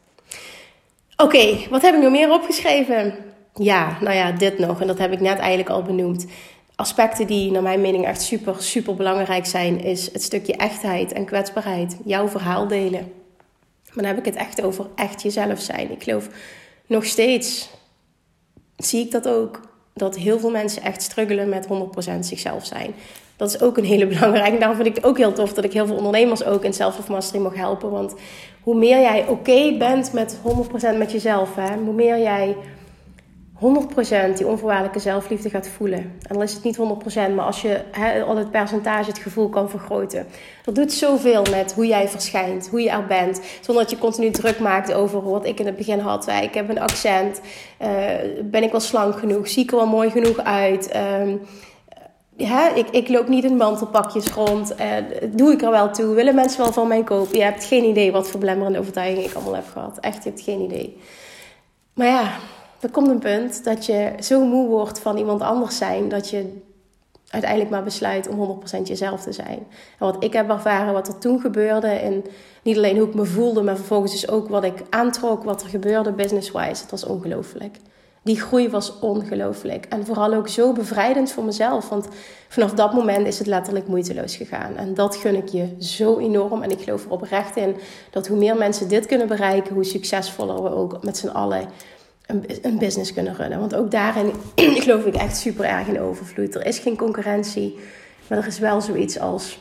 Oké, 1.17 1.59
wat 1.71 1.83
heb 1.83 1.95
ik 1.95 2.03
nog 2.03 2.11
meer 2.11 2.33
opgeschreven? 2.33 3.15
Ja, 3.55 3.97
nou 4.01 4.17
ja, 4.17 4.33
dit 4.33 4.59
nog. 4.59 4.81
En 4.81 4.87
dat 4.87 4.99
heb 4.99 5.13
ik 5.13 5.21
net 5.21 5.39
eigenlijk 5.39 5.71
al 5.71 5.83
benoemd. 5.83 6.27
Aspecten 6.75 7.27
die 7.27 7.51
naar 7.51 7.63
mijn 7.63 7.81
mening 7.81 8.07
echt 8.07 8.23
super, 8.23 8.55
super 8.59 8.95
belangrijk 8.95 9.47
zijn, 9.47 9.81
is 9.81 10.13
het 10.13 10.23
stukje 10.23 10.57
echtheid 10.57 11.13
en 11.13 11.25
kwetsbaarheid. 11.25 11.97
Jouw 12.05 12.29
verhaal 12.29 12.69
delen. 12.69 13.13
Maar 13.85 14.05
dan 14.05 14.15
heb 14.15 14.19
ik 14.19 14.25
het 14.25 14.37
echt 14.37 14.63
over 14.63 14.87
echt 14.95 15.23
jezelf 15.23 15.61
zijn. 15.61 15.91
Ik 15.91 16.03
geloof 16.03 16.29
nog 16.87 17.05
steeds 17.05 17.69
zie 18.77 19.05
ik 19.05 19.11
dat 19.11 19.29
ook. 19.29 19.61
Dat 19.95 20.17
heel 20.17 20.39
veel 20.39 20.51
mensen 20.51 20.83
echt 20.83 21.03
struggelen 21.03 21.49
met 21.49 21.67
100% 21.67 22.19
zichzelf 22.21 22.67
zijn. 22.67 22.95
Dat 23.37 23.49
is 23.49 23.61
ook 23.61 23.77
een 23.77 23.85
hele 23.85 24.07
belangrijke. 24.17 24.59
Daarom 24.59 24.77
vind 24.77 24.89
ik 24.89 24.95
het 24.95 25.05
ook 25.05 25.19
heel 25.19 25.33
tof 25.33 25.53
dat 25.53 25.65
ik 25.65 25.73
heel 25.73 25.87
veel 25.87 25.97
ondernemers 25.97 26.45
ook 26.45 26.65
in 26.65 26.73
self-mastery 26.73 27.43
mag 27.43 27.55
helpen. 27.55 27.91
Want 27.91 28.15
hoe 28.63 28.75
meer 28.75 29.01
jij 29.01 29.27
oké 29.27 29.77
bent 29.79 30.13
met 30.13 30.39
100% 30.95 30.99
met 30.99 31.13
jezelf, 31.13 31.55
hè, 31.55 31.77
hoe 31.77 31.95
meer 31.95 32.19
jij 32.19 32.57
100% 33.57 34.37
die 34.37 34.47
onvoorwaardelijke 34.47 34.99
zelfliefde 34.99 35.51
gaat 35.51 35.69
voelen. 35.69 35.99
En 35.99 36.35
dan 36.35 36.43
is 36.43 36.53
het 36.53 36.63
niet 36.63 36.79
100%, 36.79 36.81
maar 37.35 37.45
als 37.45 37.63
je 37.63 37.81
al 38.27 38.37
het 38.37 38.51
percentage, 38.51 39.11
het 39.11 39.19
gevoel 39.19 39.49
kan 39.49 39.71
vergroten. 39.71 40.27
Dat 40.65 40.75
doet 40.75 40.93
zoveel 40.93 41.43
met 41.51 41.73
hoe 41.75 41.87
jij 41.87 42.09
verschijnt, 42.09 42.69
hoe 42.69 42.81
je 42.81 42.91
er 42.91 43.07
bent. 43.07 43.41
Zonder 43.61 43.83
dat 43.83 43.93
je 43.93 43.99
continu 43.99 44.31
druk 44.31 44.59
maakt 44.59 44.93
over 44.93 45.31
wat 45.31 45.47
ik 45.47 45.61
in 45.61 45.67
het 45.67 45.77
begin 45.77 45.99
had. 45.99 46.29
Ik 46.29 46.55
heb 46.55 46.69
een 46.69 46.81
accent. 46.81 47.41
Uh, 47.83 47.89
ben 48.45 48.63
ik 48.63 48.71
wel 48.71 48.81
slank 48.81 49.19
genoeg? 49.19 49.49
Zie 49.49 49.63
ik 49.63 49.71
er 49.71 49.77
wel 49.77 49.87
mooi 49.87 50.11
genoeg 50.11 50.39
uit? 50.39 50.95
Ja, 52.37 52.75
ik, 52.75 52.89
ik 52.91 53.09
loop 53.09 53.29
niet 53.29 53.45
in 53.45 53.57
mantelpakjes 53.57 54.27
rond. 54.27 54.75
Uh, 54.81 54.87
doe 55.31 55.53
ik 55.53 55.63
er 55.63 55.71
wel 55.71 55.91
toe? 55.91 56.15
Willen 56.15 56.35
mensen 56.35 56.63
wel 56.63 56.73
van 56.73 56.89
mij 56.89 57.03
kopen? 57.03 57.39
Je 57.39 57.45
hebt 57.45 57.65
geen 57.65 57.85
idee 57.85 58.13
wat 58.13 58.29
voor 58.31 58.41
belemmerende 58.41 58.79
overtuigingen 58.79 59.25
ik 59.25 59.35
allemaal 59.35 59.55
heb 59.55 59.69
gehad. 59.73 59.99
Echt, 60.01 60.25
je 60.25 60.29
hebt 60.29 60.43
geen 60.43 60.61
idee. 60.61 60.97
Maar 61.95 62.07
ja, 62.07 62.31
er 62.81 62.91
komt 62.91 63.09
een 63.09 63.19
punt 63.19 63.65
dat 63.65 63.87
je 63.87 64.13
zo 64.21 64.45
moe 64.45 64.69
wordt 64.69 64.99
van 64.99 65.17
iemand 65.17 65.41
anders 65.41 65.77
zijn 65.77 66.09
dat 66.09 66.31
je 66.31 66.65
uiteindelijk 67.31 67.71
maar 67.71 67.83
besluit 67.83 68.29
om 68.29 68.61
100% 68.79 68.83
jezelf 68.83 69.23
te 69.23 69.33
zijn. 69.33 69.59
En 69.99 70.07
wat 70.07 70.25
ik 70.25 70.33
heb 70.33 70.51
ervaren, 70.51 70.93
wat 70.93 71.09
er 71.09 71.19
toen 71.19 71.41
gebeurde 71.41 71.89
en 71.89 72.25
niet 72.63 72.77
alleen 72.77 72.99
hoe 72.99 73.09
ik 73.09 73.15
me 73.15 73.25
voelde, 73.25 73.63
maar 73.63 73.77
vervolgens 73.77 74.13
dus 74.13 74.29
ook 74.29 74.49
wat 74.49 74.65
ik 74.65 74.83
aantrok, 74.91 75.45
wat 75.45 75.63
er 75.63 75.69
gebeurde 75.69 76.13
business-wise, 76.13 76.83
het 76.83 76.91
was 76.91 77.05
ongelooflijk. 77.05 77.77
Die 78.23 78.41
groei 78.41 78.69
was 78.69 78.99
ongelooflijk. 78.99 79.87
En 79.89 80.07
vooral 80.07 80.35
ook 80.35 80.49
zo 80.49 80.73
bevrijdend 80.73 81.33
voor 81.33 81.45
mezelf. 81.45 81.89
Want 81.89 82.09
vanaf 82.49 82.73
dat 82.73 82.93
moment 82.93 83.27
is 83.27 83.39
het 83.39 83.47
letterlijk 83.47 83.87
moeiteloos 83.87 84.37
gegaan. 84.37 84.77
En 84.77 84.95
dat 84.95 85.17
gun 85.17 85.35
ik 85.35 85.49
je 85.49 85.75
zo 85.79 86.19
enorm. 86.19 86.63
En 86.63 86.71
ik 86.71 86.81
geloof 86.81 87.05
er 87.05 87.11
oprecht 87.11 87.57
in 87.57 87.77
dat 88.11 88.27
hoe 88.27 88.37
meer 88.37 88.57
mensen 88.57 88.89
dit 88.89 89.07
kunnen 89.07 89.29
bereiken, 89.29 89.75
hoe 89.75 89.85
succesvoller 89.85 90.63
we 90.63 90.75
ook 90.75 91.03
met 91.03 91.17
z'n 91.17 91.29
allen 91.29 91.69
een, 92.27 92.79
business 92.79 93.13
kunnen 93.13 93.35
runnen. 93.35 93.59
Want 93.59 93.75
ook 93.75 93.91
daarin 93.91 94.33
geloof 94.83 95.05
ik 95.05 95.15
echt 95.15 95.37
super 95.37 95.65
erg 95.65 95.87
in 95.87 96.01
overvloed. 96.01 96.55
Er 96.55 96.67
is 96.67 96.79
geen 96.79 96.97
concurrentie, 96.97 97.79
maar 98.29 98.39
er 98.39 98.47
is 98.47 98.59
wel 98.59 98.81
zoiets 98.81 99.19
als 99.19 99.59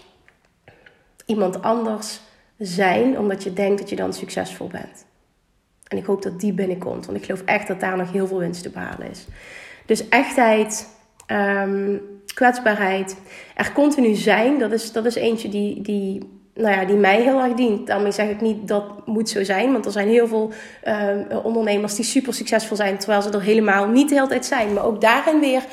iemand 1.26 1.62
anders 1.62 2.20
zijn, 2.58 3.20
omdat 3.20 3.44
je 3.44 3.54
denkt 3.54 3.80
dat 3.80 3.90
je 3.90 3.96
dan 3.96 4.14
succesvol 4.14 4.68
bent. 4.68 5.06
En 5.88 5.98
ik 5.98 6.06
hoop 6.06 6.22
dat 6.22 6.40
die 6.40 6.54
binnenkomt, 6.54 7.06
want 7.06 7.18
ik 7.18 7.26
geloof 7.26 7.42
echt 7.42 7.68
dat 7.68 7.80
daar 7.80 7.98
nog 7.98 8.12
heel 8.12 8.28
veel 8.28 8.40
winst 8.40 8.64
te 8.64 8.70
behalen 8.70 9.10
is. 9.10 9.26
Dus 9.86 10.10
echtheid, 10.10 10.88
um, 11.28 12.02
kwetsbaarheid, 12.34 13.18
er 13.56 13.72
continu 13.72 14.14
zijn, 14.14 14.60
dat 14.60 14.72
is, 14.72 14.92
dat 14.92 15.06
is 15.06 15.16
eentje 15.16 15.50
die, 15.50 15.82
die, 15.82 16.30
nou 16.56 16.76
ja, 16.76 16.86
die 16.86 16.96
mij 16.96 17.22
heel 17.22 17.42
erg 17.42 17.54
dient. 17.54 17.88
Daarmee 17.88 18.12
zeg 18.12 18.30
ik 18.30 18.42
niet 18.42 18.68
dat 18.68 19.06
moet 19.06 19.30
zo 19.30 19.44
zijn, 19.44 19.72
want 19.72 19.86
er 19.86 19.92
zijn 19.92 20.08
heel 20.08 20.28
veel 20.28 20.52
um, 20.88 21.28
ondernemers 21.44 21.96
die 21.96 22.06
super 22.06 22.34
succesvol 22.34 22.76
zijn, 22.76 22.98
terwijl 22.98 23.22
ze 23.22 23.30
er 23.30 23.42
helemaal 23.42 23.88
niet 23.88 24.10
de 24.10 24.16
hele 24.16 24.28
tijd 24.28 24.46
zijn. 24.46 24.74
Maar 24.74 24.86
ook 24.86 25.02
daarin 25.02 25.40
weer 25.40 25.64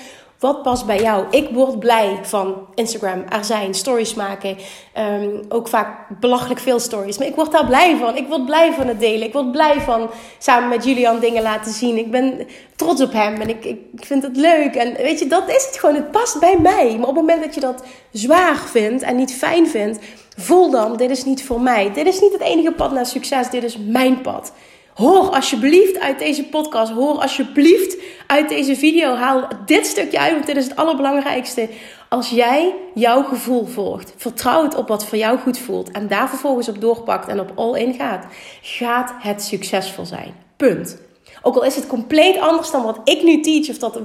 wat 0.42 0.62
past 0.62 0.86
bij 0.86 1.00
jou? 1.00 1.26
Ik 1.30 1.48
word 1.52 1.78
blij 1.78 2.18
van 2.22 2.66
Instagram. 2.74 3.24
Er 3.28 3.44
zijn 3.44 3.74
stories 3.74 4.14
maken. 4.14 4.56
Ehm, 4.92 5.28
ook 5.48 5.68
vaak 5.68 6.20
belachelijk 6.20 6.60
veel 6.60 6.78
stories. 6.78 7.18
Maar 7.18 7.26
ik 7.26 7.34
word 7.34 7.52
daar 7.52 7.66
blij 7.66 7.96
van. 7.96 8.16
Ik 8.16 8.28
word 8.28 8.46
blij 8.46 8.72
van 8.72 8.86
het 8.86 9.00
delen. 9.00 9.26
Ik 9.26 9.32
word 9.32 9.52
blij 9.52 9.80
van 9.80 10.10
samen 10.38 10.68
met 10.68 10.84
Julian 10.84 11.20
dingen 11.20 11.42
laten 11.42 11.72
zien. 11.72 11.98
Ik 11.98 12.10
ben 12.10 12.46
trots 12.76 13.02
op 13.02 13.12
hem 13.12 13.40
en 13.40 13.48
ik, 13.48 13.64
ik 13.64 14.04
vind 14.04 14.22
het 14.22 14.36
leuk. 14.36 14.74
En 14.74 14.94
weet 14.94 15.18
je, 15.18 15.26
dat 15.26 15.48
is 15.48 15.66
het 15.66 15.78
gewoon. 15.78 15.94
Het 15.94 16.10
past 16.10 16.40
bij 16.40 16.58
mij. 16.58 16.96
Maar 16.98 17.08
op 17.08 17.16
het 17.16 17.24
moment 17.26 17.44
dat 17.44 17.54
je 17.54 17.60
dat 17.60 17.84
zwaar 18.12 18.56
vindt 18.56 19.02
en 19.02 19.16
niet 19.16 19.34
fijn 19.34 19.68
vindt, 19.68 19.98
voel 20.36 20.70
dan: 20.70 20.96
dit 20.96 21.10
is 21.10 21.24
niet 21.24 21.44
voor 21.44 21.60
mij. 21.60 21.92
Dit 21.92 22.06
is 22.06 22.20
niet 22.20 22.32
het 22.32 22.42
enige 22.42 22.72
pad 22.72 22.92
naar 22.92 23.06
succes. 23.06 23.50
Dit 23.50 23.62
is 23.64 23.78
mijn 23.78 24.20
pad. 24.20 24.52
Hoor 24.94 25.30
alsjeblieft 25.30 25.98
uit 25.98 26.18
deze 26.18 26.44
podcast, 26.44 26.92
hoor 26.92 27.18
alsjeblieft 27.18 27.96
uit 28.26 28.48
deze 28.48 28.76
video. 28.76 29.14
Haal 29.14 29.48
dit 29.66 29.86
stukje 29.86 30.18
uit, 30.18 30.32
want 30.32 30.46
dit 30.46 30.56
is 30.56 30.64
het 30.64 30.76
allerbelangrijkste. 30.76 31.68
Als 32.08 32.30
jij 32.30 32.74
jouw 32.94 33.22
gevoel 33.22 33.66
volgt, 33.66 34.14
vertrouw 34.16 34.62
het 34.62 34.74
op 34.74 34.88
wat 34.88 35.06
voor 35.06 35.18
jou 35.18 35.38
goed 35.38 35.58
voelt 35.58 35.90
en 35.90 36.08
daar 36.08 36.28
vervolgens 36.28 36.68
op 36.68 36.80
doorpakt 36.80 37.28
en 37.28 37.40
op 37.40 37.52
all 37.54 37.80
in 37.80 37.94
gaat, 37.94 38.26
gaat 38.62 39.14
het 39.18 39.42
succesvol 39.42 40.06
zijn. 40.06 40.34
Punt. 40.56 41.00
Ook 41.42 41.56
al 41.56 41.64
is 41.64 41.76
het 41.76 41.86
compleet 41.86 42.38
anders 42.38 42.70
dan 42.70 42.82
wat 42.82 43.00
ik 43.04 43.22
nu 43.22 43.40
teach, 43.40 43.68
of 43.68 43.78
dat 43.78 44.00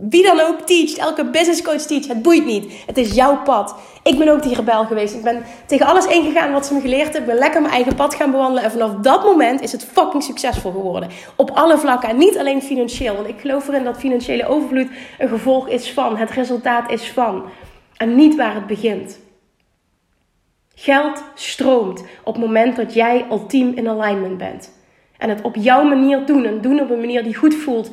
wie 0.00 0.22
dan 0.22 0.40
ook 0.40 0.60
teacht, 0.60 0.98
elke 0.98 1.24
business 1.24 1.62
coach 1.62 1.82
teach, 1.82 2.06
het 2.06 2.22
boeit 2.22 2.44
niet. 2.44 2.72
Het 2.86 2.96
is 2.96 3.14
jouw 3.14 3.42
pad. 3.42 3.74
Ik 4.02 4.18
ben 4.18 4.28
ook 4.28 4.42
die 4.42 4.54
rebel 4.54 4.84
geweest. 4.84 5.14
Ik 5.14 5.22
ben 5.22 5.44
tegen 5.66 5.86
alles 5.86 6.06
ingegaan 6.06 6.52
wat 6.52 6.66
ze 6.66 6.74
me 6.74 6.80
geleerd 6.80 7.02
hebben. 7.02 7.20
Ik 7.20 7.26
ben 7.26 7.38
lekker 7.38 7.60
mijn 7.60 7.72
eigen 7.72 7.94
pad 7.94 8.14
gaan 8.14 8.30
bewandelen. 8.30 8.62
En 8.62 8.70
vanaf 8.70 8.94
dat 8.94 9.24
moment 9.24 9.60
is 9.60 9.72
het 9.72 9.84
fucking 9.84 10.22
succesvol 10.22 10.70
geworden. 10.70 11.08
Op 11.36 11.50
alle 11.50 11.78
vlakken. 11.78 12.08
En 12.08 12.16
niet 12.16 12.38
alleen 12.38 12.62
financieel. 12.62 13.14
Want 13.14 13.28
ik 13.28 13.40
geloof 13.40 13.68
erin 13.68 13.84
dat 13.84 13.98
financiële 13.98 14.46
overvloed 14.46 14.88
een 15.18 15.28
gevolg 15.28 15.68
is 15.68 15.90
van. 15.90 16.16
Het 16.16 16.30
resultaat 16.30 16.90
is 16.90 17.10
van. 17.10 17.42
En 17.96 18.14
niet 18.14 18.36
waar 18.36 18.54
het 18.54 18.66
begint. 18.66 19.18
Geld 20.74 21.22
stroomt 21.34 22.04
op 22.24 22.34
het 22.34 22.44
moment 22.44 22.76
dat 22.76 22.94
jij 22.94 23.26
ultiem 23.30 23.72
in 23.74 23.88
alignment 23.88 24.38
bent. 24.38 24.76
En 25.18 25.28
het 25.28 25.42
op 25.42 25.56
jouw 25.56 25.82
manier 25.82 26.26
doen 26.26 26.44
en 26.44 26.60
doen 26.60 26.80
op 26.80 26.90
een 26.90 27.00
manier 27.00 27.22
die 27.22 27.34
goed 27.34 27.54
voelt, 27.54 27.90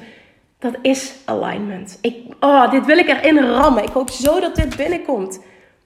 dat 0.60 0.76
is 0.82 1.16
alignment. 1.26 1.98
Ik, 2.02 2.16
oh, 2.40 2.72
dit 2.72 2.86
wil 2.86 2.98
ik 2.98 3.08
erin 3.08 3.40
rammen. 3.40 3.84
Ik 3.84 3.90
hoop 3.90 4.10
zo 4.10 4.40
dat 4.40 4.56
dit 4.56 4.76
binnenkomt. 4.76 5.40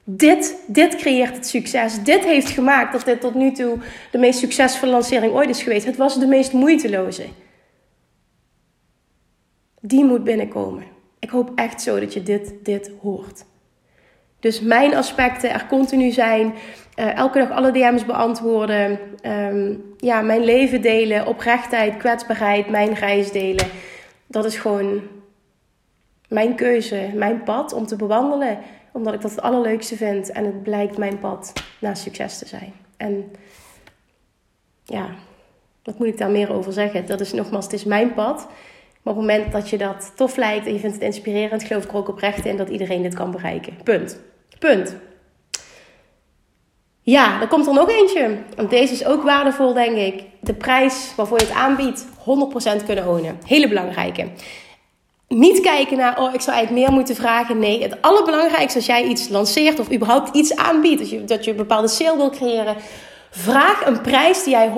Dit, 0.04 0.56
dit 0.66 0.96
creëert 0.96 1.34
het 1.34 1.46
succes. 1.46 2.02
Dit 2.02 2.24
heeft 2.24 2.50
gemaakt 2.50 2.92
dat 2.92 3.04
dit 3.04 3.20
tot 3.20 3.34
nu 3.34 3.52
toe 3.52 3.78
de 4.10 4.18
meest 4.18 4.38
succesvolle 4.38 4.92
lancering 4.92 5.32
ooit 5.32 5.48
is 5.48 5.62
geweest. 5.62 5.86
Het 5.86 5.96
was 5.96 6.18
de 6.18 6.26
meest 6.26 6.52
moeiteloze. 6.52 7.24
Die 9.80 10.04
moet 10.04 10.24
binnenkomen. 10.24 10.84
Ik 11.18 11.30
hoop 11.30 11.52
echt 11.54 11.82
zo 11.82 12.00
dat 12.00 12.12
je 12.12 12.22
dit, 12.22 12.54
dit 12.62 12.90
hoort. 13.02 13.44
Dus 14.40 14.60
mijn 14.60 14.94
aspecten 14.94 15.50
er 15.50 15.66
continu 15.66 16.10
zijn. 16.10 16.54
Uh, 17.00 17.16
elke 17.16 17.38
dag 17.38 17.50
alle 17.50 17.70
DM's 17.72 18.04
beantwoorden. 18.04 18.98
Um, 19.22 19.94
ja, 19.96 20.20
mijn 20.20 20.44
leven 20.44 20.82
delen. 20.82 21.26
Oprechtheid, 21.26 21.96
kwetsbaarheid, 21.96 22.68
mijn 22.68 22.94
reis 22.94 23.32
delen. 23.32 23.66
Dat 24.26 24.44
is 24.44 24.56
gewoon 24.56 25.02
mijn 26.28 26.54
keuze, 26.54 27.10
mijn 27.14 27.42
pad 27.42 27.72
om 27.72 27.86
te 27.86 27.96
bewandelen. 27.96 28.58
Omdat 28.92 29.14
ik 29.14 29.20
dat 29.20 29.30
het 29.30 29.42
allerleukste 29.42 29.96
vind. 29.96 30.30
En 30.30 30.44
het 30.44 30.62
blijkt 30.62 30.98
mijn 30.98 31.18
pad 31.18 31.52
naar 31.78 31.96
succes 31.96 32.38
te 32.38 32.46
zijn. 32.46 32.72
En 32.96 33.32
ja, 34.84 35.08
wat 35.82 35.98
moet 35.98 36.08
ik 36.08 36.18
daar 36.18 36.30
meer 36.30 36.52
over 36.52 36.72
zeggen? 36.72 37.06
Dat 37.06 37.20
is 37.20 37.32
nogmaals, 37.32 37.64
het 37.64 37.74
is 37.74 37.84
mijn 37.84 38.14
pad. 38.14 38.46
Maar 39.02 39.14
op 39.14 39.20
het 39.20 39.28
moment 39.28 39.52
dat 39.52 39.68
je 39.68 39.78
dat 39.78 40.12
tof 40.16 40.36
lijkt 40.36 40.66
en 40.66 40.72
je 40.72 40.78
vindt 40.78 40.94
het 40.94 41.04
inspirerend, 41.04 41.62
geloof 41.62 41.84
ik 41.84 41.90
er 41.90 41.96
ook 41.96 42.08
oprecht 42.08 42.44
in 42.44 42.56
dat 42.56 42.68
iedereen 42.68 43.02
dit 43.02 43.14
kan 43.14 43.30
bereiken. 43.30 43.72
Punt. 43.84 44.20
Punt. 44.58 44.96
Ja, 47.02 47.40
er 47.40 47.48
komt 47.48 47.66
er 47.66 47.72
nog 47.72 47.90
eentje. 47.90 48.38
Want 48.56 48.70
deze 48.70 48.92
is 48.92 49.04
ook 49.04 49.22
waardevol, 49.22 49.72
denk 49.72 49.96
ik. 49.96 50.22
De 50.40 50.54
prijs 50.54 51.12
waarvoor 51.16 51.38
je 51.38 51.44
het 51.46 51.54
aanbiedt, 51.54 52.06
100% 52.82 52.84
kunnen 52.86 53.08
ownen. 53.08 53.38
Hele 53.46 53.68
belangrijke. 53.68 54.28
Niet 55.28 55.60
kijken 55.60 55.96
naar, 55.96 56.20
oh, 56.20 56.34
ik 56.34 56.40
zou 56.40 56.56
eigenlijk 56.56 56.86
meer 56.86 56.96
moeten 56.96 57.14
vragen. 57.14 57.58
Nee, 57.58 57.82
het 57.82 58.02
allerbelangrijkste 58.02 58.78
als 58.78 58.86
jij 58.86 59.04
iets 59.04 59.28
lanceert 59.28 59.78
of 59.78 59.92
überhaupt 59.92 60.36
iets 60.36 60.56
aanbiedt, 60.56 60.98
dat 60.98 61.10
je, 61.10 61.24
dat 61.24 61.44
je 61.44 61.50
een 61.50 61.56
bepaalde 61.56 61.88
sale 61.88 62.16
wil 62.16 62.30
creëren, 62.30 62.76
Vraag 63.32 63.86
een 63.86 64.00
prijs 64.00 64.44
die 64.44 64.52
jij 64.52 64.72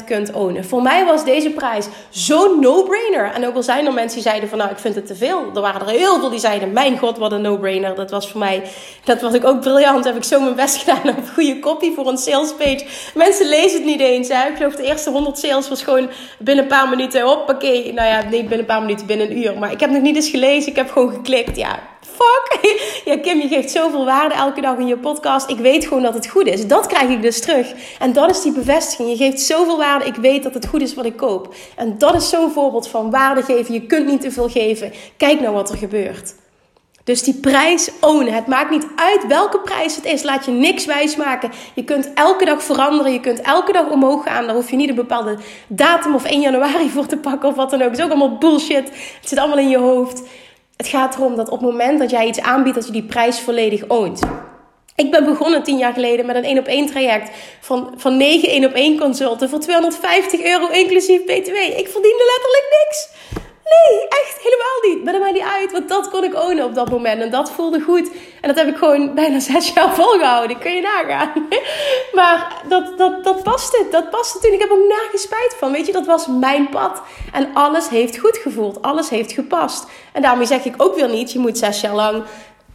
100% 0.00 0.04
kunt 0.04 0.32
ownen. 0.32 0.64
Voor 0.64 0.82
mij 0.82 1.04
was 1.04 1.24
deze 1.24 1.50
prijs 1.50 1.86
zo'n 2.10 2.60
no-brainer. 2.60 3.32
En 3.32 3.46
ook 3.46 3.54
al 3.54 3.62
zijn 3.62 3.86
er 3.86 3.92
mensen 3.92 4.14
die 4.14 4.28
zeiden 4.28 4.48
van 4.48 4.58
nou 4.58 4.70
ik 4.70 4.78
vind 4.78 4.94
het 4.94 5.06
te 5.06 5.14
veel. 5.14 5.50
Er 5.54 5.60
waren 5.60 5.80
er 5.80 5.88
heel 5.88 6.18
veel 6.20 6.30
die 6.30 6.38
zeiden 6.38 6.72
mijn 6.72 6.98
god 6.98 7.18
wat 7.18 7.32
een 7.32 7.42
no-brainer. 7.42 7.94
Dat 7.94 8.10
was 8.10 8.30
voor 8.30 8.40
mij, 8.40 8.62
dat 9.04 9.20
was 9.20 9.42
ook 9.42 9.60
briljant. 9.60 10.04
Heb 10.04 10.16
ik 10.16 10.24
zo 10.24 10.40
mijn 10.40 10.54
best 10.54 10.76
gedaan 10.82 11.16
op 11.16 11.30
goede 11.34 11.58
copy 11.58 11.94
voor 11.94 12.08
een 12.08 12.18
sales 12.18 12.54
page. 12.54 12.86
Mensen 13.14 13.48
lezen 13.48 13.78
het 13.78 13.84
niet 13.84 14.00
eens. 14.00 14.28
Ik 14.28 14.56
geloof 14.56 14.74
de 14.74 14.82
eerste 14.82 15.10
100 15.10 15.38
sales 15.38 15.68
was 15.68 15.82
gewoon 15.82 16.10
binnen 16.38 16.64
een 16.64 16.70
paar 16.70 16.88
minuten. 16.88 17.22
Hoppakee. 17.22 17.92
Nou 17.92 18.08
ja, 18.08 18.22
nee 18.22 18.40
binnen 18.40 18.58
een 18.58 18.64
paar 18.64 18.80
minuten, 18.80 19.06
binnen 19.06 19.30
een 19.30 19.38
uur. 19.38 19.58
Maar 19.58 19.72
ik 19.72 19.80
heb 19.80 19.90
nog 19.90 20.02
niet 20.02 20.16
eens 20.16 20.30
gelezen. 20.30 20.70
Ik 20.70 20.76
heb 20.76 20.90
gewoon 20.90 21.12
geklikt. 21.12 21.56
Ja, 21.56 21.78
fuck? 22.06 22.60
Ja, 23.04 23.18
Kim, 23.18 23.40
je 23.40 23.48
geeft 23.48 23.70
zoveel 23.70 24.04
waarde 24.04 24.34
elke 24.34 24.60
dag 24.60 24.76
in 24.76 24.86
je 24.86 24.98
podcast. 24.98 25.50
Ik 25.50 25.58
weet 25.58 25.86
gewoon 25.86 26.02
dat 26.02 26.14
het 26.14 26.28
goed 26.28 26.46
is. 26.46 26.66
Dat 26.66 26.86
krijg 26.86 27.10
ik 27.10 27.22
dus 27.22 27.40
terug. 27.40 27.72
En 27.98 28.12
dat 28.12 28.30
is 28.30 28.42
die 28.42 28.52
bevestiging. 28.52 29.08
Je 29.08 29.16
geeft 29.16 29.40
zoveel 29.40 29.76
waarde. 29.76 30.04
Ik 30.04 30.14
weet 30.14 30.42
dat 30.42 30.54
het 30.54 30.66
goed 30.66 30.82
is 30.82 30.94
wat 30.94 31.04
ik 31.04 31.16
koop. 31.16 31.54
En 31.76 31.98
dat 31.98 32.14
is 32.14 32.28
zo'n 32.28 32.50
voorbeeld 32.50 32.88
van 32.88 33.10
waarde 33.10 33.42
geven. 33.42 33.74
Je 33.74 33.86
kunt 33.86 34.06
niet 34.06 34.20
te 34.20 34.30
veel 34.30 34.48
geven. 34.48 34.92
Kijk 35.16 35.40
nou 35.40 35.54
wat 35.54 35.70
er 35.70 35.76
gebeurt. 35.76 36.34
Dus 37.04 37.22
die 37.22 37.34
prijs 37.34 37.90
ownen. 38.00 38.32
Het 38.32 38.46
maakt 38.46 38.70
niet 38.70 38.86
uit 38.96 39.26
welke 39.26 39.58
prijs 39.58 39.96
het 39.96 40.04
is. 40.04 40.22
Laat 40.22 40.44
je 40.44 40.50
niks 40.50 40.84
wijsmaken. 40.84 41.50
Je 41.74 41.84
kunt 41.84 42.12
elke 42.14 42.44
dag 42.44 42.62
veranderen. 42.62 43.12
Je 43.12 43.20
kunt 43.20 43.40
elke 43.40 43.72
dag 43.72 43.90
omhoog 43.90 44.24
gaan. 44.24 44.46
Daar 44.46 44.54
hoef 44.54 44.70
je 44.70 44.76
niet 44.76 44.88
een 44.88 44.94
bepaalde 44.94 45.38
datum 45.68 46.14
of 46.14 46.24
1 46.24 46.40
januari 46.40 46.90
voor 46.90 47.06
te 47.06 47.16
pakken 47.16 47.48
of 47.48 47.54
wat 47.54 47.70
dan 47.70 47.82
ook. 47.82 47.88
Het 47.88 47.98
is 47.98 48.04
ook 48.04 48.10
allemaal 48.10 48.38
bullshit. 48.38 48.88
Het 49.20 49.28
zit 49.28 49.38
allemaal 49.38 49.58
in 49.58 49.68
je 49.68 49.78
hoofd. 49.78 50.22
Het 50.82 50.90
gaat 50.90 51.14
erom 51.14 51.36
dat 51.36 51.48
op 51.48 51.60
het 51.60 51.70
moment 51.70 51.98
dat 51.98 52.10
jij 52.10 52.26
iets 52.26 52.40
aanbiedt, 52.40 52.74
dat 52.74 52.86
je 52.86 52.92
die 52.92 53.02
prijs 53.02 53.40
volledig 53.40 53.84
oont. 53.88 54.20
Ik 54.96 55.10
ben 55.10 55.24
begonnen 55.24 55.62
tien 55.62 55.78
jaar 55.78 55.92
geleden 55.92 56.26
met 56.26 56.36
een 56.36 56.44
1 56.44 56.58
op 56.58 56.66
1 56.66 56.86
traject 56.86 57.30
van, 57.60 57.94
van 57.96 58.16
9 58.16 58.48
1 58.48 58.64
op 58.64 58.72
1 58.72 58.98
consulten 58.98 59.48
voor 59.48 59.58
250 59.58 60.42
euro 60.42 60.68
inclusief 60.68 61.24
BTW. 61.24 61.54
Ik 61.54 61.88
verdiende 61.88 62.24
letterlijk 62.32 62.66
niks. 62.84 63.08
Nee, 63.64 64.08
echt 64.08 64.38
helemaal 64.38 64.94
niet. 64.94 65.04
Maar 65.04 65.12
dat 65.12 65.22
maakt 65.22 65.34
niet 65.34 65.52
uit, 65.60 65.72
want 65.72 65.88
dat 65.88 66.10
kon 66.10 66.24
ik 66.24 66.34
ownen 66.34 66.64
op 66.64 66.74
dat 66.74 66.90
moment. 66.90 67.22
En 67.22 67.30
dat 67.30 67.50
voelde 67.50 67.80
goed. 67.80 68.10
En 68.40 68.48
dat 68.48 68.56
heb 68.56 68.68
ik 68.68 68.76
gewoon 68.76 69.14
bijna 69.20 69.40
zes 69.40 69.72
jaar 69.72 69.94
volgehouden. 69.94 70.58
Kun 70.58 70.74
je 70.74 70.80
nagaan. 70.80 71.32
Maar 72.12 72.62
dat, 72.68 72.98
dat, 72.98 73.24
dat 73.24 73.42
paste. 73.42 73.86
Dat 73.90 74.10
paste 74.10 74.38
toen. 74.38 74.52
Ik 74.52 74.60
heb 74.60 74.70
ook 74.70 74.88
nergens 74.88 75.22
spijt 75.22 75.54
van. 75.58 75.72
Weet 75.72 75.86
je, 75.86 75.92
dat 75.92 76.06
was 76.06 76.26
mijn 76.26 76.68
pad. 76.68 77.02
En 77.32 77.50
alles 77.54 77.88
heeft 77.88 78.18
goed 78.18 78.36
gevoeld. 78.36 78.82
Alles 78.82 79.08
heeft 79.08 79.32
gepast. 79.32 79.86
En 80.12 80.22
daarmee 80.22 80.46
zeg 80.46 80.64
ik 80.64 80.74
ook 80.76 80.94
weer 80.94 81.08
niet, 81.08 81.32
je 81.32 81.38
moet 81.38 81.58
zes 81.58 81.80
jaar 81.80 81.94
lang 81.94 82.24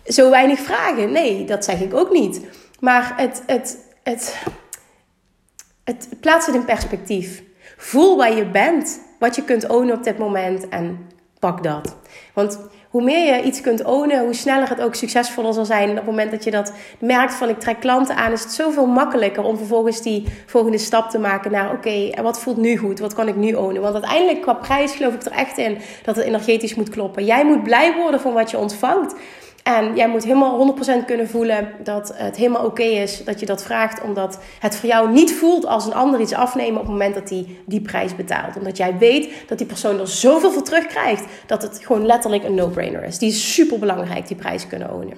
zo 0.06 0.30
weinig 0.30 0.60
vragen. 0.60 1.12
Nee, 1.12 1.46
dat 1.46 1.66
zeg 1.66 1.80
ik 1.80 1.94
ook 1.94 2.12
niet. 2.12 2.42
Maar 2.80 3.14
het, 3.16 3.44
het, 3.46 3.78
het, 4.04 4.38
het 5.84 6.10
plaatst 6.22 6.48
het 6.48 6.56
in 6.56 6.66
perspectief. 6.66 7.44
Voel 7.78 8.18
waar 8.18 8.36
je 8.36 8.46
bent 8.46 9.00
wat 9.20 9.36
je 9.36 9.44
kunt 9.44 9.68
ownen 9.68 9.96
op 9.96 10.04
dit 10.04 10.18
moment 10.18 10.70
en 10.70 11.08
pak 11.40 11.64
dat. 11.64 11.96
Want 12.34 12.60
hoe 12.90 13.04
meer 13.04 13.36
je 13.36 13.44
iets 13.44 13.62
kunt 13.62 13.84
ownen, 13.84 14.24
hoe 14.24 14.34
sneller 14.34 14.70
het 14.70 14.82
ook 14.82 14.96
succesvoller 14.96 15.54
zal 15.54 15.66
zijn. 15.66 15.84
En 15.84 15.90
op 15.90 15.96
het 15.96 16.06
moment 16.06 16.32
dat 16.32 16.44
je 16.44 16.52
dat 16.52 16.74
merkt 17.00 17.34
van 17.34 17.50
ik 17.50 17.60
trek 17.60 17.80
klanten 17.80 18.16
aan, 18.16 18.32
is 18.32 18.44
het 18.44 18.52
zoveel 18.52 18.86
makkelijker 18.86 19.44
om 19.44 19.58
vervolgens 19.58 20.02
die 20.02 20.24
volgende 20.46 20.78
stap 20.78 21.10
te 21.10 21.20
maken 21.20 21.52
naar 21.52 21.72
oké, 21.72 21.88
okay, 21.88 22.24
wat 22.24 22.40
voelt 22.40 22.58
nu 22.58 22.78
goed? 22.78 23.00
Wat 23.00 23.14
kan 23.14 23.28
ik 23.28 23.36
nu 23.36 23.54
ownen? 23.54 23.82
Want 23.82 23.94
uiteindelijk 23.94 24.42
qua 24.42 24.54
prijs 24.54 24.96
geloof 24.96 25.14
ik 25.14 25.24
er 25.24 25.32
echt 25.32 25.58
in 25.58 25.78
dat 26.04 26.16
het 26.16 26.26
energetisch 26.26 26.76
moet 26.76 26.90
kloppen. 26.90 27.26
Jij 27.26 27.46
moet 27.46 27.64
blij 27.64 27.96
worden 27.96 28.20
van 28.20 28.34
wat 28.34 28.52
je 28.52 28.58
ontvangt. 28.58 29.16
En 29.68 29.96
jij 29.96 30.10
moet 30.10 30.24
helemaal 30.24 30.76
100% 31.02 31.06
kunnen 31.06 31.30
voelen 31.30 31.72
dat 31.84 32.12
het 32.16 32.36
helemaal 32.36 32.66
oké 32.66 32.84
is 32.84 33.24
dat 33.24 33.40
je 33.40 33.46
dat 33.46 33.64
vraagt. 33.64 34.02
Omdat 34.02 34.40
het 34.60 34.76
voor 34.76 34.90
jou 34.90 35.12
niet 35.12 35.34
voelt 35.34 35.66
als 35.66 35.86
een 35.86 35.94
ander 35.94 36.20
iets 36.20 36.34
afnemen 36.34 36.76
op 36.76 36.82
het 36.82 36.92
moment 36.92 37.16
dat 37.16 37.30
hij 37.30 37.38
die, 37.38 37.60
die 37.66 37.82
prijs 37.82 38.16
betaalt. 38.16 38.58
Omdat 38.58 38.78
jij 38.78 38.98
weet 38.98 39.34
dat 39.48 39.58
die 39.58 39.68
persoon 39.68 40.00
er 40.00 40.08
zoveel 40.08 40.52
voor 40.52 40.62
terugkrijgt. 40.64 41.26
Dat 41.46 41.62
het 41.62 41.80
gewoon 41.84 42.06
letterlijk 42.06 42.44
een 42.44 42.56
no-brainer 42.56 43.04
is. 43.04 43.18
Die 43.18 43.30
is 43.30 43.54
super 43.54 43.80
belangrijk, 43.80 44.28
die 44.28 44.38
prijs 44.38 44.68
kunnen 44.68 44.94
ownen. 44.94 45.18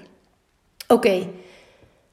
Oké. 0.88 1.28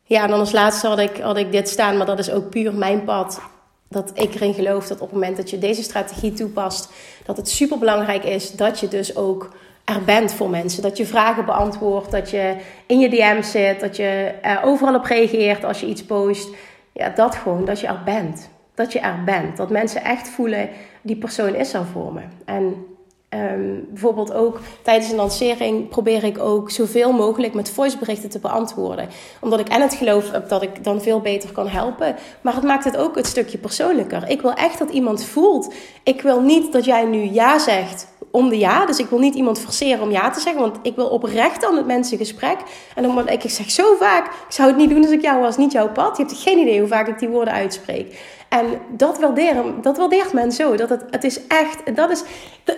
Ja, 0.03 0.23
en 0.23 0.29
dan 0.29 0.39
als 0.39 0.53
laatste 0.53 0.87
had 0.87 0.99
ik, 0.99 1.17
had 1.17 1.37
ik 1.37 1.53
dit 1.53 1.69
staan, 1.69 1.97
maar 1.97 2.07
dat 2.07 2.19
is 2.19 2.31
ook 2.31 2.51
puur 2.51 2.75
mijn 2.75 3.05
pad. 3.05 3.41
Dat 3.89 4.11
ik 4.15 4.35
erin 4.35 4.55
geloof 4.55 4.87
dat 4.87 5.01
op 5.01 5.11
het 5.11 5.19
moment 5.19 5.37
dat 5.37 5.51
je 5.51 5.59
deze 5.59 5.83
strategie 5.83 6.33
toepast, 6.33 6.89
dat 7.25 7.37
het 7.37 7.49
super 7.49 7.79
belangrijk 7.79 8.25
is 8.25 8.53
dat 8.53 8.81
je 8.81 8.89
dus 8.89 9.17
ook 9.17 9.51
er 9.87 10.05
bent 10.05 10.33
voor 10.33 10.51
mensen. 10.51 10.83
Dat 10.83 10.97
je 10.97 11.07
vragen 11.07 11.45
beantwoordt, 11.45 12.11
dat 12.11 12.31
je 12.31 12.57
in 12.87 12.99
je 12.99 13.09
DM 13.09 13.43
zit, 13.43 13.81
dat 13.81 13.97
je 13.97 14.35
overal 14.65 14.95
op 14.95 15.05
reageert 15.05 15.65
als 15.65 15.81
je 15.81 15.87
iets 15.87 16.05
post. 16.05 16.49
Ja, 16.93 17.09
dat 17.09 17.35
gewoon, 17.35 17.65
dat 17.65 17.81
je 17.81 17.87
er 17.87 18.03
bent. 18.05 18.49
Dat 18.75 18.93
je 18.93 19.01
er 19.01 19.25
bent. 19.25 19.57
Dat 19.57 19.71
mensen 19.71 20.05
echt 20.05 20.29
voelen, 20.29 20.69
die 21.03 21.17
persoon 21.17 21.55
is 21.55 21.73
er 21.73 21.85
voor 21.85 22.13
me. 22.13 22.21
En 22.45 22.87
Um, 23.31 23.87
bijvoorbeeld 23.91 24.33
ook 24.33 24.61
tijdens 24.83 25.11
een 25.11 25.17
lancering 25.17 25.89
probeer 25.89 26.25
ik 26.25 26.39
ook 26.39 26.71
zoveel 26.71 27.13
mogelijk 27.13 27.55
met 27.55 27.71
voiceberichten 27.71 28.29
te 28.29 28.39
beantwoorden. 28.39 29.09
Omdat 29.41 29.61
ik 29.61 29.69
en 29.69 29.81
het 29.81 29.95
geloof 29.95 30.31
heb 30.31 30.49
dat 30.49 30.63
ik 30.63 30.85
dan 30.85 31.03
veel 31.03 31.21
beter 31.21 31.53
kan 31.53 31.69
helpen. 31.69 32.17
Maar 32.41 32.55
het 32.55 32.65
maakt 32.65 32.85
het 32.85 32.97
ook 32.97 33.17
een 33.17 33.25
stukje 33.25 33.59
persoonlijker. 33.59 34.29
Ik 34.29 34.41
wil 34.41 34.53
echt 34.53 34.79
dat 34.79 34.91
iemand 34.91 35.25
voelt. 35.25 35.75
Ik 36.03 36.23
wil 36.23 36.41
niet 36.41 36.73
dat 36.73 36.85
jij 36.85 37.05
nu 37.05 37.19
ja 37.19 37.59
zegt 37.59 38.09
om 38.37 38.49
de 38.49 38.59
ja. 38.59 38.87
Dus 38.87 38.99
ik 38.99 39.09
wil 39.09 39.19
niet 39.19 39.35
iemand 39.35 39.61
forceren 39.61 40.03
om 40.03 40.11
ja 40.11 40.31
te 40.31 40.41
zeggen. 40.41 40.61
Want 40.61 40.77
ik 40.83 40.97
wil 40.97 41.07
oprecht 41.07 41.61
dan 41.61 41.75
met 41.75 41.87
mensen 41.87 42.19
gesprek. 42.19 42.57
En 42.95 43.03
dan 43.03 43.29
ik, 43.29 43.45
ik 43.45 43.51
zeg 43.51 43.71
zo 43.71 43.97
vaak, 43.99 44.27
ik 44.27 44.33
zou 44.53 44.69
het 44.69 44.77
niet 44.77 44.91
doen 44.91 45.03
als 45.03 45.11
ik 45.11 45.23
jou 45.23 45.41
was, 45.41 45.57
niet 45.57 45.73
jouw 45.73 45.93
pad. 45.93 46.17
Je 46.17 46.23
hebt 46.23 46.39
geen 46.39 46.59
idee 46.59 46.79
hoe 46.79 46.89
vaak 46.89 47.09
ik 47.09 47.19
die 47.19 47.29
woorden 47.29 47.55
uitspreek. 47.55 48.21
En 48.49 48.67
dat 48.89 49.19
waarderen, 49.19 49.83
dat 49.83 49.97
waardeert 49.97 50.33
men 50.33 50.53
zo. 50.53 50.77
Dat 50.77 50.89
het, 50.89 51.05
het 51.11 51.25
is 51.25 51.47
echt, 51.47 51.97
dat 51.97 52.11
is, 52.11 52.23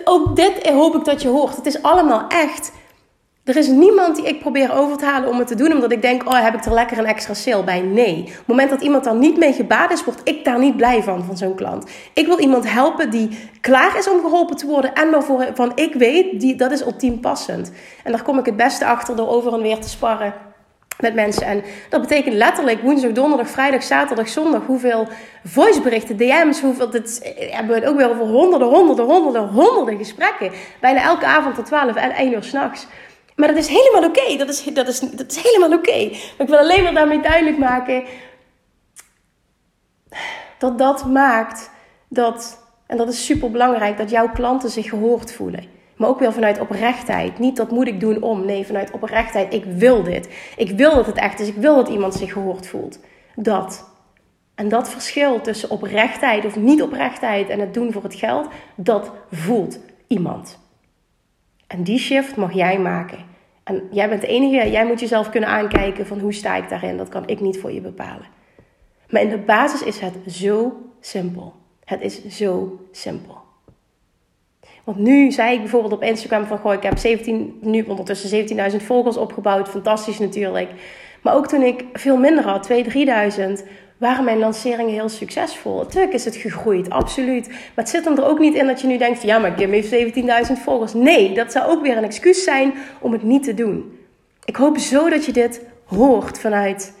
ook 0.03 0.35
dit 0.35 0.69
hoop 0.69 0.95
ik 0.95 1.05
dat 1.05 1.21
je 1.21 1.27
hoort. 1.27 1.55
Het 1.55 1.65
is 1.65 1.81
allemaal 1.81 2.27
echt. 2.27 2.71
Er 3.49 3.57
is 3.57 3.67
niemand 3.67 4.15
die 4.15 4.25
ik 4.25 4.39
probeer 4.39 4.73
over 4.73 4.97
te 4.97 5.05
halen 5.05 5.29
om 5.29 5.37
het 5.37 5.47
te 5.47 5.55
doen, 5.55 5.73
omdat 5.73 5.91
ik 5.91 6.01
denk, 6.01 6.25
oh, 6.25 6.43
heb 6.43 6.53
ik 6.53 6.65
er 6.65 6.73
lekker 6.73 6.97
een 6.97 7.05
extra 7.05 7.33
sale 7.33 7.63
bij? 7.63 7.81
Nee. 7.81 8.19
Op 8.21 8.27
het 8.27 8.47
moment 8.47 8.69
dat 8.69 8.81
iemand 8.81 9.03
daar 9.03 9.15
niet 9.15 9.37
mee 9.37 9.53
gebaat 9.53 9.91
is, 9.91 10.03
word 10.03 10.21
ik 10.23 10.45
daar 10.45 10.59
niet 10.59 10.77
blij 10.77 11.03
van, 11.03 11.23
van 11.23 11.37
zo'n 11.37 11.55
klant. 11.55 11.89
Ik 12.13 12.27
wil 12.27 12.39
iemand 12.39 12.71
helpen 12.71 13.09
die 13.09 13.49
klaar 13.61 13.97
is 13.97 14.09
om 14.09 14.21
geholpen 14.21 14.55
te 14.55 14.65
worden 14.65 14.93
en 14.93 15.11
waarvan 15.11 15.71
ik 15.75 15.93
weet, 15.93 16.39
die, 16.39 16.55
dat 16.55 16.71
is 16.71 16.81
ultiem 16.81 17.19
passend. 17.19 17.71
En 18.03 18.11
daar 18.11 18.23
kom 18.23 18.39
ik 18.39 18.45
het 18.45 18.55
beste 18.55 18.85
achter 18.85 19.15
door 19.15 19.29
over 19.29 19.53
en 19.53 19.61
weer 19.61 19.79
te 19.79 19.89
sparren 19.89 20.33
met 20.99 21.13
mensen. 21.13 21.45
En 21.45 21.63
dat 21.89 22.01
betekent 22.01 22.35
letterlijk 22.35 22.81
woensdag, 22.81 23.11
donderdag, 23.11 23.49
vrijdag, 23.49 23.83
zaterdag, 23.83 24.27
zondag. 24.27 24.65
Hoeveel 24.65 25.07
voiceberichten, 25.43 26.17
DM's, 26.17 26.61
hoeveel. 26.61 26.89
Dit 26.89 27.35
hebben 27.51 27.81
we 27.81 27.87
ook 27.87 27.97
weer 27.97 28.09
over 28.09 28.25
honderden, 28.25 28.67
honderden, 28.67 29.05
honderden, 29.05 29.47
honderden 29.47 29.97
gesprekken. 29.97 30.51
Bijna 30.81 31.03
elke 31.03 31.25
avond 31.25 31.55
tot 31.55 31.65
12 31.65 31.95
en 31.95 32.11
1 32.11 32.33
uur 32.33 32.43
s'nachts. 32.43 32.87
Maar 33.39 33.47
dat 33.47 33.57
is 33.57 33.67
helemaal 33.67 34.09
oké. 34.09 34.37
Dat, 34.37 34.49
is, 34.49 34.63
dat, 34.63 34.87
is, 34.87 34.99
dat 34.99 35.31
is 35.31 35.41
helemaal 35.43 35.77
oké. 35.77 36.07
Maar 36.09 36.47
ik 36.47 36.47
wil 36.47 36.57
alleen 36.57 36.83
maar 36.83 36.93
daarmee 36.93 37.21
duidelijk 37.21 37.57
maken. 37.57 38.03
Dat 40.57 40.77
dat 40.77 41.05
maakt 41.05 41.71
dat. 42.09 42.63
En 42.87 42.97
dat 42.97 43.09
is 43.09 43.25
super 43.25 43.51
belangrijk. 43.51 43.97
Dat 43.97 44.09
jouw 44.09 44.29
klanten 44.31 44.69
zich 44.69 44.89
gehoord 44.89 45.31
voelen. 45.31 45.63
Maar 45.95 46.09
ook 46.09 46.19
weer 46.19 46.33
vanuit 46.33 46.59
oprechtheid. 46.59 47.39
Niet 47.39 47.55
dat 47.55 47.71
moet 47.71 47.87
ik 47.87 47.99
doen 47.99 48.21
om. 48.21 48.45
Nee, 48.45 48.65
vanuit 48.65 48.91
oprechtheid. 48.91 49.53
Ik 49.53 49.65
wil 49.65 50.03
dit. 50.03 50.29
Ik 50.57 50.69
wil 50.69 50.95
dat 50.95 51.05
het 51.05 51.17
echt 51.17 51.39
is. 51.39 51.47
Ik 51.47 51.55
wil 51.55 51.75
dat 51.75 51.87
iemand 51.87 52.13
zich 52.13 52.33
gehoord 52.33 52.67
voelt. 52.67 52.99
Dat. 53.35 53.89
En 54.55 54.69
dat 54.69 54.89
verschil 54.89 55.41
tussen 55.41 55.69
oprechtheid 55.69 56.45
of 56.45 56.55
niet 56.55 56.81
oprechtheid 56.81 57.49
en 57.49 57.59
het 57.59 57.73
doen 57.73 57.91
voor 57.91 58.03
het 58.03 58.15
geld, 58.15 58.47
dat 58.75 59.11
voelt 59.31 59.79
iemand. 60.07 60.59
En 61.67 61.83
die 61.83 61.99
shift 61.99 62.35
mag 62.35 62.53
jij 62.53 62.79
maken. 62.79 63.28
En 63.69 63.87
jij 63.91 64.09
bent 64.09 64.21
de 64.21 64.27
enige, 64.27 64.71
jij 64.71 64.85
moet 64.85 64.99
jezelf 64.99 65.29
kunnen 65.29 65.49
aankijken 65.49 66.07
van 66.07 66.19
hoe 66.19 66.33
sta 66.33 66.55
ik 66.55 66.69
daarin. 66.69 66.97
Dat 66.97 67.09
kan 67.09 67.27
ik 67.27 67.39
niet 67.39 67.59
voor 67.59 67.71
je 67.71 67.81
bepalen. 67.81 68.25
Maar 69.09 69.21
in 69.21 69.29
de 69.29 69.37
basis 69.37 69.83
is 69.83 69.99
het 69.99 70.13
zo 70.27 70.73
simpel. 70.99 71.53
Het 71.85 72.01
is 72.01 72.27
zo 72.27 72.79
simpel. 72.91 73.37
Want 74.83 74.97
nu 74.97 75.31
zei 75.31 75.53
ik 75.53 75.59
bijvoorbeeld 75.59 75.93
op 75.93 76.03
Instagram 76.03 76.45
van... 76.45 76.57
Goh, 76.57 76.73
ik 76.73 76.83
heb 76.83 76.97
17, 76.97 77.57
nu 77.61 77.83
ondertussen 77.83 78.47
17.000 78.71 78.77
volgers 78.77 79.17
opgebouwd. 79.17 79.69
Fantastisch 79.69 80.19
natuurlijk. 80.19 80.69
Maar 81.21 81.35
ook 81.35 81.47
toen 81.47 81.61
ik 81.61 81.85
veel 81.93 82.17
minder 82.17 82.43
had, 82.43 82.69
2.000, 82.71 82.75
3.000... 83.59 83.67
waren 83.99 84.23
mijn 84.23 84.39
lanceringen 84.39 84.93
heel 84.93 85.09
succesvol. 85.09 85.77
Natuurlijk 85.77 86.13
is 86.13 86.25
het 86.25 86.35
gegroeid, 86.35 86.89
absoluut. 86.89 87.47
Maar 87.47 87.57
het 87.75 87.89
zit 87.89 88.05
hem 88.05 88.17
er 88.17 88.25
ook 88.25 88.39
niet 88.39 88.53
in 88.53 88.67
dat 88.67 88.81
je 88.81 88.87
nu 88.87 88.97
denkt... 88.97 89.21
Ja, 89.21 89.37
maar 89.37 89.53
Kim 89.53 89.71
heeft 89.71 89.93
17.000 90.49 90.63
volgers. 90.63 90.93
Nee, 90.93 91.33
dat 91.33 91.51
zou 91.51 91.71
ook 91.71 91.81
weer 91.81 91.97
een 91.97 92.03
excuus 92.03 92.43
zijn 92.43 92.73
om 92.99 93.11
het 93.11 93.23
niet 93.23 93.43
te 93.43 93.53
doen. 93.53 93.97
Ik 94.45 94.55
hoop 94.55 94.77
zo 94.77 95.09
dat 95.09 95.25
je 95.25 95.31
dit 95.31 95.61
hoort 95.85 96.39
vanuit 96.39 96.93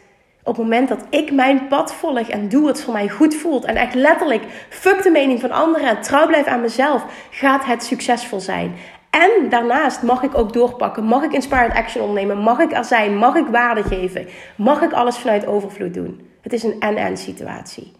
op 0.43 0.55
het 0.55 0.63
moment 0.63 0.89
dat 0.89 1.05
ik 1.09 1.31
mijn 1.31 1.67
pad 1.67 1.93
volg 1.93 2.29
en 2.29 2.49
doe 2.49 2.63
wat 2.63 2.81
voor 2.81 2.93
mij 2.93 3.09
goed 3.09 3.35
voelt 3.35 3.65
en 3.65 3.75
echt 3.75 3.93
letterlijk 3.93 4.43
fuck 4.69 5.03
de 5.03 5.09
mening 5.09 5.39
van 5.39 5.51
anderen 5.51 5.87
en 5.89 6.01
trouw 6.01 6.27
blijf 6.27 6.45
aan 6.45 6.61
mezelf, 6.61 7.05
gaat 7.29 7.65
het 7.65 7.83
succesvol 7.83 8.39
zijn. 8.39 8.75
En 9.09 9.49
daarnaast 9.49 10.01
mag 10.01 10.23
ik 10.23 10.37
ook 10.37 10.53
doorpakken, 10.53 11.03
mag 11.03 11.23
ik 11.23 11.33
inspired 11.33 11.73
action 11.73 12.03
ondernemen, 12.03 12.37
mag 12.37 12.59
ik 12.59 12.71
er 12.71 12.85
zijn, 12.85 13.17
mag 13.17 13.35
ik 13.35 13.47
waarde 13.47 13.83
geven, 13.83 14.27
mag 14.55 14.81
ik 14.81 14.91
alles 14.91 15.17
vanuit 15.17 15.47
overvloed 15.47 15.93
doen. 15.93 16.28
Het 16.41 16.53
is 16.53 16.63
een 16.63 16.79
en-en 16.79 17.17
situatie. 17.17 17.91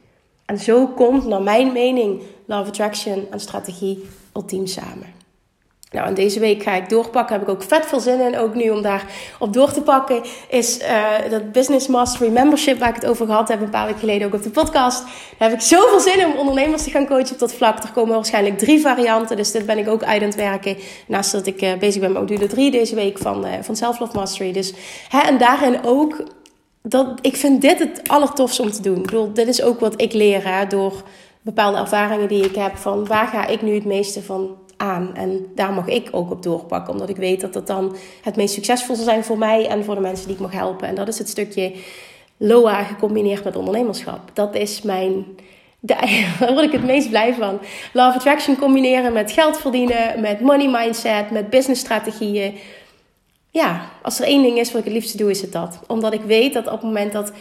En 0.46 0.60
zo 0.60 0.88
komt, 0.88 1.26
naar 1.26 1.42
mijn 1.42 1.72
mening, 1.72 2.22
Love 2.46 2.70
Attraction 2.70 3.28
en 3.32 3.40
strategie 3.40 4.06
ultiem 4.34 4.66
samen. 4.66 5.18
Nou, 5.92 6.08
en 6.08 6.14
deze 6.14 6.40
week 6.40 6.64
ga 6.64 6.76
ik 6.76 6.90
doorpakken. 6.90 7.34
Heb 7.34 7.48
ik 7.48 7.54
ook 7.54 7.64
vet 7.64 7.86
veel 7.86 8.00
zin 8.00 8.20
in. 8.20 8.38
Ook 8.38 8.56
nu 8.56 8.70
om 8.70 8.82
daar 8.82 9.06
op 9.40 9.54
door 9.54 9.72
te 9.72 9.82
pakken. 9.82 10.22
Is 10.50 10.80
uh, 10.80 11.30
dat 11.30 11.52
Business 11.52 11.88
Mastery 11.88 12.32
Membership 12.32 12.80
waar 12.80 12.90
ik 12.90 12.96
het 12.96 13.06
over 13.06 13.26
gehad 13.26 13.48
heb. 13.48 13.62
Een 13.62 13.70
paar 13.70 13.86
weken 13.86 14.00
geleden 14.00 14.28
ook 14.28 14.34
op 14.34 14.44
de 14.44 14.50
podcast. 14.50 15.04
Daar 15.38 15.50
heb 15.50 15.60
ik 15.60 15.66
zoveel 15.66 16.00
zin 16.00 16.20
in 16.20 16.26
om 16.26 16.38
ondernemers 16.38 16.84
te 16.84 16.90
gaan 16.90 17.08
coachen 17.08 17.32
op 17.32 17.40
dat 17.40 17.54
vlak. 17.54 17.84
Er 17.84 17.92
komen 17.92 18.16
waarschijnlijk 18.16 18.58
drie 18.58 18.82
varianten. 18.82 19.38
Dus 19.38 19.52
dit 19.52 19.66
ben 19.66 19.78
ik 19.78 19.90
ook 19.90 20.04
uit 20.04 20.22
aan 20.22 20.28
het 20.28 20.36
werken. 20.36 20.78
Naast 21.08 21.32
dat 21.32 21.48
ik 21.48 21.62
uh, 21.62 21.74
bezig 21.74 22.02
ben 22.02 22.12
met 22.12 22.22
module 22.22 22.48
3 22.48 22.72
deze 22.72 22.96
week 22.96 23.18
van, 23.18 23.46
uh, 23.46 23.52
van 23.62 23.76
Self 23.76 24.00
Love 24.00 24.16
Mastery. 24.16 24.52
Dus 24.52 24.74
hè, 25.10 25.20
en 25.20 25.38
daarin 25.38 25.84
ook. 25.84 26.24
Dat, 26.82 27.08
ik 27.22 27.36
vind 27.36 27.62
dit 27.62 27.80
het 27.80 28.02
allertofste 28.08 28.62
om 28.62 28.72
te 28.72 28.82
doen. 28.82 28.98
Ik 28.98 29.04
bedoel, 29.06 29.34
dit 29.34 29.48
is 29.48 29.62
ook 29.62 29.80
wat 29.80 30.02
ik 30.02 30.14
leer 30.14 30.66
door 30.70 31.04
bepaalde 31.42 31.78
ervaringen 31.78 32.28
die 32.28 32.44
ik 32.44 32.56
heb. 32.56 32.76
Van 32.76 33.06
waar 33.06 33.28
ga 33.28 33.48
ik 33.48 33.62
nu 33.62 33.74
het 33.74 33.86
meeste 33.86 34.22
van 34.22 34.58
aan. 34.80 35.16
En 35.16 35.46
daar 35.56 35.74
mag 35.74 35.88
ik 35.88 36.10
ook 36.12 36.32
op 36.32 36.44
doorpakken, 36.44 36.94
omdat 36.94 37.10
ik 37.10 37.16
weet 37.16 37.42
dat 37.42 37.54
dat 37.54 37.68
dan 37.68 37.96
het 38.22 38.36
meest 38.36 38.54
succesvol 38.54 38.96
zal 38.96 39.04
zijn 39.04 39.24
voor 39.24 39.38
mij 39.38 39.68
en 39.68 39.84
voor 39.84 39.96
de 39.96 40.02
mensen 40.02 40.26
die 40.26 40.36
ik 40.36 40.42
mag 40.42 40.52
helpen. 40.52 40.88
En 40.88 40.96
dat 40.96 41.08
is 41.08 41.18
het 41.18 41.30
stukje 41.30 41.74
LOA 42.38 42.84
gecombineerd 42.84 43.44
met 43.44 43.56
ondernemerschap. 43.56 44.20
Dat 44.34 44.56
is 44.56 44.82
mijn. 44.82 45.26
Daar 45.82 46.24
word 46.40 46.66
ik 46.66 46.72
het 46.72 46.84
meest 46.84 47.10
blij 47.10 47.34
van. 47.34 47.60
Love 47.94 48.16
Attraction 48.18 48.58
combineren 48.58 49.14
met 49.14 49.32
geld 49.32 49.58
verdienen, 49.58 50.22
met 50.22 50.40
money 50.40 50.70
mindset, 50.70 51.32
met 51.32 51.50
business 51.50 51.82
strategieën. 51.82 52.58
Ja, 53.52 53.89
als 54.02 54.20
er 54.20 54.26
één 54.26 54.41
ding 54.41 54.58
is 54.58 54.72
wat 54.72 54.80
ik 54.80 54.86
het 54.86 54.93
liefste 54.93 55.18
doe, 55.18 55.30
is 55.30 55.41
het 55.41 55.52
dat. 55.52 55.80
Omdat 55.88 56.14
ik 56.14 56.22
weet 56.22 56.54
dat 56.54 56.66
op 56.66 56.72
het 56.72 56.82
moment 56.82 57.12
dat 57.12 57.32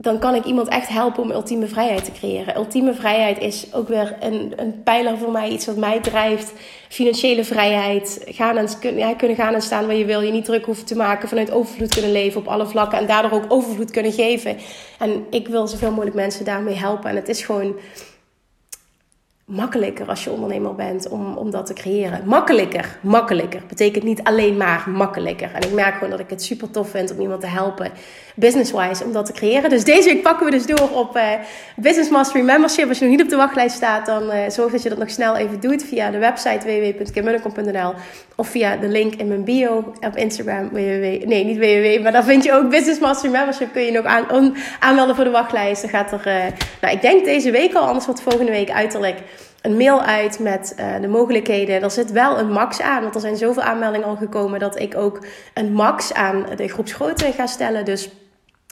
dan 0.00 0.18
kan 0.18 0.34
ik 0.34 0.44
iemand 0.44 0.68
echt 0.68 0.88
helpen 0.88 1.22
om 1.22 1.30
ultieme 1.30 1.66
vrijheid 1.66 2.04
te 2.04 2.12
creëren. 2.12 2.56
Ultieme 2.56 2.94
vrijheid 2.94 3.38
is 3.38 3.74
ook 3.74 3.88
weer 3.88 4.16
een, 4.20 4.52
een 4.56 4.82
pijler 4.82 5.18
voor 5.18 5.30
mij, 5.30 5.48
iets 5.48 5.66
wat 5.66 5.76
mij 5.76 6.00
drijft. 6.00 6.52
Financiële 6.88 7.44
vrijheid, 7.44 8.22
gaan 8.26 8.56
en, 8.56 8.96
ja, 8.96 9.14
kunnen 9.14 9.36
gaan 9.36 9.54
en 9.54 9.62
staan 9.62 9.86
waar 9.86 9.94
je 9.94 10.04
wil. 10.04 10.20
Je 10.20 10.32
niet 10.32 10.44
druk 10.44 10.64
hoeven 10.64 10.84
te 10.86 10.96
maken, 10.96 11.28
vanuit 11.28 11.50
overvloed 11.50 11.94
kunnen 11.94 12.12
leven 12.12 12.40
op 12.40 12.46
alle 12.46 12.66
vlakken. 12.66 12.98
En 12.98 13.06
daardoor 13.06 13.32
ook 13.32 13.52
overvloed 13.52 13.90
kunnen 13.90 14.12
geven. 14.12 14.56
En 14.98 15.26
ik 15.30 15.48
wil 15.48 15.66
zoveel 15.68 15.90
mogelijk 15.90 16.16
mensen 16.16 16.44
daarmee 16.44 16.74
helpen. 16.74 17.10
En 17.10 17.16
het 17.16 17.28
is 17.28 17.42
gewoon 17.42 17.74
makkelijker 19.50 20.06
als 20.06 20.24
je 20.24 20.30
ondernemer 20.30 20.74
bent 20.74 21.08
om, 21.08 21.36
om 21.36 21.50
dat 21.50 21.66
te 21.66 21.72
creëren. 21.72 22.22
Makkelijker, 22.24 22.98
makkelijker. 23.00 23.62
Betekent 23.68 24.04
niet 24.04 24.22
alleen 24.22 24.56
maar 24.56 24.84
makkelijker. 24.90 25.50
En 25.54 25.62
ik 25.62 25.72
merk 25.72 25.94
gewoon 25.94 26.10
dat 26.10 26.20
ik 26.20 26.30
het 26.30 26.42
super 26.42 26.70
tof 26.70 26.90
vind 26.90 27.12
om 27.12 27.20
iemand 27.20 27.40
te 27.40 27.46
helpen, 27.46 27.90
business-wise, 28.34 29.04
om 29.04 29.12
dat 29.12 29.26
te 29.26 29.32
creëren. 29.32 29.70
Dus 29.70 29.84
deze 29.84 30.08
week 30.08 30.22
pakken 30.22 30.46
we 30.46 30.52
dus 30.52 30.66
door 30.66 30.90
op 30.90 31.16
uh, 31.16 31.22
Business 31.76 32.10
Mastery 32.10 32.44
Membership. 32.44 32.88
Als 32.88 32.98
je 32.98 33.04
nog 33.04 33.12
niet 33.12 33.22
op 33.22 33.28
de 33.28 33.36
wachtlijst 33.36 33.76
staat, 33.76 34.06
dan 34.06 34.22
uh, 34.22 34.48
zorg 34.48 34.72
dat 34.72 34.82
je 34.82 34.88
dat 34.88 34.98
nog 34.98 35.10
snel 35.10 35.36
even 35.36 35.60
doet 35.60 35.84
via 35.84 36.10
de 36.10 36.18
website 36.18 36.66
www.kimmunnekom.nl 36.66 37.92
of 38.36 38.48
via 38.48 38.76
de 38.76 38.88
link 38.88 39.14
in 39.14 39.28
mijn 39.28 39.44
bio 39.44 39.92
op 40.00 40.16
Instagram. 40.16 40.68
www, 40.68 41.26
nee, 41.26 41.44
niet 41.44 41.58
www, 41.58 42.02
maar 42.02 42.12
daar 42.12 42.24
vind 42.24 42.44
je 42.44 42.52
ook 42.52 42.70
Business 42.70 43.00
Mastery 43.00 43.32
Membership. 43.32 43.72
Kun 43.72 43.82
je 43.82 43.92
nog 43.92 44.04
aan, 44.04 44.56
aanmelden 44.80 45.14
voor 45.14 45.24
de 45.24 45.30
wachtlijst. 45.30 45.82
Dan 45.82 45.90
gaat 45.90 46.12
er, 46.12 46.26
uh, 46.26 46.52
nou, 46.80 46.94
ik 46.94 47.02
denk 47.02 47.24
deze 47.24 47.50
week 47.50 47.74
al, 47.74 47.86
anders 47.86 48.06
wordt 48.06 48.22
volgende 48.22 48.50
week 48.50 48.70
uiterlijk 48.70 49.18
een 49.62 49.76
mail 49.76 50.02
uit 50.02 50.38
met 50.38 50.74
uh, 50.78 51.00
de 51.00 51.08
mogelijkheden. 51.08 51.82
Er 51.82 51.90
zit 51.90 52.12
wel 52.12 52.38
een 52.38 52.52
max 52.52 52.80
aan, 52.80 53.02
want 53.02 53.14
er 53.14 53.20
zijn 53.20 53.36
zoveel 53.36 53.62
aanmeldingen 53.62 54.06
al 54.06 54.16
gekomen 54.16 54.60
dat 54.60 54.78
ik 54.78 54.96
ook 54.96 55.26
een 55.54 55.72
max 55.72 56.12
aan 56.12 56.46
de 56.56 56.68
groepsgrootte 56.68 57.32
ga 57.32 57.46
stellen. 57.46 57.84
Dus 57.84 58.10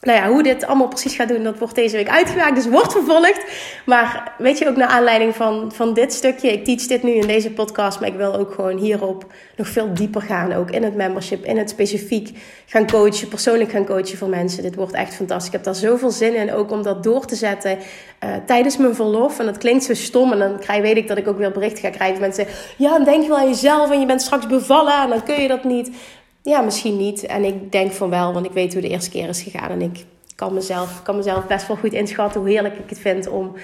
nou 0.01 0.19
ja, 0.19 0.29
hoe 0.29 0.43
dit 0.43 0.67
allemaal 0.67 0.89
precies 0.89 1.15
gaat 1.15 1.29
doen, 1.29 1.43
dat 1.43 1.59
wordt 1.59 1.75
deze 1.75 1.97
week 1.97 2.09
uitgewerkt. 2.09 2.55
Dus 2.55 2.69
wordt 2.69 2.93
vervolgd. 2.93 3.41
Maar 3.87 4.33
weet 4.39 4.59
je, 4.59 4.69
ook 4.69 4.77
naar 4.77 4.89
aanleiding 4.89 5.35
van, 5.35 5.73
van 5.75 5.95
dit 5.95 6.13
stukje. 6.13 6.53
Ik 6.53 6.65
teach 6.65 6.87
dit 6.87 7.03
nu 7.03 7.11
in 7.11 7.27
deze 7.27 7.51
podcast. 7.51 8.01
Maar 8.01 8.09
ik 8.09 8.15
wil 8.15 8.35
ook 8.35 8.53
gewoon 8.53 8.77
hierop 8.77 9.27
nog 9.57 9.69
veel 9.69 9.95
dieper 9.95 10.23
gaan. 10.23 10.53
Ook 10.53 10.71
in 10.71 10.83
het 10.83 10.95
membership, 10.95 11.45
in 11.45 11.59
het 11.59 11.71
specifiek 11.71 12.39
gaan 12.67 12.87
coachen. 12.87 13.29
Persoonlijk 13.29 13.71
gaan 13.71 13.85
coachen 13.85 14.19
voor 14.19 14.29
mensen. 14.29 14.63
Dit 14.63 14.75
wordt 14.75 14.93
echt 14.93 15.15
fantastisch. 15.15 15.47
Ik 15.47 15.53
heb 15.53 15.65
daar 15.65 15.75
zoveel 15.75 16.11
zin 16.11 16.35
in. 16.35 16.53
Ook 16.53 16.71
om 16.71 16.83
dat 16.83 17.03
door 17.03 17.27
te 17.27 17.35
zetten 17.35 17.79
uh, 18.25 18.31
tijdens 18.47 18.77
mijn 18.77 18.95
verlof. 18.95 19.39
En 19.39 19.47
dat 19.47 19.59
klinkt 19.59 19.85
zo 19.85 19.95
stom. 19.95 20.33
En 20.33 20.39
dan 20.39 20.59
krijg, 20.59 20.83
weet 20.83 20.97
ik 20.97 21.09
dat 21.09 21.19
ik 21.19 21.29
ook 21.29 21.39
weer 21.39 21.53
berichten 21.53 21.83
ga 21.83 21.91
krijgen. 21.91 22.21
Mensen 22.21 22.47
ja, 22.77 22.91
dan 22.91 23.05
denk 23.05 23.23
je 23.23 23.29
wel 23.29 23.39
aan 23.39 23.49
jezelf. 23.49 23.91
En 23.91 24.01
je 24.01 24.07
bent 24.07 24.23
straks 24.23 24.47
bevallen. 24.47 25.03
En 25.03 25.09
dan 25.09 25.23
kun 25.23 25.43
je 25.43 25.49
dat 25.49 25.65
niet. 25.65 25.91
Ja, 26.49 26.61
misschien 26.61 26.97
niet. 26.97 27.27
En 27.27 27.45
ik 27.45 27.73
denk 27.73 27.93
van 27.93 28.11
wel, 28.11 28.33
want 28.33 28.47
ik 28.47 28.53
weet 28.53 28.73
hoe 28.73 28.83
de 28.83 28.89
eerste 28.89 29.11
keer 29.11 29.29
is 29.29 29.43
gegaan. 29.43 29.71
En 29.71 29.83
ik 29.83 30.05
kan 30.35 30.55
mezelf, 30.55 31.03
kan 31.03 31.17
mezelf 31.17 31.47
best 31.47 31.67
wel 31.67 31.77
goed 31.77 31.93
inschatten 31.93 32.41
hoe 32.41 32.51
heerlijk 32.51 32.75
ik 32.75 32.89
het 32.89 32.99
vind 32.99 33.29
om 33.29 33.55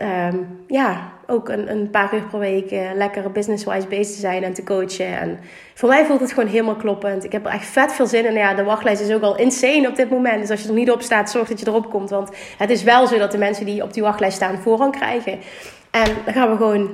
um, 0.00 0.64
ja, 0.66 1.12
ook 1.26 1.48
een, 1.48 1.70
een 1.70 1.90
paar 1.90 2.14
uur 2.14 2.22
per 2.30 2.38
week 2.38 2.72
uh, 2.72 2.90
lekker 2.94 3.32
business-wise 3.32 3.86
bezig 3.86 4.14
te 4.14 4.20
zijn 4.20 4.42
en 4.42 4.52
te 4.52 4.62
coachen. 4.62 5.18
En 5.18 5.38
voor 5.74 5.88
mij 5.88 6.04
voelt 6.04 6.20
het 6.20 6.32
gewoon 6.32 6.48
helemaal 6.48 6.76
kloppend. 6.76 7.24
Ik 7.24 7.32
heb 7.32 7.46
er 7.46 7.52
echt 7.52 7.66
vet 7.66 7.92
veel 7.92 8.06
zin 8.06 8.26
in. 8.26 8.34
Ja, 8.34 8.54
de 8.54 8.64
wachtlijst 8.64 9.02
is 9.02 9.14
ook 9.14 9.22
al 9.22 9.36
insane 9.36 9.88
op 9.88 9.96
dit 9.96 10.10
moment. 10.10 10.40
Dus 10.40 10.50
als 10.50 10.62
je 10.62 10.68
er 10.68 10.74
niet 10.74 10.90
op 10.90 11.02
staat, 11.02 11.30
zorg 11.30 11.48
dat 11.48 11.60
je 11.60 11.66
erop 11.66 11.90
komt. 11.90 12.10
Want 12.10 12.30
het 12.58 12.70
is 12.70 12.82
wel 12.82 13.06
zo 13.06 13.18
dat 13.18 13.32
de 13.32 13.38
mensen 13.38 13.66
die 13.66 13.82
op 13.82 13.92
die 13.92 14.02
wachtlijst 14.02 14.36
staan 14.36 14.58
voorrang 14.58 14.92
krijgen. 14.96 15.38
En 15.90 16.10
dan 16.24 16.34
gaan 16.34 16.50
we 16.50 16.56
gewoon 16.56 16.90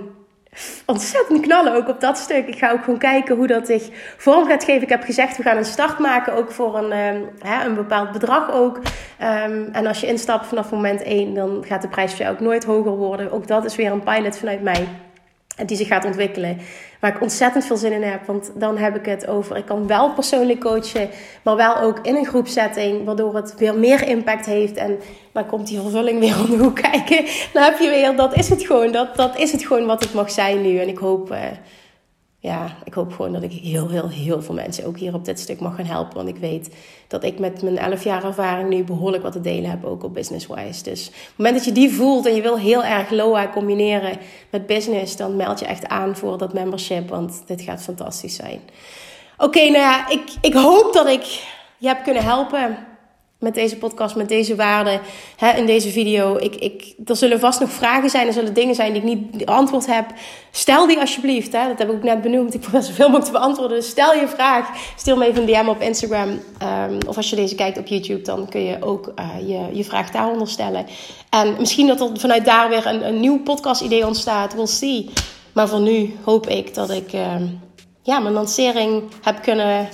ontzettend 0.87 1.41
knallen 1.41 1.75
ook 1.75 1.89
op 1.89 2.01
dat 2.01 2.19
stuk. 2.19 2.47
Ik 2.47 2.59
ga 2.59 2.71
ook 2.71 2.85
gewoon 2.85 2.99
kijken 2.99 3.37
hoe 3.37 3.47
dat 3.47 3.67
zich 3.67 3.89
vorm 4.17 4.47
gaat 4.47 4.65
geven. 4.65 4.83
Ik 4.83 4.89
heb 4.89 5.05
gezegd, 5.05 5.37
we 5.37 5.43
gaan 5.43 5.57
een 5.57 5.65
start 5.65 5.99
maken 5.99 6.35
ook 6.35 6.51
voor 6.51 6.79
een, 6.79 7.15
um, 7.15 7.29
hè, 7.39 7.65
een 7.65 7.75
bepaald 7.75 8.13
bedrag 8.13 8.53
ook. 8.53 8.77
Um, 8.77 9.69
en 9.73 9.87
als 9.87 10.01
je 10.01 10.07
instapt 10.07 10.47
vanaf 10.47 10.71
moment 10.71 11.03
1, 11.03 11.35
dan 11.35 11.65
gaat 11.67 11.83
de 11.83 11.89
prijs 11.89 12.11
voor 12.11 12.21
jou 12.21 12.35
ook 12.35 12.41
nooit 12.41 12.65
hoger 12.65 12.97
worden. 12.97 13.33
Ook 13.33 13.47
dat 13.47 13.65
is 13.65 13.77
weer 13.77 13.93
een 13.93 14.03
pilot 14.03 14.39
vanuit 14.39 14.63
mij 14.63 14.89
die 15.67 15.77
zich 15.77 15.89
gaat 15.89 16.05
ontwikkelen. 16.05 16.59
Waar 17.05 17.15
ik 17.15 17.23
ontzettend 17.23 17.65
veel 17.65 17.77
zin 17.77 17.93
in 17.93 18.03
heb. 18.03 18.27
Want 18.27 18.51
dan 18.55 18.79
heb 18.79 18.97
ik 18.97 19.07
het 19.07 19.27
over. 19.27 19.57
Ik 19.57 19.65
kan 19.65 19.87
wel 19.87 20.13
persoonlijk 20.13 20.61
coachen. 20.61 21.09
Maar 21.43 21.57
wel 21.57 21.81
ook 21.81 21.99
in 22.03 22.17
een 22.17 22.27
groepsetting. 22.27 23.05
Waardoor 23.05 23.35
het 23.35 23.55
weer 23.59 23.79
meer 23.79 24.09
impact 24.09 24.47
heeft. 24.47 24.77
En 24.77 24.99
dan 25.33 25.47
komt 25.47 25.67
die 25.67 25.81
vervulling 25.81 26.21
weer 26.21 26.41
om 26.45 26.51
de 26.51 26.57
hoek 26.57 26.75
kijken. 26.75 27.25
Dan 27.53 27.63
heb 27.63 27.79
je 27.79 27.89
weer. 27.89 28.17
Dat 28.17 28.37
is 28.37 28.49
het 28.49 28.67
gewoon. 28.67 28.93
Dat, 28.93 29.17
dat 29.17 29.39
is 29.39 29.53
het 29.53 29.67
gewoon 29.67 29.87
wat 29.87 30.03
het 30.03 30.15
mag 30.15 30.31
zijn 30.31 30.63
nu. 30.63 30.79
En 30.79 30.89
ik 30.89 30.99
hoop. 30.99 31.31
Uh, 31.33 31.39
ja, 32.45 32.77
ik 32.85 32.95
hoop 32.95 33.13
gewoon 33.13 33.33
dat 33.33 33.43
ik 33.43 33.53
heel, 33.53 33.89
heel, 33.89 34.09
heel 34.09 34.43
veel 34.43 34.55
mensen 34.55 34.87
ook 34.87 34.99
hier 34.99 35.15
op 35.15 35.25
dit 35.25 35.41
stuk 35.41 35.61
mag 35.61 35.77
gaan 35.77 35.85
helpen. 35.85 36.17
Want 36.17 36.29
ik 36.29 36.37
weet 36.37 36.75
dat 37.09 37.25
ik 37.25 37.39
met 37.39 37.63
mijn 37.63 37.79
11 37.79 38.05
jaar 38.05 38.25
ervaring 38.25 38.69
nu 38.69 38.85
behoorlijk 38.85 39.23
wat 39.23 39.33
te 39.33 39.41
delen 39.41 39.71
heb, 39.71 39.85
ook 39.85 40.05
op 40.05 40.15
business-wise. 40.15 40.83
Dus 40.83 41.07
op 41.07 41.15
het 41.15 41.37
moment 41.37 41.57
dat 41.57 41.65
je 41.65 41.73
die 41.73 41.93
voelt 41.93 42.27
en 42.27 42.35
je 42.35 42.43
wil 42.43 42.59
heel 42.59 42.85
erg 42.85 43.11
LOA 43.11 43.49
combineren 43.49 44.19
met 44.51 44.67
business, 44.67 45.17
dan 45.17 45.37
meld 45.37 45.59
je 45.59 45.67
echt 45.67 45.87
aan 45.87 46.17
voor 46.17 46.39
dat 46.39 46.53
membership, 46.53 47.09
want 47.09 47.43
dit 47.47 47.61
gaat 47.61 47.83
fantastisch 47.83 48.37
zijn. 48.37 48.61
Oké, 49.39 49.61
nou 49.61 49.73
ja, 49.73 50.09
ik, 50.09 50.23
ik 50.41 50.55
hoop 50.55 50.93
dat 50.93 51.07
ik 51.07 51.23
je 51.79 51.87
heb 51.87 52.03
kunnen 52.05 52.23
helpen 52.23 52.77
met 53.39 53.55
deze 53.55 53.77
podcast, 53.77 54.17
met 54.17 54.29
deze 54.29 54.55
waarden 54.55 55.01
hè, 55.37 55.57
in 55.57 55.67
deze 55.67 55.89
video. 55.91 56.37
Ik, 56.37 56.55
ik, 56.55 56.95
er 57.07 57.17
zullen 57.17 57.41
vast 57.41 57.61
nog 57.61 57.71
vragen 57.71 58.11
zijn, 58.11 58.27
er 58.27 58.33
zullen 58.33 58.55
dingen 58.55 58.75
zijn 58.75 58.93
die 58.93 59.03
ik 59.03 59.09
niet 59.09 59.47
antwoord 59.47 59.87
heb. 59.87 60.07
Stel 60.51 60.87
die 60.87 60.99
alsjeblieft, 60.99 61.53
hè, 61.53 61.69
dat 61.69 61.79
heb 61.79 61.89
ik 61.89 61.95
ook 61.95 62.03
net 62.03 62.23
benoemd. 62.23 62.55
Ik 62.55 62.61
probeer 62.61 62.83
zoveel 62.83 63.09
mogelijk 63.09 63.33
te 63.33 63.39
beantwoorden. 63.39 63.77
Dus 63.77 63.89
stel 63.89 64.15
je 64.15 64.29
vraag, 64.29 64.69
stuur 64.97 65.19
me 65.19 65.27
even 65.27 65.41
een 65.41 65.65
DM 65.65 65.69
op 65.69 65.81
Instagram. 65.81 66.29
Um, 66.29 66.99
of 67.09 67.17
als 67.17 67.31
je 67.31 67.37
deze 67.37 67.55
kijkt 67.55 67.79
op 67.79 67.87
YouTube, 67.87 68.23
dan 68.23 68.49
kun 68.49 68.65
je 68.65 68.77
ook 68.81 69.13
uh, 69.19 69.49
je, 69.49 69.77
je 69.77 69.85
vraag 69.85 70.11
daaronder 70.11 70.49
stellen. 70.49 70.87
En 71.31 71.57
misschien 71.59 71.87
dat 71.87 72.01
er 72.01 72.11
vanuit 72.15 72.45
daar 72.45 72.69
weer 72.69 72.87
een, 72.87 73.07
een 73.07 73.21
nieuw 73.21 73.43
podcast 73.43 73.81
idee 73.81 74.07
ontstaat. 74.07 74.55
We'll 74.55 74.67
see. 74.67 75.11
Maar 75.53 75.69
voor 75.69 75.81
nu 75.81 76.17
hoop 76.25 76.49
ik 76.49 76.75
dat 76.75 76.91
ik 76.91 77.13
uh, 77.13 77.35
ja, 78.03 78.19
mijn 78.19 78.35
lancering 78.35 79.03
heb 79.23 79.43
kunnen 79.43 79.89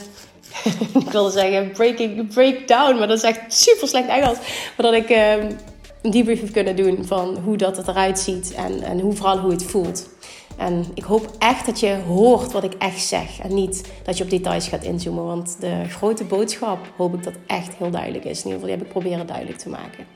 ik 1.04 1.10
wilde 1.10 1.30
zeggen 1.30 1.70
breaking, 1.70 2.28
breakdown, 2.34 2.98
maar 2.98 3.08
dat 3.08 3.16
is 3.16 3.22
echt 3.22 3.40
super 3.48 3.88
slecht 3.88 4.08
Engels. 4.08 4.38
Maar 4.76 4.92
dat 4.92 4.94
ik 4.94 5.10
um, 5.10 5.56
een 6.02 6.10
debrief 6.10 6.40
heb 6.40 6.52
kunnen 6.52 6.76
doen 6.76 7.04
van 7.04 7.38
hoe 7.44 7.56
dat 7.56 7.76
het 7.76 7.88
eruit 7.88 8.18
ziet 8.18 8.54
en, 8.54 8.82
en 8.82 9.00
hoe, 9.00 9.14
vooral 9.14 9.38
hoe 9.38 9.50
het 9.50 9.64
voelt. 9.64 10.08
En 10.56 10.84
ik 10.94 11.04
hoop 11.04 11.30
echt 11.38 11.66
dat 11.66 11.80
je 11.80 11.96
hoort 12.06 12.52
wat 12.52 12.64
ik 12.64 12.74
echt 12.74 13.00
zeg. 13.00 13.38
En 13.38 13.54
niet 13.54 13.90
dat 14.02 14.18
je 14.18 14.24
op 14.24 14.30
details 14.30 14.68
gaat 14.68 14.84
inzoomen. 14.84 15.24
Want 15.24 15.56
de 15.60 15.84
grote 15.88 16.24
boodschap 16.24 16.78
hoop 16.96 17.14
ik 17.14 17.22
dat 17.22 17.34
echt 17.46 17.74
heel 17.74 17.90
duidelijk 17.90 18.24
is. 18.24 18.38
In 18.38 18.50
ieder 18.50 18.52
geval, 18.52 18.66
die 18.66 18.76
heb 18.76 18.86
ik 18.86 18.92
proberen 18.92 19.26
duidelijk 19.26 19.58
te 19.58 19.68
maken. 19.68 20.06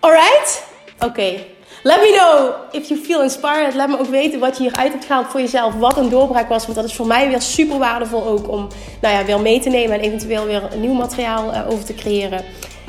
Alright? 0.00 0.64
Oké. 0.98 1.34
Let 1.82 2.00
me 2.00 2.12
know 2.16 2.54
if 2.72 2.88
you 2.88 3.00
feel 3.00 3.22
inspired. 3.22 3.74
Laat 3.74 3.88
me 3.88 3.98
ook 3.98 4.06
weten 4.06 4.40
wat 4.40 4.56
je 4.56 4.62
hieruit 4.62 4.92
hebt 4.92 5.04
gehaald 5.04 5.26
voor 5.26 5.40
jezelf. 5.40 5.74
Wat 5.74 5.96
een 5.96 6.08
doorbraak 6.08 6.48
was. 6.48 6.64
Want 6.64 6.76
dat 6.76 6.84
is 6.84 6.94
voor 6.94 7.06
mij 7.06 7.28
weer 7.28 7.42
super 7.42 7.78
waardevol 7.78 8.24
ook 8.24 8.48
om 8.48 8.68
nou 9.00 9.14
ja, 9.14 9.24
weer 9.24 9.40
mee 9.40 9.60
te 9.60 9.68
nemen. 9.68 9.98
En 9.98 10.04
eventueel 10.04 10.44
weer 10.44 10.62
nieuw 10.76 10.92
materiaal 10.92 11.54
uh, 11.54 11.70
over 11.70 11.84
te 11.84 11.94
creëren. 11.94 12.44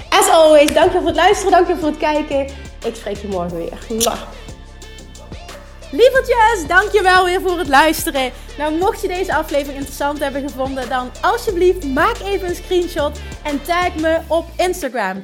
As 0.10 0.30
always, 0.30 0.74
dankjewel 0.74 1.02
voor 1.02 1.10
het 1.10 1.16
luisteren. 1.16 1.52
Dankjewel 1.52 1.82
voor 1.82 1.90
het 1.90 1.98
kijken. 1.98 2.56
Ik 2.86 2.96
spreek 2.96 3.18
je 3.18 3.28
morgen 3.28 3.58
weer. 3.58 3.78
Mwah. 3.90 4.22
Lievertjes, 5.92 6.68
dankjewel 6.68 7.26
weer 7.26 7.42
voor 7.42 7.58
het 7.58 7.68
luisteren. 7.68 8.32
Nou, 8.58 8.78
mocht 8.78 9.02
je 9.02 9.08
deze 9.08 9.36
aflevering 9.36 9.78
interessant 9.78 10.20
hebben 10.20 10.42
gevonden, 10.42 10.90
dan 10.90 11.12
alsjeblieft 11.22 11.86
maak 11.86 12.16
even 12.24 12.50
een 12.50 12.56
screenshot 12.56 13.20
en 13.44 13.62
tag 13.62 13.96
me 13.96 14.20
op 14.28 14.46
Instagram. 14.58 15.24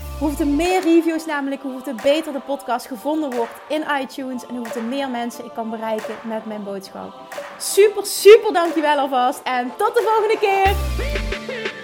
Hoeveel 0.21 0.45
meer 0.45 0.81
reviews 0.81 1.25
namelijk, 1.25 1.61
hoeveel 1.61 1.95
beter 2.03 2.33
de 2.33 2.39
podcast 2.39 2.87
gevonden 2.87 3.35
wordt 3.35 3.51
in 3.67 3.83
iTunes 4.01 4.45
en 4.45 4.55
hoeveel 4.55 4.81
meer 4.81 5.09
mensen 5.09 5.45
ik 5.45 5.51
kan 5.53 5.69
bereiken 5.69 6.15
met 6.23 6.45
mijn 6.45 6.63
boodschap. 6.63 7.13
Super, 7.57 8.05
super 8.05 8.53
dankjewel 8.53 8.97
alvast 8.97 9.41
en 9.43 9.71
tot 9.77 9.93
de 9.93 10.01
volgende 10.05 10.37
keer! 10.39 11.80